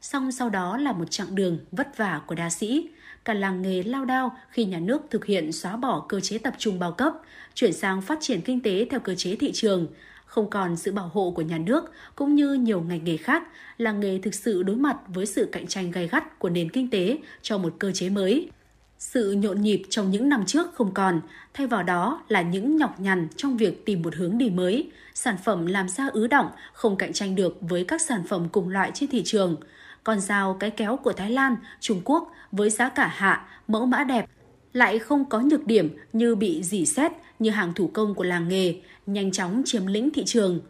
[0.00, 2.88] Song sau đó là một chặng đường vất vả của đa sĩ.
[3.24, 6.54] Cả làng nghề lao đao khi nhà nước thực hiện xóa bỏ cơ chế tập
[6.58, 7.14] trung bao cấp,
[7.54, 9.86] chuyển sang phát triển kinh tế theo cơ chế thị trường,
[10.30, 13.42] không còn sự bảo hộ của nhà nước cũng như nhiều ngành nghề khác,
[13.78, 16.90] làng nghề thực sự đối mặt với sự cạnh tranh gay gắt của nền kinh
[16.90, 18.50] tế cho một cơ chế mới.
[18.98, 21.20] Sự nhộn nhịp trong những năm trước không còn,
[21.54, 25.36] thay vào đó là những nhọc nhằn trong việc tìm một hướng đi mới, sản
[25.44, 28.90] phẩm làm ra ứ động, không cạnh tranh được với các sản phẩm cùng loại
[28.94, 29.56] trên thị trường.
[30.04, 34.04] còn dao cái kéo của Thái Lan, Trung Quốc với giá cả hạ, mẫu mã
[34.04, 34.26] đẹp,
[34.72, 38.48] lại không có nhược điểm như bị dỉ xét như hàng thủ công của làng
[38.48, 38.74] nghề,
[39.06, 40.60] nhanh chóng chiếm lĩnh thị trường.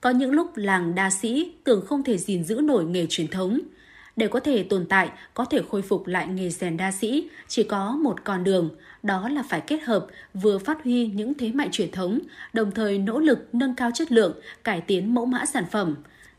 [0.00, 3.60] Có những lúc làng đa sĩ tưởng không thể gìn giữ nổi nghề truyền thống.
[4.16, 7.62] Để có thể tồn tại, có thể khôi phục lại nghề rèn đa sĩ, chỉ
[7.62, 8.70] có một con đường,
[9.02, 12.18] đó là phải kết hợp vừa phát huy những thế mạnh truyền thống,
[12.52, 15.94] đồng thời nỗ lực nâng cao chất lượng, cải tiến mẫu mã sản phẩm.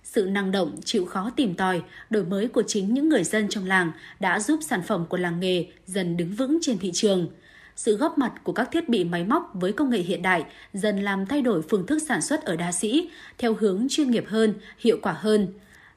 [0.06, 3.66] Sự năng động, chịu khó tìm tòi, đổi mới của chính những người dân trong
[3.66, 7.28] làng đã giúp sản phẩm của làng nghề dần đứng vững trên thị trường–
[7.76, 11.00] sự góp mặt của các thiết bị máy móc với công nghệ hiện đại dần
[11.00, 14.54] làm thay đổi phương thức sản xuất ở đa sĩ theo hướng chuyên nghiệp hơn,
[14.80, 15.48] hiệu quả hơn.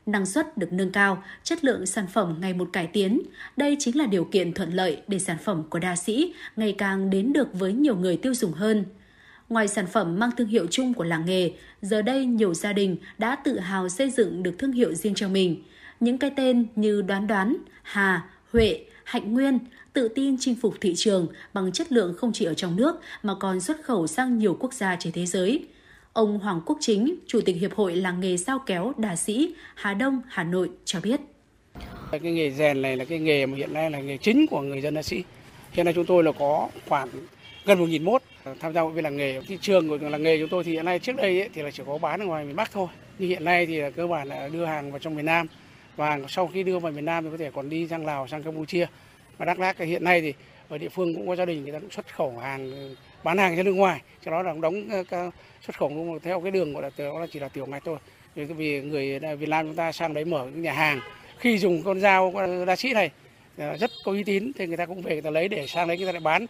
[0.07, 3.23] Năng suất được nâng cao, chất lượng sản phẩm ngày một cải tiến.
[3.57, 7.11] Đây chính là điều kiện thuận lợi để sản phẩm của đa sĩ ngày càng
[7.11, 8.85] đến được với nhiều người tiêu dùng hơn.
[9.49, 11.51] Ngoài sản phẩm mang thương hiệu chung của làng nghề,
[11.83, 15.29] giờ đây nhiều gia đình đã tự hào xây dựng được thương hiệu riêng cho
[15.29, 15.63] mình.
[16.01, 18.23] Những cái tên như Đoán Đoán, Hà,
[18.53, 19.59] Huệ, Hạnh Nguyên
[19.93, 23.35] tự tin chinh phục thị trường bằng chất lượng không chỉ ở trong nước mà
[23.35, 25.67] còn xuất khẩu sang nhiều quốc gia trên thế giới.
[26.13, 29.95] Ông Hoàng Quốc Chính, Chủ tịch Hiệp hội Làng nghề sao kéo Đà Sĩ, Hà
[29.95, 31.21] Đông, Hà Nội cho biết.
[32.11, 34.81] Cái nghề rèn này là cái nghề mà hiện nay là nghề chính của người
[34.81, 35.23] dân Đà Sĩ.
[35.73, 37.09] Hiện nay chúng tôi là có khoảng
[37.65, 38.23] gần 1.000 mốt
[38.61, 39.41] tham gia hội viên làng nghề.
[39.41, 41.71] Thị trường của làng nghề chúng tôi thì hiện nay trước đây ấy, thì là
[41.71, 42.89] chỉ có bán ở ngoài miền Bắc thôi.
[43.19, 45.47] Nhưng hiện nay thì cơ bản là đưa hàng vào trong miền Nam.
[45.97, 48.43] Và sau khi đưa vào miền Nam thì có thể còn đi sang Lào, sang
[48.43, 48.87] Campuchia.
[49.39, 50.35] Và Đắk Lắk hiện nay thì
[50.69, 52.95] ở địa phương cũng có gia đình người ta cũng xuất khẩu hàng
[53.25, 54.01] bán hàng ra nước ngoài.
[54.25, 55.31] Cho đó là đóng ờ,
[55.61, 57.99] xuất khẩu theo cái đường gọi là đó là chỉ là tiểu ngạch thôi.
[58.35, 61.01] Vì người Việt Nam chúng ta sang đấy mở những nhà hàng
[61.39, 62.35] khi dùng con dao
[62.67, 63.11] đa sĩ này
[63.57, 65.89] ờ, rất có uy tín thì người ta cũng về người ta lấy để sang
[65.89, 66.47] đấy người ta lại bán.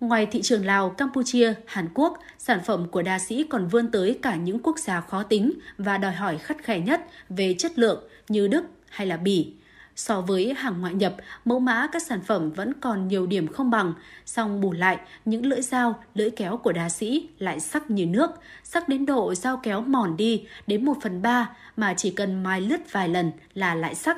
[0.00, 4.18] Ngoài thị trường Lào, Campuchia, Hàn Quốc, sản phẩm của đa sĩ còn vươn tới
[4.22, 8.04] cả những quốc gia khó tính và đòi hỏi khắt khe nhất về chất lượng
[8.28, 9.52] như Đức hay là Bỉ.
[9.96, 11.14] So với hàng ngoại nhập,
[11.44, 13.92] mẫu mã các sản phẩm vẫn còn nhiều điểm không bằng,
[14.26, 18.30] song bù lại, những lưỡi dao, lưỡi kéo của đá sĩ lại sắc như nước,
[18.64, 22.60] sắc đến độ dao kéo mòn đi đến 1 phần 3 mà chỉ cần mài
[22.60, 24.16] lướt vài lần là lại sắc,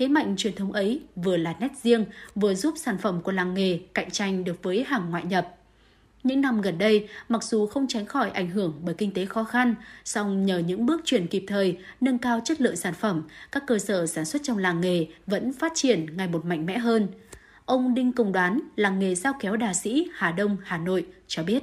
[0.00, 2.04] Thế mạnh truyền thống ấy vừa là nét riêng,
[2.34, 5.56] vừa giúp sản phẩm của làng nghề cạnh tranh được với hàng ngoại nhập.
[6.22, 9.44] Những năm gần đây, mặc dù không tránh khỏi ảnh hưởng bởi kinh tế khó
[9.44, 9.74] khăn,
[10.04, 13.22] song nhờ những bước chuyển kịp thời, nâng cao chất lượng sản phẩm,
[13.52, 16.78] các cơ sở sản xuất trong làng nghề vẫn phát triển ngày một mạnh mẽ
[16.78, 17.08] hơn.
[17.64, 21.42] Ông Đinh Công Đoán, làng nghề giao kéo đà sĩ Hà Đông, Hà Nội cho
[21.42, 21.62] biết.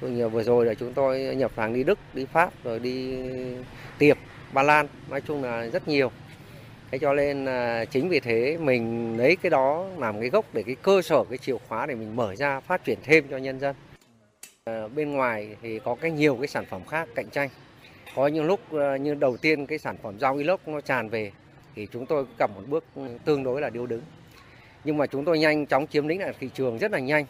[0.00, 3.16] Vừa rồi là chúng tôi nhập hàng đi Đức, đi Pháp, rồi đi
[3.98, 4.18] Tiệp,
[4.52, 6.10] Ba Lan, nói chung là rất nhiều.
[6.90, 10.62] Thế cho nên là chính vì thế mình lấy cái đó làm cái gốc để
[10.62, 13.60] cái cơ sở cái chìa khóa để mình mở ra phát triển thêm cho nhân
[13.60, 13.76] dân.
[14.64, 17.48] À, bên ngoài thì có cái nhiều cái sản phẩm khác cạnh tranh.
[18.14, 21.32] Có những lúc à, như đầu tiên cái sản phẩm rau inox nó tràn về
[21.74, 22.84] thì chúng tôi gặp một bước
[23.24, 24.02] tương đối là điêu đứng.
[24.84, 27.24] Nhưng mà chúng tôi nhanh chóng chiếm lĩnh lại thị trường rất là nhanh.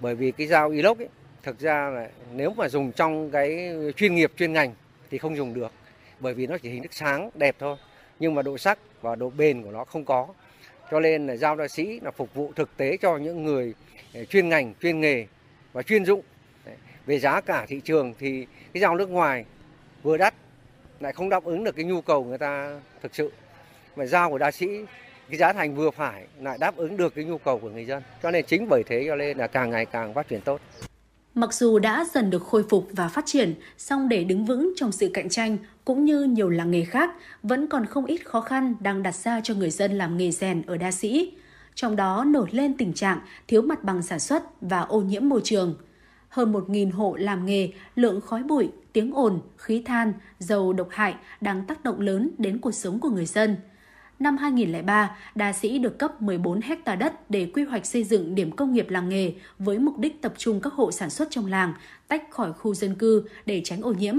[0.00, 1.08] Bởi vì cái dao inox ấy,
[1.42, 4.74] thực ra là nếu mà dùng trong cái chuyên nghiệp chuyên ngành
[5.10, 5.72] thì không dùng được
[6.20, 7.76] bởi vì nó chỉ hình thức sáng đẹp thôi
[8.22, 10.28] nhưng mà độ sắc và độ bền của nó không có.
[10.90, 13.74] Cho nên là dao đa sĩ là phục vụ thực tế cho những người
[14.14, 15.26] ờ, chuyên ngành, chuyên nghề
[15.72, 16.22] và chuyên dụng.
[17.06, 19.44] Về giá cả thị trường thì cái dao nước ngoài
[20.02, 20.34] vừa đắt
[21.00, 23.32] lại không đáp ứng được cái nhu cầu người ta thực sự.
[23.96, 24.66] Mà dao của đa sĩ,
[25.28, 28.02] cái giá thành vừa phải lại đáp ứng được cái nhu cầu của người dân.
[28.22, 30.60] Cho nên chính bởi thế cho nên là càng ngày càng phát triển tốt.
[31.34, 34.92] Mặc dù đã dần được khôi phục và phát triển, song để đứng vững trong
[34.92, 37.10] sự cạnh tranh cũng như nhiều làng nghề khác,
[37.42, 40.62] vẫn còn không ít khó khăn đang đặt ra cho người dân làm nghề rèn
[40.66, 41.32] ở Đa Sĩ.
[41.74, 45.40] Trong đó nổi lên tình trạng thiếu mặt bằng sản xuất và ô nhiễm môi
[45.44, 45.74] trường.
[46.28, 51.14] Hơn 1.000 hộ làm nghề, lượng khói bụi, tiếng ồn, khí than, dầu độc hại
[51.40, 53.56] đang tác động lớn đến cuộc sống của người dân–
[54.22, 58.56] năm 2003, đà Sĩ được cấp 14 hecta đất để quy hoạch xây dựng điểm
[58.56, 61.74] công nghiệp làng nghề với mục đích tập trung các hộ sản xuất trong làng,
[62.08, 64.14] tách khỏi khu dân cư để tránh ô nhiễm.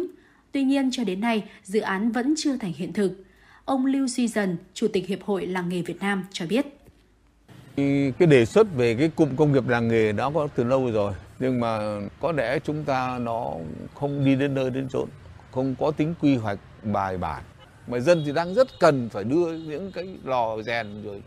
[0.52, 3.24] Tuy nhiên, cho đến nay, dự án vẫn chưa thành hiện thực.
[3.66, 6.66] Ông Lưu Duy Dần, Chủ tịch Hiệp hội Làng nghề Việt Nam cho biết.
[7.76, 7.84] Ừ,
[8.20, 11.14] cái đề xuất về cái cụm công nghiệp làng nghề đó có từ lâu rồi,
[11.40, 13.52] nhưng mà có lẽ chúng ta nó
[13.94, 15.10] không đi đến nơi đến chốn,
[15.52, 17.44] không có tính quy hoạch bài bản
[17.88, 21.24] mà dân thì đang rất cần phải đưa những cái lò rèn rồi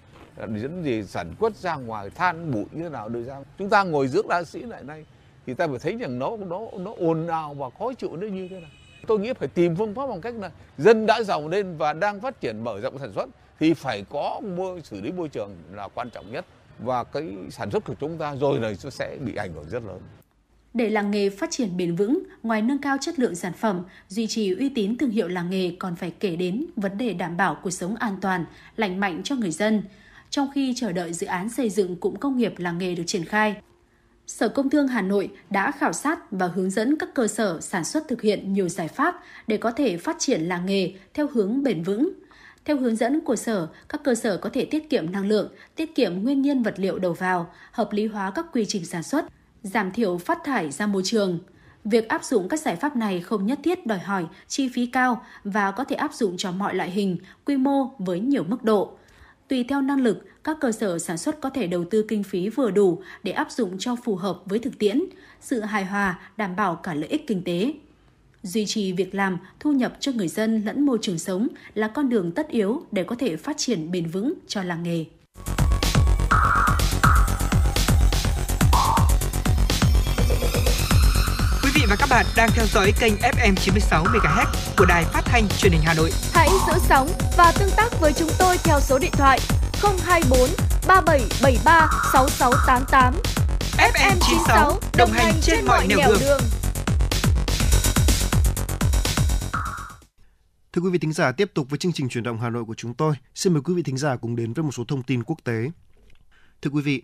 [0.49, 3.37] những gì sản xuất ra ngoài than bụi như thế nào đưa ra.
[3.59, 5.05] Chúng ta ngồi dưỡng đa sĩ lại nay
[5.47, 8.49] thì ta phải thấy rằng nó nó nó ồn ào và khó chịu nó như
[8.49, 8.71] thế nào
[9.07, 12.21] tôi nghĩ phải tìm phương pháp bằng cách là dân đã giàu lên và đang
[12.21, 13.29] phát triển mở rộng sản xuất
[13.61, 16.45] thì phải có môi, xử lý môi trường là quan trọng nhất.
[16.79, 20.01] Và cái sản xuất của chúng ta rồi này sẽ bị ảnh hưởng rất lớn
[20.77, 24.27] để làng nghề phát triển bền vững, ngoài nâng cao chất lượng sản phẩm, duy
[24.27, 27.57] trì uy tín thương hiệu làng nghề còn phải kể đến vấn đề đảm bảo
[27.63, 28.45] cuộc sống an toàn,
[28.77, 29.83] lành mạnh cho người dân.
[30.31, 33.25] Trong khi chờ đợi dự án xây dựng cụm công nghiệp làng nghề được triển
[33.25, 33.55] khai,
[34.27, 37.85] Sở Công Thương Hà Nội đã khảo sát và hướng dẫn các cơ sở sản
[37.85, 41.63] xuất thực hiện nhiều giải pháp để có thể phát triển làng nghề theo hướng
[41.63, 42.13] bền vững.
[42.65, 45.95] Theo hướng dẫn của Sở, các cơ sở có thể tiết kiệm năng lượng, tiết
[45.95, 49.25] kiệm nguyên nhiên vật liệu đầu vào, hợp lý hóa các quy trình sản xuất,
[49.67, 51.39] giảm thiểu phát thải ra môi trường.
[51.85, 55.23] Việc áp dụng các giải pháp này không nhất thiết đòi hỏi chi phí cao
[55.45, 58.93] và có thể áp dụng cho mọi loại hình, quy mô với nhiều mức độ.
[59.49, 62.49] Tùy theo năng lực, các cơ sở sản xuất có thể đầu tư kinh phí
[62.49, 65.03] vừa đủ để áp dụng cho phù hợp với thực tiễn,
[65.41, 67.73] sự hài hòa đảm bảo cả lợi ích kinh tế.
[68.43, 72.09] Duy trì việc làm, thu nhập cho người dân lẫn môi trường sống là con
[72.09, 75.05] đường tất yếu để có thể phát triển bền vững cho làng nghề.
[81.89, 84.47] Và các bạn đang theo dõi kênh FM 96 MHz
[84.79, 86.11] của đài phát thanh truyền hình Hà Nội.
[86.33, 89.39] Hãy giữ sóng và tương tác với chúng tôi theo số điện thoại
[90.05, 90.49] 024
[90.89, 93.15] 3773 6688.
[93.79, 96.19] FM 96 đồng hành trên mọi nẻo đường.
[96.21, 96.41] đường.
[100.73, 102.75] Thưa quý vị thính giả, tiếp tục với chương trình truyền động Hà Nội của
[102.75, 103.15] chúng tôi.
[103.35, 105.71] Xin mời quý vị thính giả cùng đến với một số thông tin quốc tế.
[106.63, 107.03] Thưa quý vị,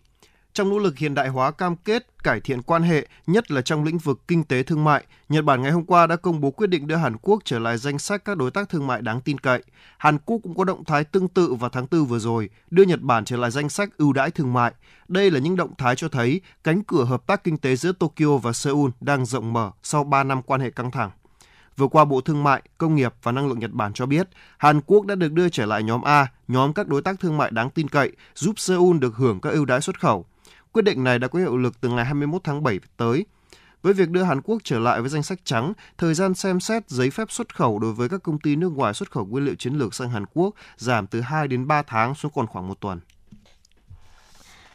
[0.55, 3.85] trong nỗ lực hiện đại hóa cam kết cải thiện quan hệ, nhất là trong
[3.85, 6.67] lĩnh vực kinh tế thương mại, Nhật Bản ngày hôm qua đã công bố quyết
[6.67, 9.39] định đưa Hàn Quốc trở lại danh sách các đối tác thương mại đáng tin
[9.39, 9.63] cậy.
[9.99, 13.01] Hàn Quốc cũng có động thái tương tự vào tháng 4 vừa rồi, đưa Nhật
[13.01, 14.73] Bản trở lại danh sách ưu đãi thương mại.
[15.09, 18.37] Đây là những động thái cho thấy cánh cửa hợp tác kinh tế giữa Tokyo
[18.43, 21.11] và Seoul đang rộng mở sau 3 năm quan hệ căng thẳng.
[21.77, 24.81] Vừa qua, Bộ Thương mại, Công nghiệp và Năng lượng Nhật Bản cho biết Hàn
[24.87, 27.71] Quốc đã được đưa trở lại nhóm A, nhóm các đối tác thương mại đáng
[27.71, 30.27] tin cậy, giúp Seoul được hưởng các ưu đãi xuất khẩu.
[30.73, 33.27] Quyết định này đã có hiệu lực từ ngày 21 tháng 7 tới.
[33.83, 36.91] Với việc đưa Hàn Quốc trở lại với danh sách trắng, thời gian xem xét
[36.91, 39.55] giấy phép xuất khẩu đối với các công ty nước ngoài xuất khẩu nguyên liệu
[39.55, 42.81] chiến lược sang Hàn Quốc giảm từ 2 đến 3 tháng xuống còn khoảng một
[42.81, 43.01] tuần.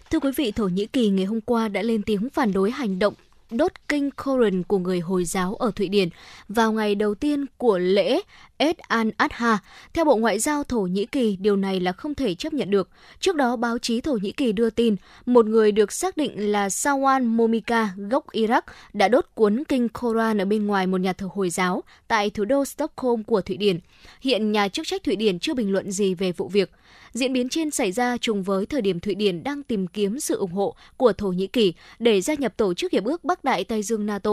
[0.09, 2.99] Thưa quý vị, Thổ Nhĩ Kỳ ngày hôm qua đã lên tiếng phản đối hành
[2.99, 3.13] động
[3.51, 6.09] đốt kinh Koran của người Hồi giáo ở Thụy Điển
[6.49, 8.21] vào ngày đầu tiên của lễ
[8.57, 9.57] Eid al-Adha.
[9.93, 12.89] Theo Bộ Ngoại giao Thổ Nhĩ Kỳ, điều này là không thể chấp nhận được.
[13.19, 14.95] Trước đó, báo chí Thổ Nhĩ Kỳ đưa tin
[15.25, 18.61] một người được xác định là Sawan Momika, gốc Iraq,
[18.93, 22.45] đã đốt cuốn kinh Koran ở bên ngoài một nhà thờ Hồi giáo tại thủ
[22.45, 23.79] đô Stockholm của Thụy Điển.
[24.21, 26.71] Hiện nhà chức trách Thụy Điển chưa bình luận gì về vụ việc.
[27.13, 30.37] Diễn biến trên xảy ra trùng với thời điểm Thụy Điển đang tìm kiếm sự
[30.37, 33.63] ủng hộ của Thổ Nhĩ Kỳ để gia nhập Tổ chức Hiệp ước Bắc Đại
[33.63, 34.31] Tây Dương NATO.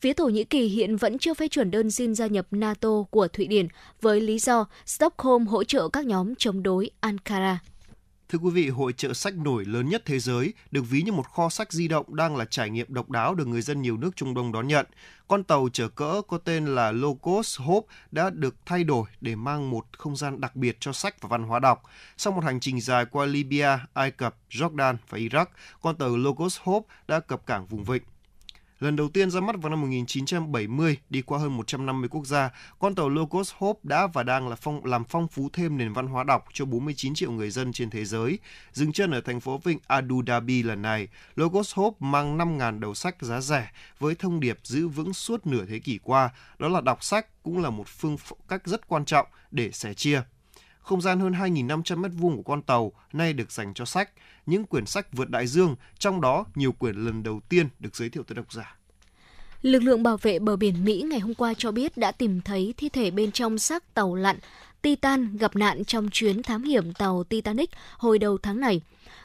[0.00, 3.28] Phía Thổ Nhĩ Kỳ hiện vẫn chưa phê chuẩn đơn xin gia nhập NATO của
[3.28, 3.68] Thụy Điển
[4.00, 7.58] với lý do Stockholm hỗ trợ các nhóm chống đối Ankara.
[8.34, 11.28] Thưa quý vị, hội trợ sách nổi lớn nhất thế giới được ví như một
[11.28, 14.16] kho sách di động đang là trải nghiệm độc đáo được người dân nhiều nước
[14.16, 14.86] Trung Đông đón nhận.
[15.28, 19.70] Con tàu chở cỡ có tên là Logos Hope đã được thay đổi để mang
[19.70, 21.82] một không gian đặc biệt cho sách và văn hóa đọc.
[22.16, 25.46] Sau một hành trình dài qua Libya, Ai Cập, Jordan và Iraq,
[25.82, 28.02] con tàu Logos Hope đã cập cảng vùng vịnh.
[28.84, 32.94] Lần đầu tiên ra mắt vào năm 1970, đi qua hơn 150 quốc gia, con
[32.94, 36.24] tàu Locos Hope đã và đang là phong, làm phong phú thêm nền văn hóa
[36.24, 38.38] đọc cho 49 triệu người dân trên thế giới.
[38.72, 42.94] Dừng chân ở thành phố vịnh Abu Dhabi lần này, Locos Hope mang 5.000 đầu
[42.94, 46.80] sách giá rẻ với thông điệp giữ vững suốt nửa thế kỷ qua, đó là
[46.80, 48.16] đọc sách cũng là một phương
[48.48, 50.22] cách rất quan trọng để sẻ chia.
[50.84, 54.10] Không gian hơn 2.500 m2 của con tàu nay được dành cho sách,
[54.46, 58.08] những quyển sách vượt đại dương, trong đó nhiều quyển lần đầu tiên được giới
[58.08, 58.76] thiệu tới độc giả.
[59.62, 62.74] Lực lượng bảo vệ bờ biển Mỹ ngày hôm qua cho biết đã tìm thấy
[62.76, 64.36] thi thể bên trong xác tàu lặn
[64.82, 68.80] Titan gặp nạn trong chuyến thám hiểm tàu Titanic hồi đầu tháng này.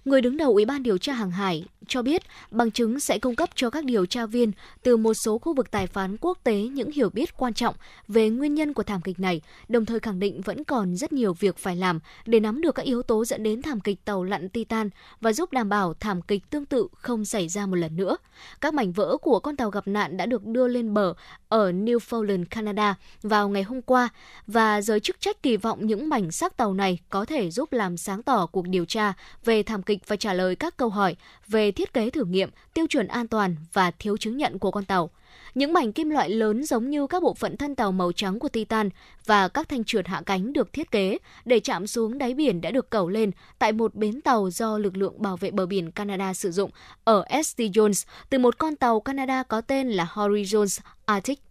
[0.05, 2.21] Người đứng đầu Ủy ban điều tra hàng hải cho biết
[2.51, 4.51] bằng chứng sẽ cung cấp cho các điều tra viên
[4.83, 7.75] từ một số khu vực tài phán quốc tế những hiểu biết quan trọng
[8.07, 11.33] về nguyên nhân của thảm kịch này, đồng thời khẳng định vẫn còn rất nhiều
[11.33, 14.49] việc phải làm để nắm được các yếu tố dẫn đến thảm kịch tàu lặn
[14.49, 14.89] Titan
[15.21, 18.17] và giúp đảm bảo thảm kịch tương tự không xảy ra một lần nữa.
[18.61, 21.13] Các mảnh vỡ của con tàu gặp nạn đã được đưa lên bờ
[21.49, 24.09] ở Newfoundland, Canada vào ngày hôm qua
[24.47, 27.97] và giới chức trách kỳ vọng những mảnh xác tàu này có thể giúp làm
[27.97, 29.13] sáng tỏ cuộc điều tra
[29.45, 31.15] về thảm kịch và trả lời các câu hỏi
[31.47, 34.85] về thiết kế thử nghiệm, tiêu chuẩn an toàn và thiếu chứng nhận của con
[34.85, 35.09] tàu.
[35.55, 38.49] Những mảnh kim loại lớn giống như các bộ phận thân tàu màu trắng của
[38.49, 38.89] Titan
[39.25, 42.71] và các thanh trượt hạ cánh được thiết kế để chạm xuống đáy biển đã
[42.71, 46.33] được cẩu lên tại một bến tàu do lực lượng bảo vệ bờ biển Canada
[46.33, 46.71] sử dụng
[47.03, 47.59] ở St.
[47.59, 51.48] John's từ một con tàu Canada có tên là Horizons Arctic.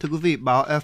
[0.00, 0.80] Thưa quý vị, báo El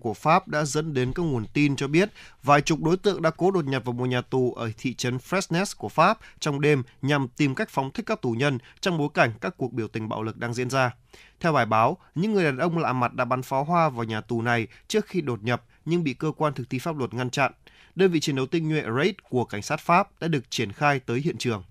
[0.00, 2.10] của Pháp đã dẫn đến các nguồn tin cho biết
[2.42, 5.16] vài chục đối tượng đã cố đột nhập vào một nhà tù ở thị trấn
[5.16, 9.08] Fresnes của Pháp trong đêm nhằm tìm cách phóng thích các tù nhân trong bối
[9.14, 10.94] cảnh các cuộc biểu tình bạo lực đang diễn ra.
[11.40, 14.20] Theo bài báo, những người đàn ông lạ mặt đã bắn pháo hoa vào nhà
[14.20, 17.30] tù này trước khi đột nhập nhưng bị cơ quan thực thi pháp luật ngăn
[17.30, 17.52] chặn.
[17.94, 21.00] Đơn vị chiến đấu tinh nhuệ Raid của cảnh sát Pháp đã được triển khai
[21.00, 21.62] tới hiện trường.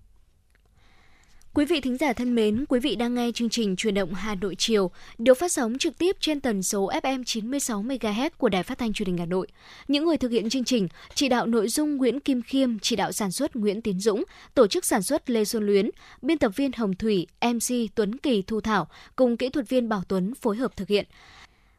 [1.58, 4.36] Quý vị thính giả thân mến, quý vị đang nghe chương trình Truyền động Hà
[4.36, 8.64] Nội chiều, được phát sóng trực tiếp trên tần số FM 96 MHz của Đài
[8.64, 9.48] Phát thanh Truyền hình Hà Nội.
[9.88, 13.12] Những người thực hiện chương trình, chỉ đạo nội dung Nguyễn Kim Khiêm, chỉ đạo
[13.12, 14.24] sản xuất Nguyễn Tiến Dũng,
[14.54, 15.90] tổ chức sản xuất Lê Xuân Luyến,
[16.22, 20.04] biên tập viên Hồng Thủy, MC Tuấn Kỳ Thu Thảo cùng kỹ thuật viên Bảo
[20.08, 21.06] Tuấn phối hợp thực hiện.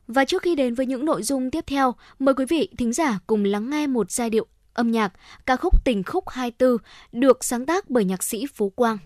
[0.09, 3.19] Và trước khi đến với những nội dung tiếp theo, mời quý vị thính giả
[3.27, 5.13] cùng lắng nghe một giai điệu âm nhạc
[5.47, 6.77] ca khúc Tình khúc 24
[7.13, 8.99] được sáng tác bởi nhạc sĩ Phú Quang.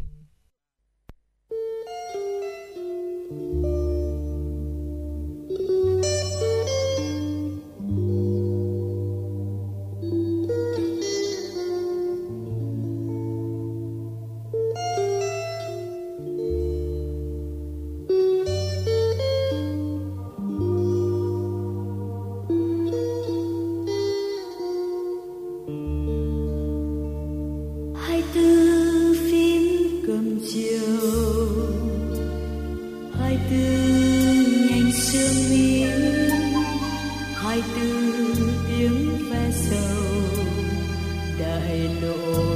[42.14, 42.51] oh.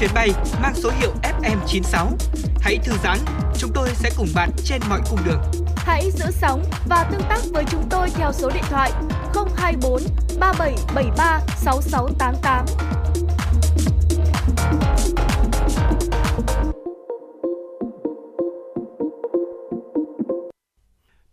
[0.00, 0.30] Chuyến bay
[0.62, 2.10] mang số hiệu FM96.
[2.60, 3.18] Hãy thư giãn,
[3.58, 5.40] chúng tôi sẽ cùng bạn trên mọi cung đường.
[5.76, 8.92] Hãy giữ sóng và tương tác với chúng tôi theo số điện thoại
[9.56, 10.02] 024
[10.40, 12.66] 3773 6688.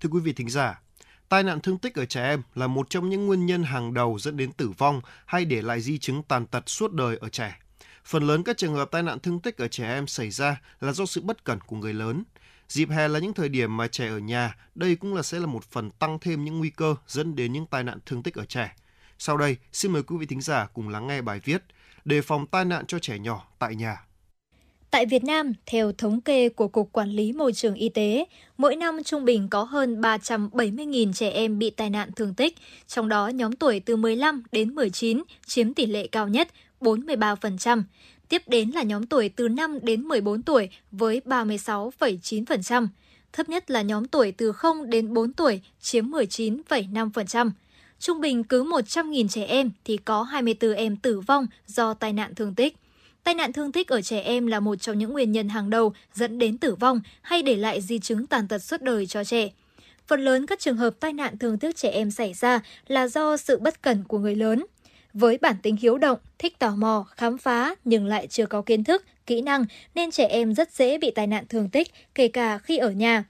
[0.01, 0.81] Thưa quý vị thính giả,
[1.29, 4.19] tai nạn thương tích ở trẻ em là một trong những nguyên nhân hàng đầu
[4.19, 7.55] dẫn đến tử vong hay để lại di chứng tàn tật suốt đời ở trẻ.
[8.07, 10.93] Phần lớn các trường hợp tai nạn thương tích ở trẻ em xảy ra là
[10.93, 12.23] do sự bất cẩn của người lớn.
[12.67, 15.45] Dịp hè là những thời điểm mà trẻ ở nhà, đây cũng là sẽ là
[15.45, 18.45] một phần tăng thêm những nguy cơ dẫn đến những tai nạn thương tích ở
[18.45, 18.75] trẻ.
[19.19, 21.63] Sau đây, xin mời quý vị thính giả cùng lắng nghe bài viết
[22.05, 24.07] Đề phòng tai nạn cho trẻ nhỏ tại nhà.
[24.91, 28.25] Tại Việt Nam, theo thống kê của Cục Quản lý Môi trường Y tế,
[28.57, 32.57] mỗi năm trung bình có hơn 370.000 trẻ em bị tai nạn thương tích,
[32.87, 36.47] trong đó nhóm tuổi từ 15 đến 19 chiếm tỷ lệ cao nhất,
[36.81, 37.83] 43%.
[38.29, 42.87] Tiếp đến là nhóm tuổi từ 5 đến 14 tuổi với 36,9%.
[43.33, 47.51] Thấp nhất là nhóm tuổi từ 0 đến 4 tuổi chiếm 19,5%.
[47.99, 52.35] Trung bình cứ 100.000 trẻ em thì có 24 em tử vong do tai nạn
[52.35, 52.75] thương tích.
[53.23, 55.93] Tai nạn thương tích ở trẻ em là một trong những nguyên nhân hàng đầu
[56.13, 59.49] dẫn đến tử vong hay để lại di chứng tàn tật suốt đời cho trẻ.
[60.07, 63.37] Phần lớn các trường hợp tai nạn thương tích trẻ em xảy ra là do
[63.37, 64.65] sự bất cẩn của người lớn.
[65.19, 68.83] Với bản tính hiếu động, thích tò mò, khám phá nhưng lại chưa có kiến
[68.83, 69.65] thức, kỹ năng
[69.95, 73.23] nên trẻ em rất dễ bị tai nạn thương tích kể cả khi ở nhà.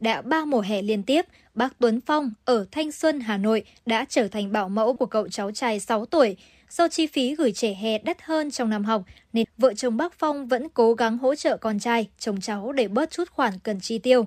[0.00, 4.06] Đã ba mùa hè liên tiếp, bác Tuấn Phong ở Thanh Xuân, Hà Nội đã
[4.08, 6.36] trở thành bảo mẫu của cậu cháu trai 6 tuổi.
[6.70, 9.02] Do chi phí gửi trẻ hè đắt hơn trong năm học,
[9.32, 12.88] nên vợ chồng bác Phong vẫn cố gắng hỗ trợ con trai, chồng cháu để
[12.88, 14.26] bớt chút khoản cần chi tiêu.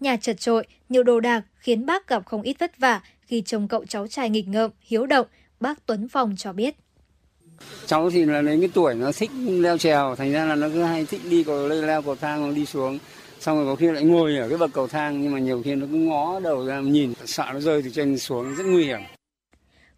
[0.00, 3.68] Nhà chật trội, nhiều đồ đạc khiến bác gặp không ít vất vả khi trông
[3.68, 5.26] cậu cháu trai nghịch ngợm, hiếu động,
[5.62, 6.74] bác Tuấn Phong cho biết.
[7.86, 10.82] cháu thì là đến cái tuổi nó thích leo trèo thành ra là nó cứ
[10.82, 12.98] hay thích đi cầu leo, leo cầu thang đi xuống
[13.40, 15.74] xong rồi có khi lại ngồi ở cái bậc cầu thang nhưng mà nhiều khi
[15.74, 19.00] nó cứ ngó đầu ra nhìn sợ nó rơi từ trên xuống rất nguy hiểm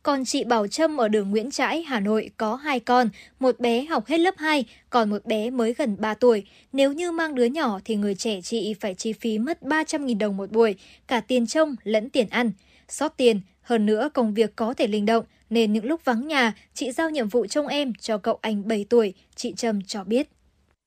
[0.02, 3.08] Còn chị Bảo Trâm ở đường Nguyễn Trãi, Hà Nội có hai con,
[3.40, 6.44] một bé học hết lớp 2, còn một bé mới gần 3 tuổi.
[6.72, 10.36] Nếu như mang đứa nhỏ thì người trẻ chị phải chi phí mất 300.000 đồng
[10.36, 10.74] một buổi,
[11.06, 12.52] cả tiền trông lẫn tiền ăn.
[12.88, 16.52] Sót tiền, hơn nữa công việc có thể linh động, nên những lúc vắng nhà,
[16.74, 20.28] chị giao nhiệm vụ trông em cho cậu anh 7 tuổi, chị Trâm cho biết.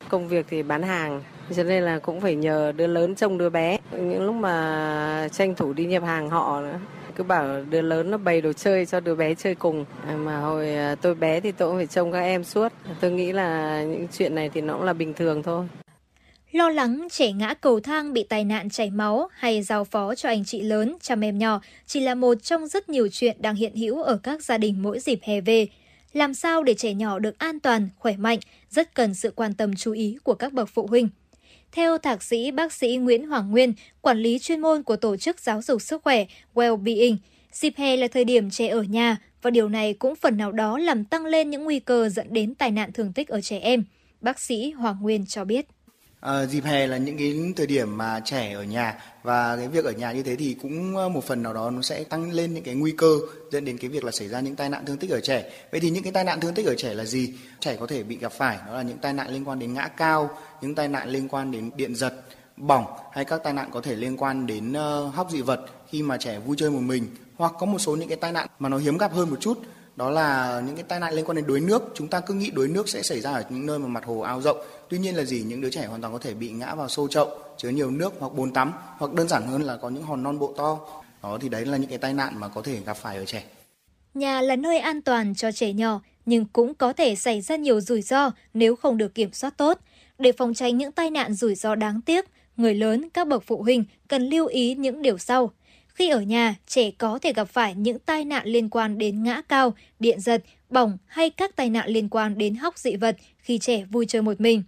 [0.10, 1.24] Công việc thì bán hàng,
[1.56, 3.78] cho nên là cũng phải nhờ đứa lớn trông đứa bé.
[3.92, 6.80] Những lúc mà tranh thủ đi nhập hàng họ nữa.
[7.16, 9.86] Cứ bảo đứa lớn nó bày đồ chơi cho đứa bé chơi cùng.
[10.16, 12.74] Mà hồi à, tôi bé thì tôi cũng phải trông các em suốt.
[13.02, 15.68] Tôi nghĩ là những chuyện này thì nó cũng là bình thường thôi.
[16.52, 20.30] Lo lắng trẻ ngã cầu thang bị tai nạn chảy máu hay giao phó cho
[20.30, 23.76] anh chị lớn chăm em nhỏ chỉ là một trong rất nhiều chuyện đang hiện
[23.76, 25.68] hữu ở các gia đình mỗi dịp hè về.
[26.14, 29.76] Làm sao để trẻ nhỏ được an toàn, khỏe mạnh rất cần sự quan tâm
[29.76, 31.10] chú ý của các bậc phụ huynh.
[31.72, 35.40] Theo thạc sĩ bác sĩ Nguyễn Hoàng Nguyên, quản lý chuyên môn của Tổ chức
[35.40, 37.18] Giáo dục Sức khỏe Wellbeing,
[37.52, 40.78] dịp hè là thời điểm trẻ ở nhà và điều này cũng phần nào đó
[40.78, 43.84] làm tăng lên những nguy cơ dẫn đến tai nạn thương tích ở trẻ em.
[44.22, 45.68] Bác sĩ Hoàng Nguyên cho biết.
[46.20, 49.86] À, dịp hè là những cái thời điểm mà trẻ ở nhà và cái việc
[49.86, 52.54] ở nhà như thế thì cũng ờ, một phần nào đó nó sẽ tăng lên
[52.54, 53.20] những cái nguy cơ
[53.52, 55.52] dẫn đến cái việc là xảy ra những tai nạn thương tích ở trẻ.
[55.72, 57.34] Vậy thì những cái tai nạn thương tích ở trẻ là gì?
[57.60, 59.88] Trẻ có thể bị gặp phải đó là những tai nạn liên quan đến ngã
[59.88, 60.30] cao,
[60.62, 62.14] những tai nạn liên quan đến điện giật,
[62.58, 66.02] bỏng hay các tai nạn có thể liên quan đến uh, hóc dị vật khi
[66.02, 68.70] mà trẻ vui chơi một mình hoặc có một số những cái tai nạn mà
[68.70, 69.62] nó hiếm gặp hơn một chút
[69.98, 71.84] đó là những cái tai nạn liên quan đến đuối nước.
[71.94, 74.20] Chúng ta cứ nghĩ đuối nước sẽ xảy ra ở những nơi mà mặt hồ
[74.20, 74.58] ao rộng.
[74.90, 75.44] Tuy nhiên là gì?
[75.44, 78.14] Những đứa trẻ hoàn toàn có thể bị ngã vào xô chậu, chứa nhiều nước
[78.20, 80.80] hoặc bồn tắm, hoặc đơn giản hơn là có những hòn non bộ to.
[81.24, 83.44] Đó, thì đấy là những cái tai nạn mà có thể gặp phải ở trẻ.
[84.14, 87.82] Nhà là nơi an toàn cho trẻ nhỏ, nhưng cũng có thể xảy ra nhiều
[87.82, 89.80] rủi ro nếu không được kiểm soát tốt.
[90.20, 92.26] Để phòng tránh những tai nạn rủi ro đáng tiếc,
[92.58, 95.52] người lớn, các bậc phụ huynh cần lưu ý những điều sau
[95.98, 99.42] khi ở nhà, trẻ có thể gặp phải những tai nạn liên quan đến ngã
[99.50, 103.58] cao, điện giật, bỏng hay các tai nạn liên quan đến hóc dị vật khi
[103.58, 104.64] trẻ vui chơi một mình.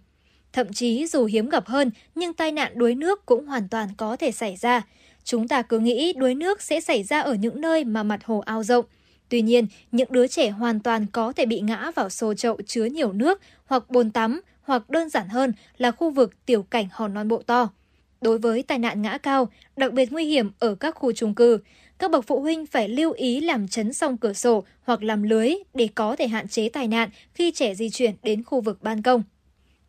[0.52, 4.16] Thậm chí dù hiếm gặp hơn, nhưng tai nạn đuối nước cũng hoàn toàn có
[4.16, 4.82] thể xảy ra.
[5.24, 8.42] Chúng ta cứ nghĩ đuối nước sẽ xảy ra ở những nơi mà mặt hồ
[8.46, 8.84] ao rộng.
[9.28, 12.84] Tuy nhiên, những đứa trẻ hoàn toàn có thể bị ngã vào xô chậu chứa
[12.84, 17.14] nhiều nước hoặc bồn tắm hoặc đơn giản hơn là khu vực tiểu cảnh hòn
[17.14, 17.68] non bộ to.
[18.20, 21.58] Đối với tai nạn ngã cao, đặc biệt nguy hiểm ở các khu chung cư,
[21.98, 25.54] các bậc phụ huynh phải lưu ý làm chấn song cửa sổ hoặc làm lưới
[25.74, 29.02] để có thể hạn chế tai nạn khi trẻ di chuyển đến khu vực ban
[29.02, 29.22] công.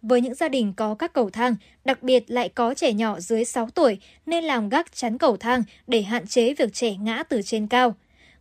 [0.02, 1.56] Với những gia đình có các cầu thang,
[1.86, 5.64] đặc biệt lại có trẻ nhỏ dưới 6 tuổi nên làm gác chắn cầu thang
[5.88, 7.96] để hạn chế việc trẻ ngã từ trên cao.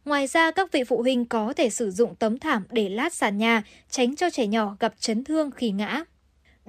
[0.04, 3.38] Ngoài ra, các vị phụ huynh có thể sử dụng tấm thảm để lát sàn
[3.38, 6.04] nhà, tránh cho trẻ nhỏ gặp chấn thương khi ngã.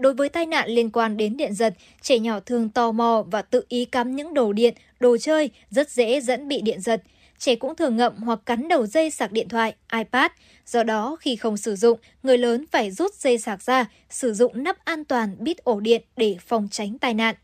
[0.02, 3.42] Đối với tai nạn liên quan đến điện giật, trẻ nhỏ thường tò mò và
[3.42, 7.04] tự ý cắm những đồ điện, đồ chơi rất dễ dẫn bị điện giật.
[7.38, 10.32] Trẻ cũng thường ngậm hoặc cắn đầu dây sạc điện thoại, iPad.
[10.66, 14.64] Do đó, khi không sử dụng, người lớn phải rút dây sạc ra, sử dụng
[14.64, 17.36] nắp an toàn bít ổ điện để phòng tránh tai nạn.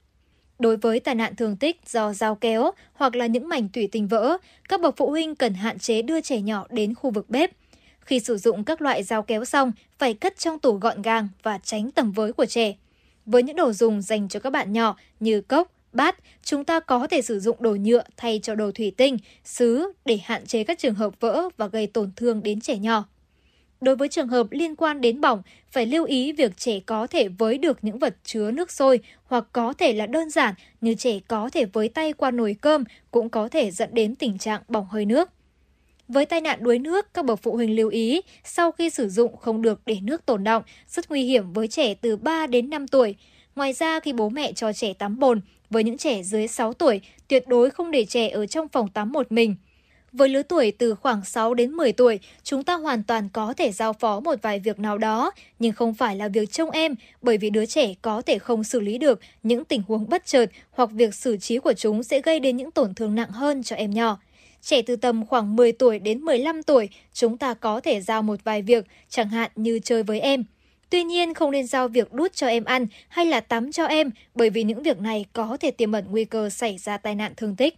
[0.59, 4.07] Đối với tai nạn thương tích do dao kéo hoặc là những mảnh thủy tinh
[4.07, 4.37] vỡ,
[4.69, 7.51] các bậc phụ huynh cần hạn chế đưa trẻ nhỏ đến khu vực bếp.
[8.07, 11.59] Khi sử dụng các loại dao kéo xong, phải cất trong tủ gọn gàng và
[11.63, 12.75] tránh tầm với của trẻ.
[13.25, 17.07] Với những đồ dùng dành cho các bạn nhỏ như cốc, bát, chúng ta có
[17.07, 20.79] thể sử dụng đồ nhựa thay cho đồ thủy tinh, sứ để hạn chế các
[20.79, 23.05] trường hợp vỡ và gây tổn thương đến trẻ nhỏ.
[23.81, 27.27] Đối với trường hợp liên quan đến bỏng, phải lưu ý việc trẻ có thể
[27.27, 31.19] với được những vật chứa nước sôi hoặc có thể là đơn giản như trẻ
[31.27, 34.87] có thể với tay qua nồi cơm cũng có thể dẫn đến tình trạng bỏng
[34.89, 35.29] hơi nước.
[36.07, 39.37] Với tai nạn đuối nước, các bậc phụ huynh lưu ý, sau khi sử dụng
[39.37, 42.87] không được để nước tồn động, rất nguy hiểm với trẻ từ 3 đến 5
[42.87, 43.15] tuổi.
[43.55, 47.01] Ngoài ra, khi bố mẹ cho trẻ tắm bồn, với những trẻ dưới 6 tuổi,
[47.27, 49.55] tuyệt đối không để trẻ ở trong phòng tắm một mình.
[50.11, 53.71] Với lứa tuổi từ khoảng 6 đến 10 tuổi, chúng ta hoàn toàn có thể
[53.71, 57.37] giao phó một vài việc nào đó, nhưng không phải là việc trông em, bởi
[57.37, 60.91] vì đứa trẻ có thể không xử lý được những tình huống bất chợt hoặc
[60.91, 63.91] việc xử trí của chúng sẽ gây đến những tổn thương nặng hơn cho em
[63.91, 64.19] nhỏ.
[64.61, 68.43] Trẻ từ tầm khoảng 10 tuổi đến 15 tuổi, chúng ta có thể giao một
[68.43, 70.43] vài việc, chẳng hạn như chơi với em.
[70.89, 74.11] Tuy nhiên không nên giao việc đút cho em ăn hay là tắm cho em
[74.35, 77.33] bởi vì những việc này có thể tiềm ẩn nguy cơ xảy ra tai nạn
[77.37, 77.75] thương tích.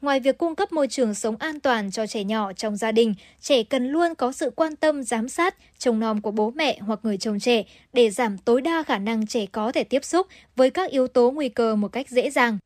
[0.00, 3.14] Ngoài việc cung cấp môi trường sống an toàn cho trẻ nhỏ trong gia đình,
[3.40, 7.00] trẻ cần luôn có sự quan tâm giám sát, trông nom của bố mẹ hoặc
[7.02, 10.26] người chồng trẻ để giảm tối đa khả năng trẻ có thể tiếp xúc
[10.56, 12.58] với các yếu tố nguy cơ một cách dễ dàng.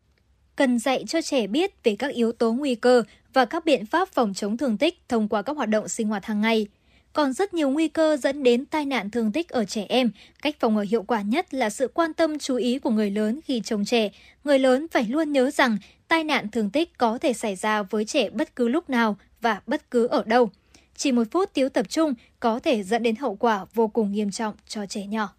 [0.56, 3.02] Cần dạy cho trẻ biết về các yếu tố nguy cơ
[3.32, 6.24] và các biện pháp phòng chống thương tích thông qua các hoạt động sinh hoạt
[6.24, 6.66] hàng ngày.
[7.12, 10.10] Còn rất nhiều nguy cơ dẫn đến tai nạn thương tích ở trẻ em.
[10.42, 13.40] Cách phòng ngừa hiệu quả nhất là sự quan tâm chú ý của người lớn
[13.44, 14.10] khi trông trẻ.
[14.44, 18.04] Người lớn phải luôn nhớ rằng tai nạn thương tích có thể xảy ra với
[18.04, 20.50] trẻ bất cứ lúc nào và bất cứ ở đâu.
[20.96, 24.30] Chỉ một phút thiếu tập trung có thể dẫn đến hậu quả vô cùng nghiêm
[24.30, 25.34] trọng cho trẻ nhỏ.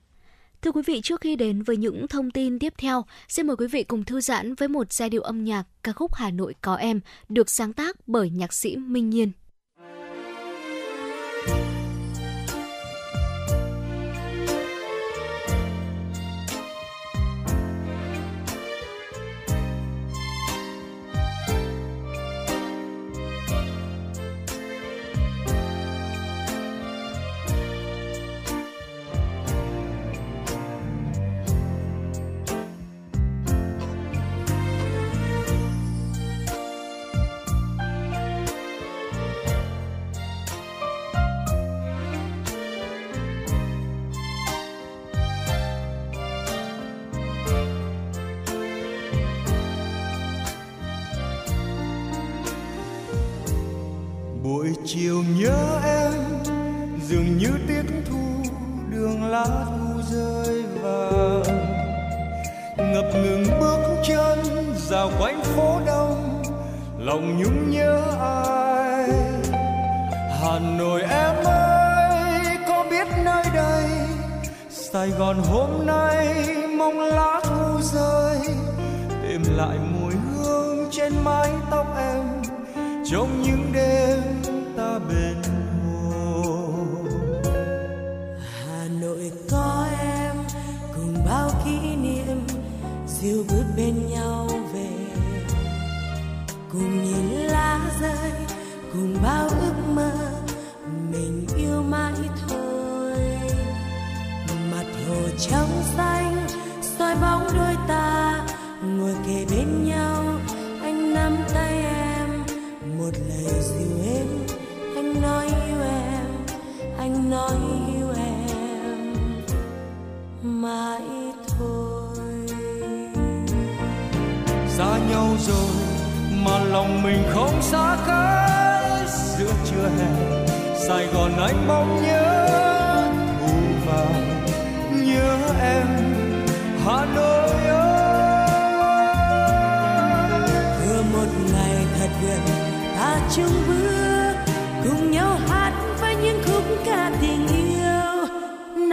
[0.64, 3.68] Thưa quý vị, trước khi đến với những thông tin tiếp theo, xin mời quý
[3.68, 6.76] vị cùng thư giãn với một giai điệu âm nhạc ca khúc Hà Nội có
[6.76, 7.00] em
[7.30, 9.32] được sáng tác bởi nhạc sĩ Minh Nhiên.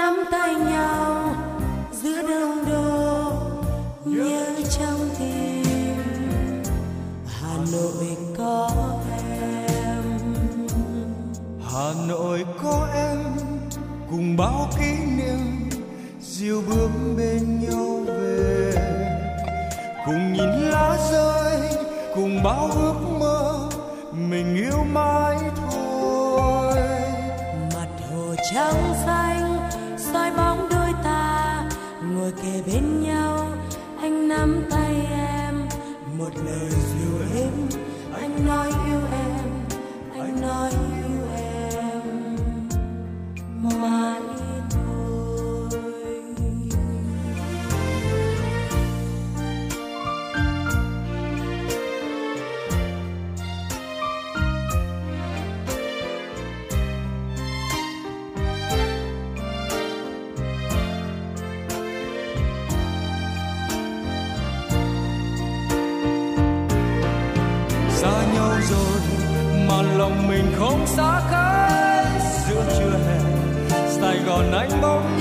[0.01, 1.35] Nắm tay nhau
[1.93, 3.33] giữa đông đô
[4.05, 4.47] nhớ
[4.79, 5.97] trong tim.
[7.27, 8.71] Hà nội có
[9.33, 10.05] em.
[11.73, 13.19] Hà nội có em
[14.11, 15.71] cùng bao kỷ niệm
[16.21, 18.73] dìu bước bên nhau về.
[20.07, 21.61] Cùng nhìn lá rơi
[22.15, 23.69] cùng bao ước mơ
[24.13, 26.75] mình yêu mãi thôi.
[27.75, 29.30] Mặt hồ trắng xanh
[36.45, 36.80] một
[71.01, 73.19] xa cách giữa trưa hè
[73.89, 75.20] sài gòn anh bóng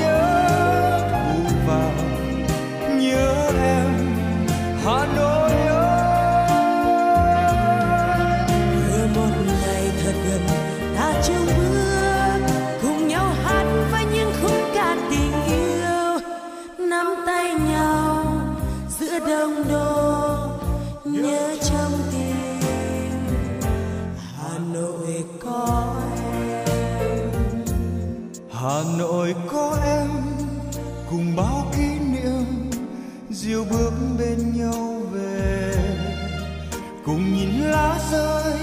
[38.12, 38.58] rơi,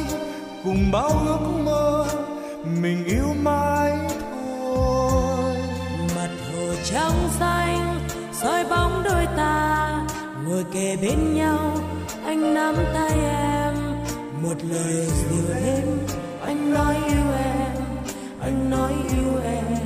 [0.64, 2.06] cùng bao ước mơ,
[2.80, 5.56] mình yêu mãi thôi.
[6.16, 8.00] Mặt hồ trong xanh,
[8.32, 10.06] soi bóng đôi ta,
[10.48, 11.76] ngồi kề bên nhau,
[12.24, 13.74] anh nắm tay em.
[14.42, 15.98] Một lời dịu êm
[16.46, 17.76] anh nói yêu em,
[18.40, 19.78] anh nói yêu em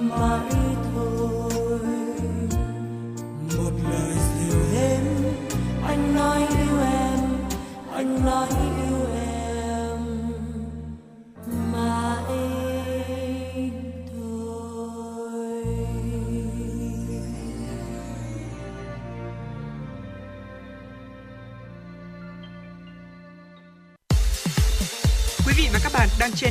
[0.00, 0.54] mãi
[0.94, 1.80] thôi.
[3.58, 5.04] Một lời dịu êm
[5.86, 7.20] anh nói yêu em,
[7.94, 8.77] anh nói yêu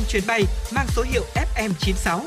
[0.08, 0.44] chuyến bay
[0.74, 2.20] mang số hiệu FM96.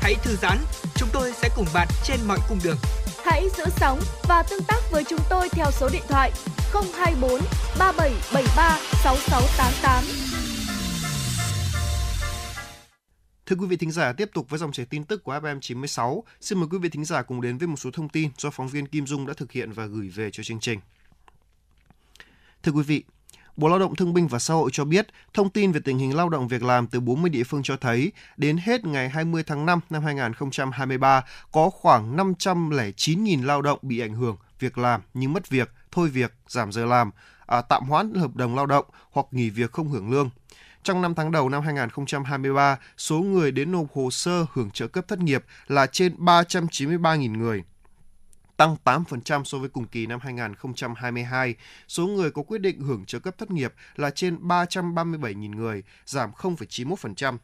[0.00, 0.58] Hãy thư giãn,
[0.96, 2.76] chúng tôi sẽ cùng bạn trên mọi cung đường.
[3.24, 6.32] Hãy giữ sóng và tương tác với chúng tôi theo số điện thoại
[6.72, 7.40] 024
[7.78, 10.04] 3773 6688.
[13.46, 16.24] Thưa quý vị thính giả, tiếp tục với dòng chảy tin tức của FM 96.
[16.40, 18.68] Xin mời quý vị thính giả cùng đến với một số thông tin do phóng
[18.68, 20.80] viên Kim Dung đã thực hiện và gửi về cho chương trình.
[22.62, 23.04] Thưa quý vị,
[23.56, 26.16] Bộ Lao động Thương binh và Xã hội cho biết, thông tin về tình hình
[26.16, 29.66] lao động việc làm từ 40 địa phương cho thấy, đến hết ngày 20 tháng
[29.66, 35.48] 5 năm 2023, có khoảng 509.000 lao động bị ảnh hưởng việc làm như mất
[35.48, 37.10] việc, thôi việc, giảm giờ làm,
[37.46, 40.30] à, tạm hoãn hợp đồng lao động hoặc nghỉ việc không hưởng lương.
[40.82, 45.08] Trong 5 tháng đầu năm 2023, số người đến nộp hồ sơ hưởng trợ cấp
[45.08, 47.62] thất nghiệp là trên 393.000 người
[48.56, 51.54] tăng 8% so với cùng kỳ năm 2022.
[51.88, 56.30] Số người có quyết định hưởng trợ cấp thất nghiệp là trên 337.000 người, giảm
[56.32, 57.36] 0,91%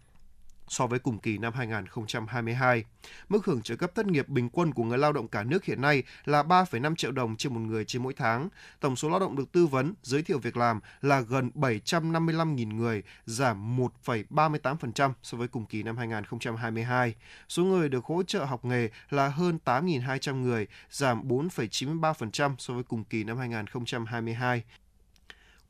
[0.71, 2.85] so với cùng kỳ năm 2022.
[3.29, 5.81] Mức hưởng trợ cấp thất nghiệp bình quân của người lao động cả nước hiện
[5.81, 8.49] nay là 3,5 triệu đồng trên một người trên mỗi tháng.
[8.81, 13.03] Tổng số lao động được tư vấn, giới thiệu việc làm là gần 755.000 người,
[13.27, 17.15] giảm 1,38% so với cùng kỳ năm 2022.
[17.49, 22.83] Số người được hỗ trợ học nghề là hơn 8.200 người, giảm 4,93% so với
[22.83, 24.63] cùng kỳ năm 2022.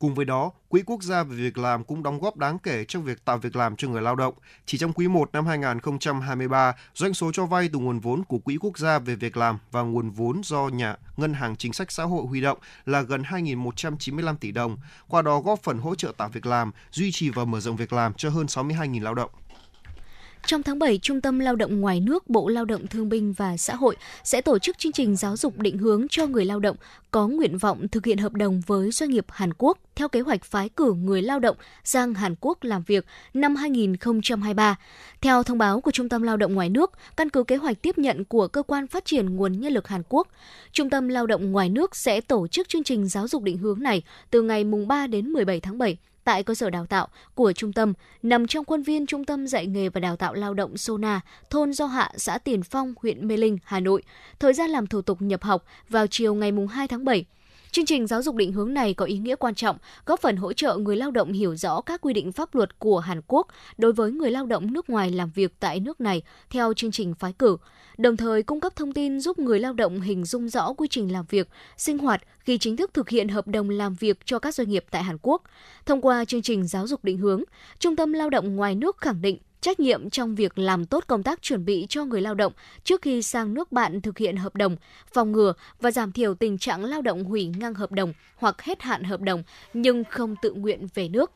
[0.01, 3.03] Cùng với đó, Quỹ Quốc gia về việc làm cũng đóng góp đáng kể trong
[3.03, 4.35] việc tạo việc làm cho người lao động.
[4.67, 8.57] Chỉ trong quý 1 năm 2023, doanh số cho vay từ nguồn vốn của Quỹ
[8.61, 12.05] Quốc gia về việc làm và nguồn vốn do nhà Ngân hàng Chính sách Xã
[12.05, 14.79] hội huy động là gần 2.195 tỷ đồng,
[15.09, 17.93] qua đó góp phần hỗ trợ tạo việc làm, duy trì và mở rộng việc
[17.93, 19.31] làm cho hơn 62.000 lao động.
[20.47, 23.57] Trong tháng 7, Trung tâm Lao động ngoài nước Bộ Lao động Thương binh và
[23.57, 26.77] Xã hội sẽ tổ chức chương trình giáo dục định hướng cho người lao động
[27.11, 30.45] có nguyện vọng thực hiện hợp đồng với doanh nghiệp Hàn Quốc theo kế hoạch
[30.45, 34.77] phái cử người lao động sang Hàn Quốc làm việc năm 2023.
[35.21, 37.99] Theo thông báo của Trung tâm Lao động ngoài nước, căn cứ kế hoạch tiếp
[37.99, 40.29] nhận của Cơ quan Phát triển Nguồn Nhân lực Hàn Quốc,
[40.73, 43.83] Trung tâm Lao động ngoài nước sẽ tổ chức chương trình giáo dục định hướng
[43.83, 47.53] này từ ngày mùng 3 đến 17 tháng 7 tại cơ sở đào tạo của
[47.53, 47.93] trung tâm
[48.23, 51.21] nằm trong khuôn viên Trung tâm dạy nghề và đào tạo lao động Sona,
[51.51, 54.03] thôn Do Hạ, xã Tiền Phong, huyện Mê Linh, Hà Nội.
[54.39, 57.25] Thời gian làm thủ tục nhập học vào chiều ngày 2 tháng 7.
[57.73, 59.77] Chương trình giáo dục định hướng này có ý nghĩa quan trọng,
[60.07, 62.99] góp phần hỗ trợ người lao động hiểu rõ các quy định pháp luật của
[62.99, 63.47] Hàn Quốc
[63.79, 67.15] đối với người lao động nước ngoài làm việc tại nước này theo chương trình
[67.15, 67.57] phái cử,
[68.01, 71.13] đồng thời cung cấp thông tin giúp người lao động hình dung rõ quy trình
[71.13, 74.55] làm việc, sinh hoạt khi chính thức thực hiện hợp đồng làm việc cho các
[74.55, 75.43] doanh nghiệp tại Hàn Quốc.
[75.87, 77.43] Thông qua chương trình giáo dục định hướng,
[77.79, 81.23] Trung tâm Lao động ngoài nước khẳng định trách nhiệm trong việc làm tốt công
[81.23, 82.53] tác chuẩn bị cho người lao động
[82.85, 84.77] trước khi sang nước bạn thực hiện hợp đồng,
[85.13, 88.83] phòng ngừa và giảm thiểu tình trạng lao động hủy ngang hợp đồng hoặc hết
[88.83, 89.43] hạn hợp đồng
[89.75, 91.33] nhưng không tự nguyện về nước.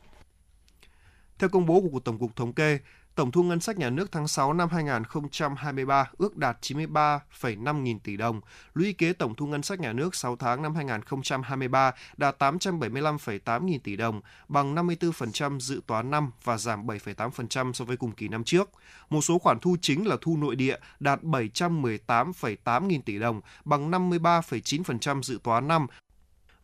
[1.39, 2.79] Theo công bố của Tổng cục Thống kê,
[3.15, 8.17] Tổng thu ngân sách nhà nước tháng 6 năm 2023 ước đạt 93,5 nghìn tỷ
[8.17, 8.41] đồng.
[8.73, 13.81] Lũy kế tổng thu ngân sách nhà nước 6 tháng năm 2023 đạt 875,8 nghìn
[13.81, 18.43] tỷ đồng, bằng 54% dự toán năm và giảm 7,8% so với cùng kỳ năm
[18.43, 18.69] trước.
[19.09, 23.91] Một số khoản thu chính là thu nội địa đạt 718,8 nghìn tỷ đồng, bằng
[23.91, 25.87] 53,9% dự toán năm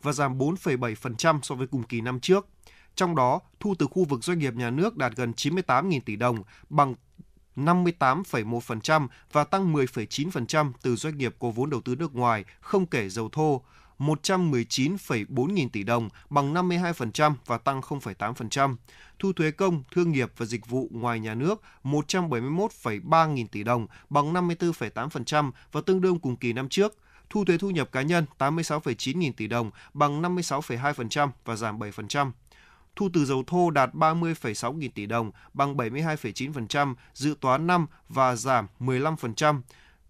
[0.02, 2.48] và giảm 4,7% so với cùng kỳ năm trước.
[3.02, 6.44] Trong đó, thu từ khu vực doanh nghiệp nhà nước đạt gần 98.000 tỷ đồng,
[6.70, 6.96] bằng
[7.56, 13.10] 58,1% và tăng 10,9% từ doanh nghiệp có vốn đầu tư nước ngoài, không kể
[13.10, 13.62] dầu thô,
[14.00, 18.76] 119,4 nghìn tỷ đồng, bằng 52% và tăng 0,8%.
[19.20, 23.88] Thu thuế công, thương nghiệp và dịch vụ ngoài nhà nước 171,3 nghìn tỷ đồng,
[24.10, 26.98] bằng 54,8% và tương đương cùng kỳ năm trước.
[27.30, 32.32] Thu thuế thu nhập cá nhân 86,9 nghìn tỷ đồng, bằng 56,2% và giảm 7%
[32.96, 38.36] thu từ dầu thô đạt 30,6 nghìn tỷ đồng, bằng 72,9% dự toán năm và
[38.36, 39.62] giảm 15%.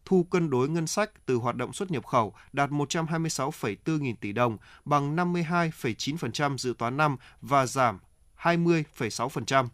[0.06, 4.32] Thu cân đối ngân sách từ hoạt động xuất nhập khẩu đạt 126,4 nghìn tỷ
[4.32, 8.00] đồng, bằng 52,9% dự toán năm và giảm
[8.42, 9.68] 20,6%.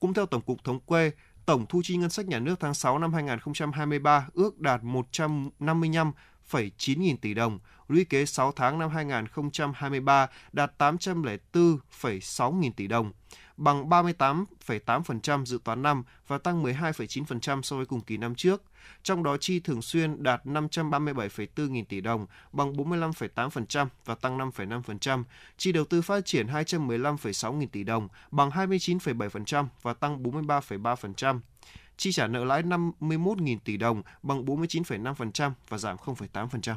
[0.00, 1.10] Cũng theo Tổng cục Thống kê,
[1.46, 7.16] tổng thu chi ngân sách nhà nước tháng 6 năm 2023 ước đạt 155,9 nghìn
[7.16, 7.58] tỷ đồng,
[7.90, 13.12] lũy kế 6 tháng năm 2023 đạt 804,6 nghìn tỷ đồng,
[13.56, 18.62] bằng 38,8% dự toán năm và tăng 12,9% so với cùng kỳ năm trước.
[19.02, 25.24] Trong đó chi thường xuyên đạt 537,4 nghìn tỷ đồng, bằng 45,8% và tăng 5,5%.
[25.56, 31.40] Chi đầu tư phát triển 215,6 nghìn tỷ đồng, bằng 29,7% và tăng 43,3%
[32.00, 36.74] chi trả nợ lãi 51.000 tỷ đồng bằng 49,5% và giảm 0,8%.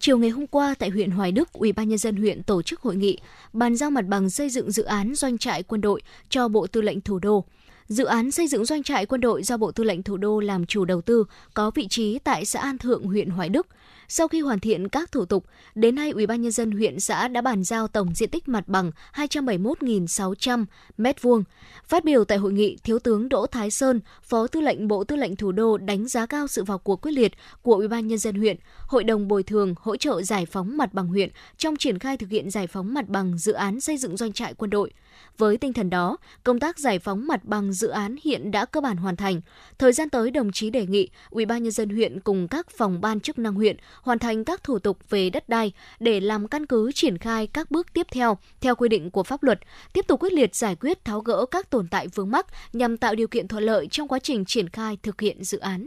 [0.00, 2.80] Chiều ngày hôm qua tại huyện Hoài Đức, Ủy ban nhân dân huyện tổ chức
[2.80, 3.18] hội nghị
[3.52, 6.80] bàn giao mặt bằng xây dựng dự án doanh trại quân đội cho Bộ Tư
[6.80, 7.44] lệnh Thủ đô.
[7.88, 10.66] Dự án xây dựng doanh trại quân đội do Bộ Tư lệnh Thủ đô làm
[10.66, 11.24] chủ đầu tư
[11.54, 13.66] có vị trí tại xã An Thượng, huyện Hoài Đức.
[14.12, 17.28] Sau khi hoàn thiện các thủ tục, đến nay Ủy ban nhân dân huyện xã
[17.28, 20.64] đã bàn giao tổng diện tích mặt bằng 271.600
[20.98, 21.42] m2.
[21.84, 25.16] Phát biểu tại hội nghị, Thiếu tướng Đỗ Thái Sơn, Phó Tư lệnh Bộ Tư
[25.16, 27.32] lệnh Thủ đô đánh giá cao sự vào cuộc quyết liệt
[27.62, 30.94] của Ủy ban nhân dân huyện, Hội đồng bồi thường hỗ trợ giải phóng mặt
[30.94, 34.16] bằng huyện trong triển khai thực hiện giải phóng mặt bằng dự án xây dựng
[34.16, 34.92] doanh trại quân đội.
[35.38, 38.80] Với tinh thần đó, công tác giải phóng mặt bằng dự án hiện đã cơ
[38.80, 39.40] bản hoàn thành.
[39.78, 43.00] Thời gian tới, đồng chí đề nghị Ủy ban nhân dân huyện cùng các phòng
[43.00, 46.66] ban chức năng huyện hoàn thành các thủ tục về đất đai để làm căn
[46.66, 49.60] cứ triển khai các bước tiếp theo theo quy định của pháp luật,
[49.92, 53.14] tiếp tục quyết liệt giải quyết tháo gỡ các tồn tại vướng mắc nhằm tạo
[53.14, 55.86] điều kiện thuận lợi trong quá trình triển khai thực hiện dự án.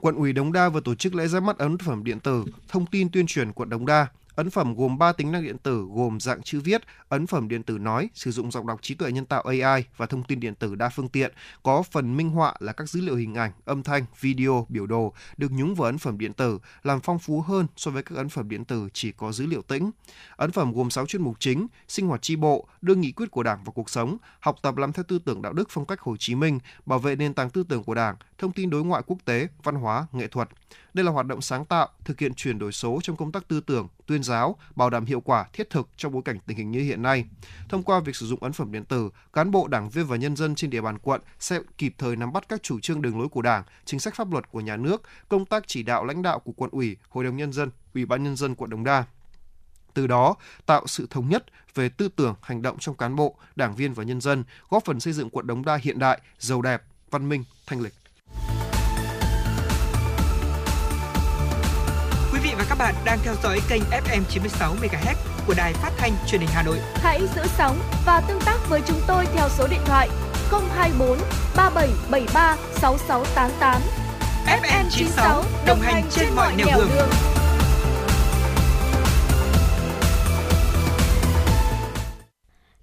[0.00, 2.86] Quận ủy Đống Đa vừa tổ chức lễ ra mắt ấn phẩm điện tử thông
[2.86, 6.20] tin tuyên truyền quận Đống Đa Ấn phẩm gồm 3 tính năng điện tử gồm
[6.20, 9.26] dạng chữ viết, ấn phẩm điện tử nói, sử dụng giọng đọc trí tuệ nhân
[9.26, 11.32] tạo AI và thông tin điện tử đa phương tiện,
[11.62, 15.12] có phần minh họa là các dữ liệu hình ảnh, âm thanh, video, biểu đồ
[15.36, 18.28] được nhúng vào ấn phẩm điện tử, làm phong phú hơn so với các ấn
[18.28, 19.90] phẩm điện tử chỉ có dữ liệu tĩnh.
[20.36, 23.42] Ấn phẩm gồm 6 chuyên mục chính: sinh hoạt tri bộ, đưa nghị quyết của
[23.42, 26.16] Đảng vào cuộc sống, học tập làm theo tư tưởng đạo đức phong cách Hồ
[26.16, 29.18] Chí Minh, bảo vệ nền tảng tư tưởng của Đảng, thông tin đối ngoại quốc
[29.24, 30.48] tế, văn hóa, nghệ thuật.
[30.94, 33.60] Đây là hoạt động sáng tạo, thực hiện chuyển đổi số trong công tác tư
[33.60, 36.80] tưởng, tuyên giáo, bảo đảm hiệu quả thiết thực trong bối cảnh tình hình như
[36.80, 37.24] hiện nay.
[37.68, 40.36] Thông qua việc sử dụng ấn phẩm điện tử, cán bộ, đảng viên và nhân
[40.36, 43.28] dân trên địa bàn quận sẽ kịp thời nắm bắt các chủ trương đường lối
[43.28, 46.38] của Đảng, chính sách pháp luật của nhà nước, công tác chỉ đạo lãnh đạo
[46.38, 49.04] của quận ủy, hội đồng nhân dân, ủy ban nhân dân quận Đống Đa
[49.94, 50.34] từ đó
[50.66, 51.44] tạo sự thống nhất
[51.74, 55.00] về tư tưởng, hành động trong cán bộ, đảng viên và nhân dân, góp phần
[55.00, 57.94] xây dựng quận Đống Đa hiện đại, giàu đẹp, văn minh, thanh lịch.
[62.58, 65.14] Và các bạn đang theo dõi kênh FM 96 MHz
[65.46, 66.78] của đài phát thanh truyền hình Hà Nội.
[66.94, 70.08] Hãy giữ sóng và tương tác với chúng tôi theo số điện thoại
[70.50, 71.18] 024
[71.56, 73.82] 3773 6688.
[74.46, 76.88] FM 96 đồng hành trên mọi nẻo đường.
[76.94, 77.08] đường.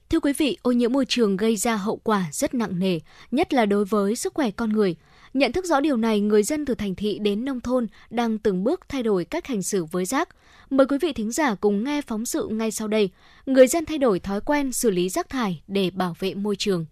[0.10, 3.00] Thưa quý vị, ô nhiễm môi trường gây ra hậu quả rất nặng nề,
[3.32, 4.96] nhất là đối với sức khỏe con người.
[5.34, 8.64] Nhận thức rõ điều này, người dân từ thành thị đến nông thôn đang từng
[8.64, 10.30] bước thay đổi cách hành xử với rác.
[10.70, 13.10] Mời quý vị thính giả cùng nghe phóng sự ngay sau đây.
[13.46, 16.86] Người dân thay đổi thói quen xử lý rác thải để bảo vệ môi trường.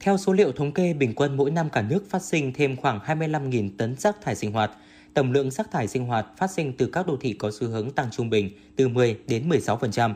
[0.00, 2.98] Theo số liệu thống kê, bình quân mỗi năm cả nước phát sinh thêm khoảng
[3.06, 4.70] 25.000 tấn rác thải sinh hoạt.
[5.14, 7.90] Tổng lượng rác thải sinh hoạt phát sinh từ các đô thị có xu hướng
[7.90, 10.14] tăng trung bình từ 10 đến 16%.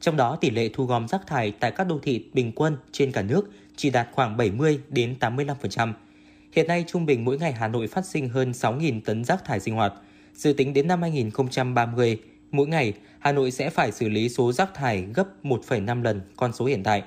[0.00, 3.12] Trong đó, tỷ lệ thu gom rác thải tại các đô thị bình quân trên
[3.12, 5.92] cả nước chỉ đạt khoảng 70 đến 85%.
[6.52, 9.60] Hiện nay, trung bình mỗi ngày Hà Nội phát sinh hơn 6.000 tấn rác thải
[9.60, 9.92] sinh hoạt.
[10.34, 12.18] Dự tính đến năm 2030,
[12.50, 16.52] mỗi ngày Hà Nội sẽ phải xử lý số rác thải gấp 1,5 lần con
[16.52, 17.02] số hiện tại.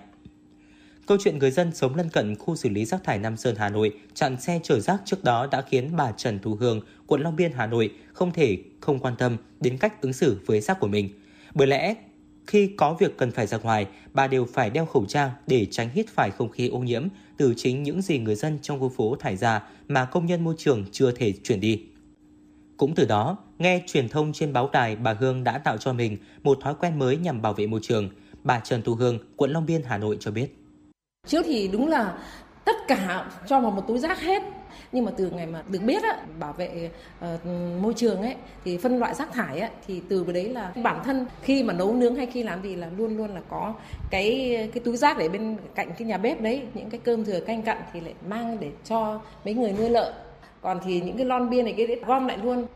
[1.08, 3.70] Câu chuyện người dân sống lân cận khu xử lý rác thải Nam Sơn Hà
[3.70, 7.36] Nội chặn xe chở rác trước đó đã khiến bà Trần Thu Hương, quận Long
[7.36, 10.88] Biên Hà Nội không thể không quan tâm đến cách ứng xử với rác của
[10.88, 11.10] mình.
[11.54, 11.96] Bởi lẽ
[12.48, 15.90] khi có việc cần phải ra ngoài, bà đều phải đeo khẩu trang để tránh
[15.94, 17.08] hít phải không khí ô nhiễm
[17.38, 20.56] từ chính những gì người dân trong khu phố thải ra mà công nhân môi
[20.58, 21.84] trường chưa thể chuyển đi.
[22.78, 26.18] Cũng từ đó, nghe truyền thông trên báo đài, bà Hương đã tạo cho mình
[26.44, 28.10] một thói quen mới nhằm bảo vệ môi trường.
[28.44, 30.48] Bà Trần Thu Hương, quận Long Biên, Hà Nội cho biết.
[31.28, 32.18] Trước thì đúng là
[32.66, 34.44] tất cả cho vào một túi rác hết
[34.92, 36.90] nhưng mà từ ngày mà được biết á, bảo vệ
[37.26, 37.46] uh,
[37.82, 38.36] môi trường ấy
[38.66, 41.74] thì phân loại rác thải ấy, thì từ cái đấy là bản thân khi mà
[41.74, 43.74] nấu nướng hay khi làm gì là luôn luôn là có
[44.10, 47.40] cái cái túi rác để bên cạnh cái nhà bếp đấy những cái cơm thừa
[47.40, 50.14] canh cặn thì lại mang để cho mấy người nuôi lợn
[50.62, 52.68] còn thì những cái lon bia này cái gom lại luôn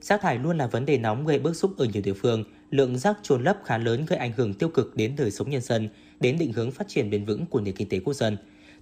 [0.00, 2.44] Rác thải luôn là vấn đề nóng gây bức xúc ở nhiều địa phương.
[2.70, 5.60] Lượng rác trôn lấp khá lớn gây ảnh hưởng tiêu cực đến đời sống nhân
[5.60, 5.88] dân,
[6.20, 8.36] đến định hướng phát triển bền vững của nền kinh tế quốc dân.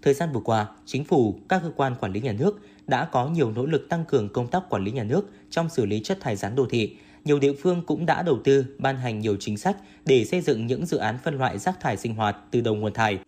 [0.05, 3.29] Thời gian vừa qua, chính phủ, các cơ quan quản lý nhà nước đã có
[3.29, 6.21] nhiều nỗ lực tăng cường công tác quản lý nhà nước trong xử lý chất
[6.21, 6.97] thải rắn đô thị.
[7.25, 10.67] Nhiều địa phương cũng đã đầu tư, ban hành nhiều chính sách để xây dựng
[10.67, 13.19] những dự án phân loại rác thải sinh hoạt từ đầu nguồn thải.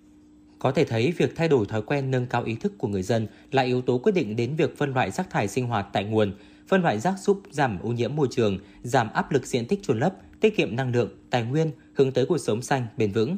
[0.59, 3.27] Có thể thấy việc thay đổi thói quen nâng cao ý thức của người dân
[3.53, 6.33] là yếu tố quyết định đến việc phân loại rác thải sinh hoạt tại nguồn.
[6.69, 9.99] Phân loại rác giúp giảm ô nhiễm môi trường, giảm áp lực diện tích chôn
[9.99, 13.37] lấp, tiết kiệm năng lượng, tài nguyên, hướng tới cuộc sống xanh, bền vững.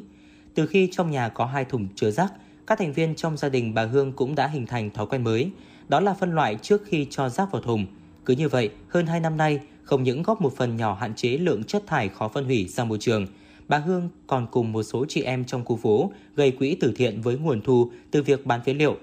[0.55, 2.33] Từ khi trong nhà có hai thùng chứa rác,
[2.69, 5.49] các thành viên trong gia đình bà Hương cũng đã hình thành thói quen mới,
[5.87, 7.85] đó là phân loại trước khi cho rác vào thùng.
[8.25, 11.29] Cứ như vậy, hơn 2 năm nay, không những góp một phần nhỏ hạn chế
[11.29, 13.27] lượng chất thải khó phân hủy ra môi trường,
[13.67, 17.21] bà Hương còn cùng một số chị em trong khu phố gây quỹ từ thiện
[17.21, 18.97] với nguồn thu từ việc bán phế liệu.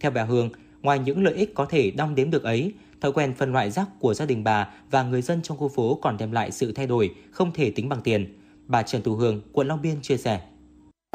[0.00, 0.50] Theo bà Hương,
[0.82, 3.88] ngoài những lợi ích có thể đong đếm được ấy, thói quen phân loại rác
[4.00, 6.86] của gia đình bà và người dân trong khu phố còn đem lại sự thay
[6.86, 8.38] đổi không thể tính bằng tiền.
[8.66, 10.40] Bà Trần Thu Hương, quận Long Biên chia sẻ.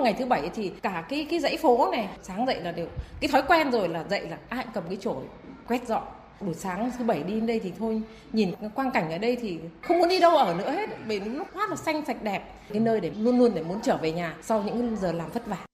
[0.01, 2.87] Ngày thứ bảy thì cả cái cái dãy phố này, sáng dậy là đều,
[3.19, 5.23] cái thói quen rồi là dậy là ai cũng cầm cái chổi,
[5.67, 6.03] quét dọn.
[6.41, 8.01] Buổi sáng thứ bảy đi đến đây thì thôi,
[8.33, 11.43] nhìn quang cảnh ở đây thì không muốn đi đâu ở nữa hết vì nó
[11.53, 12.43] quá là xanh sạch đẹp.
[12.69, 15.47] Cái nơi để luôn luôn để muốn trở về nhà sau những giờ làm vất
[15.47, 15.65] vả.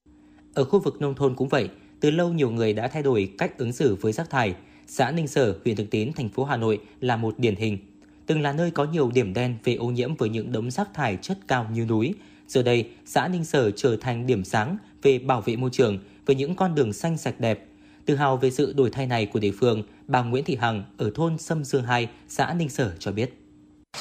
[0.54, 1.68] Ở khu vực nông thôn cũng vậy,
[2.00, 4.54] từ lâu nhiều người đã thay đổi cách ứng xử với rác thải.
[4.86, 7.78] Xã Ninh Sở, huyện Thường Tín thành phố Hà Nội là một điển hình.
[8.26, 11.18] Từng là nơi có nhiều điểm đen về ô nhiễm với những đống rác thải
[11.22, 12.14] chất cao như núi.
[12.50, 16.36] Giờ đây, xã Ninh Sở trở thành điểm sáng về bảo vệ môi trường với
[16.36, 17.64] những con đường xanh sạch đẹp.
[18.06, 21.10] Tự hào về sự đổi thay này của địa phương, bà Nguyễn Thị Hằng ở
[21.14, 23.30] thôn Sâm Dương 2, xã Ninh Sở cho biết.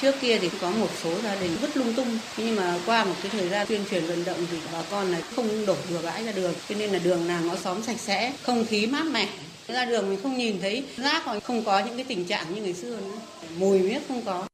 [0.01, 3.15] Trước kia thì có một số gia đình vứt lung tung, nhưng mà qua một
[3.21, 6.23] cái thời gian tuyên truyền vận động thì bà con này không đổ bừa bãi
[6.23, 9.29] ra đường, cho nên là đường nào ngõ xóm sạch sẽ, không khí mát mẻ,
[9.67, 12.61] ra đường mình không nhìn thấy rác hoặc không có những cái tình trạng như
[12.61, 13.19] ngày xưa nữa
[13.57, 14.45] mùi miết không có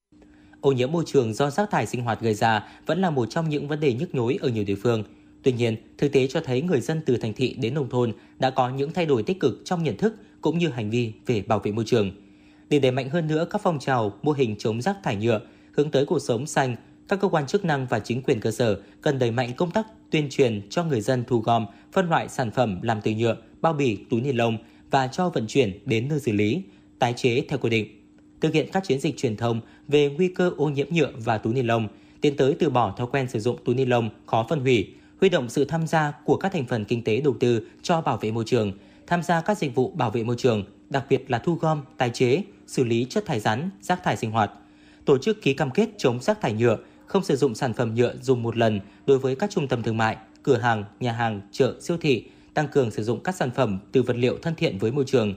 [0.65, 3.49] Ô nhiễm môi trường do rác thải sinh hoạt gây ra vẫn là một trong
[3.49, 5.03] những vấn đề nhức nhối ở nhiều địa phương.
[5.43, 8.49] Tuy nhiên, thực tế cho thấy người dân từ thành thị đến nông thôn đã
[8.49, 11.59] có những thay đổi tích cực trong nhận thức cũng như hành vi về bảo
[11.59, 12.11] vệ môi trường.
[12.69, 15.91] Để đẩy mạnh hơn nữa các phong trào, mô hình chống rác thải nhựa, hướng
[15.91, 16.75] tới cuộc sống xanh,
[17.07, 19.87] các cơ quan chức năng và chính quyền cơ sở cần đẩy mạnh công tác
[20.11, 23.73] tuyên truyền cho người dân thu gom, phân loại sản phẩm làm từ nhựa, bao
[23.73, 24.57] bì, túi ni lông
[24.91, 26.61] và cho vận chuyển đến nơi xử lý,
[26.99, 27.94] tái chế theo quy định.
[28.41, 31.53] Thực hiện các chiến dịch truyền thông về nguy cơ ô nhiễm nhựa và túi
[31.53, 31.87] ni lông,
[32.21, 34.87] tiến tới từ bỏ thói quen sử dụng túi ni lông khó phân hủy,
[35.19, 38.17] huy động sự tham gia của các thành phần kinh tế đầu tư cho bảo
[38.17, 38.71] vệ môi trường,
[39.07, 42.09] tham gia các dịch vụ bảo vệ môi trường, đặc biệt là thu gom, tái
[42.13, 44.51] chế, xử lý chất thải rắn, rác thải sinh hoạt.
[45.05, 48.15] Tổ chức ký cam kết chống rác thải nhựa, không sử dụng sản phẩm nhựa
[48.21, 51.75] dùng một lần đối với các trung tâm thương mại, cửa hàng, nhà hàng, chợ,
[51.81, 54.91] siêu thị, tăng cường sử dụng các sản phẩm từ vật liệu thân thiện với
[54.91, 55.33] môi trường.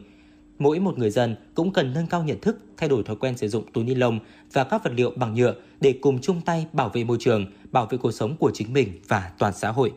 [0.58, 3.48] Mỗi một người dân cũng cần nâng cao nhận thức, thay đổi thói quen sử
[3.48, 4.20] dụng túi ni lông
[4.52, 7.86] và các vật liệu bằng nhựa để cùng chung tay bảo vệ môi trường, bảo
[7.86, 9.92] vệ cuộc sống của chính mình và toàn xã hội.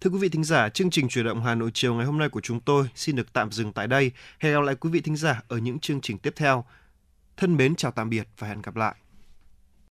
[0.00, 2.28] Thưa quý vị thính giả, chương trình chuyển động Hà Nội chiều ngày hôm nay
[2.28, 4.10] của chúng tôi xin được tạm dừng tại đây.
[4.38, 6.64] Hẹn gặp lại quý vị thính giả ở những chương trình tiếp theo.
[7.36, 8.94] Thân mến chào tạm biệt và hẹn gặp lại.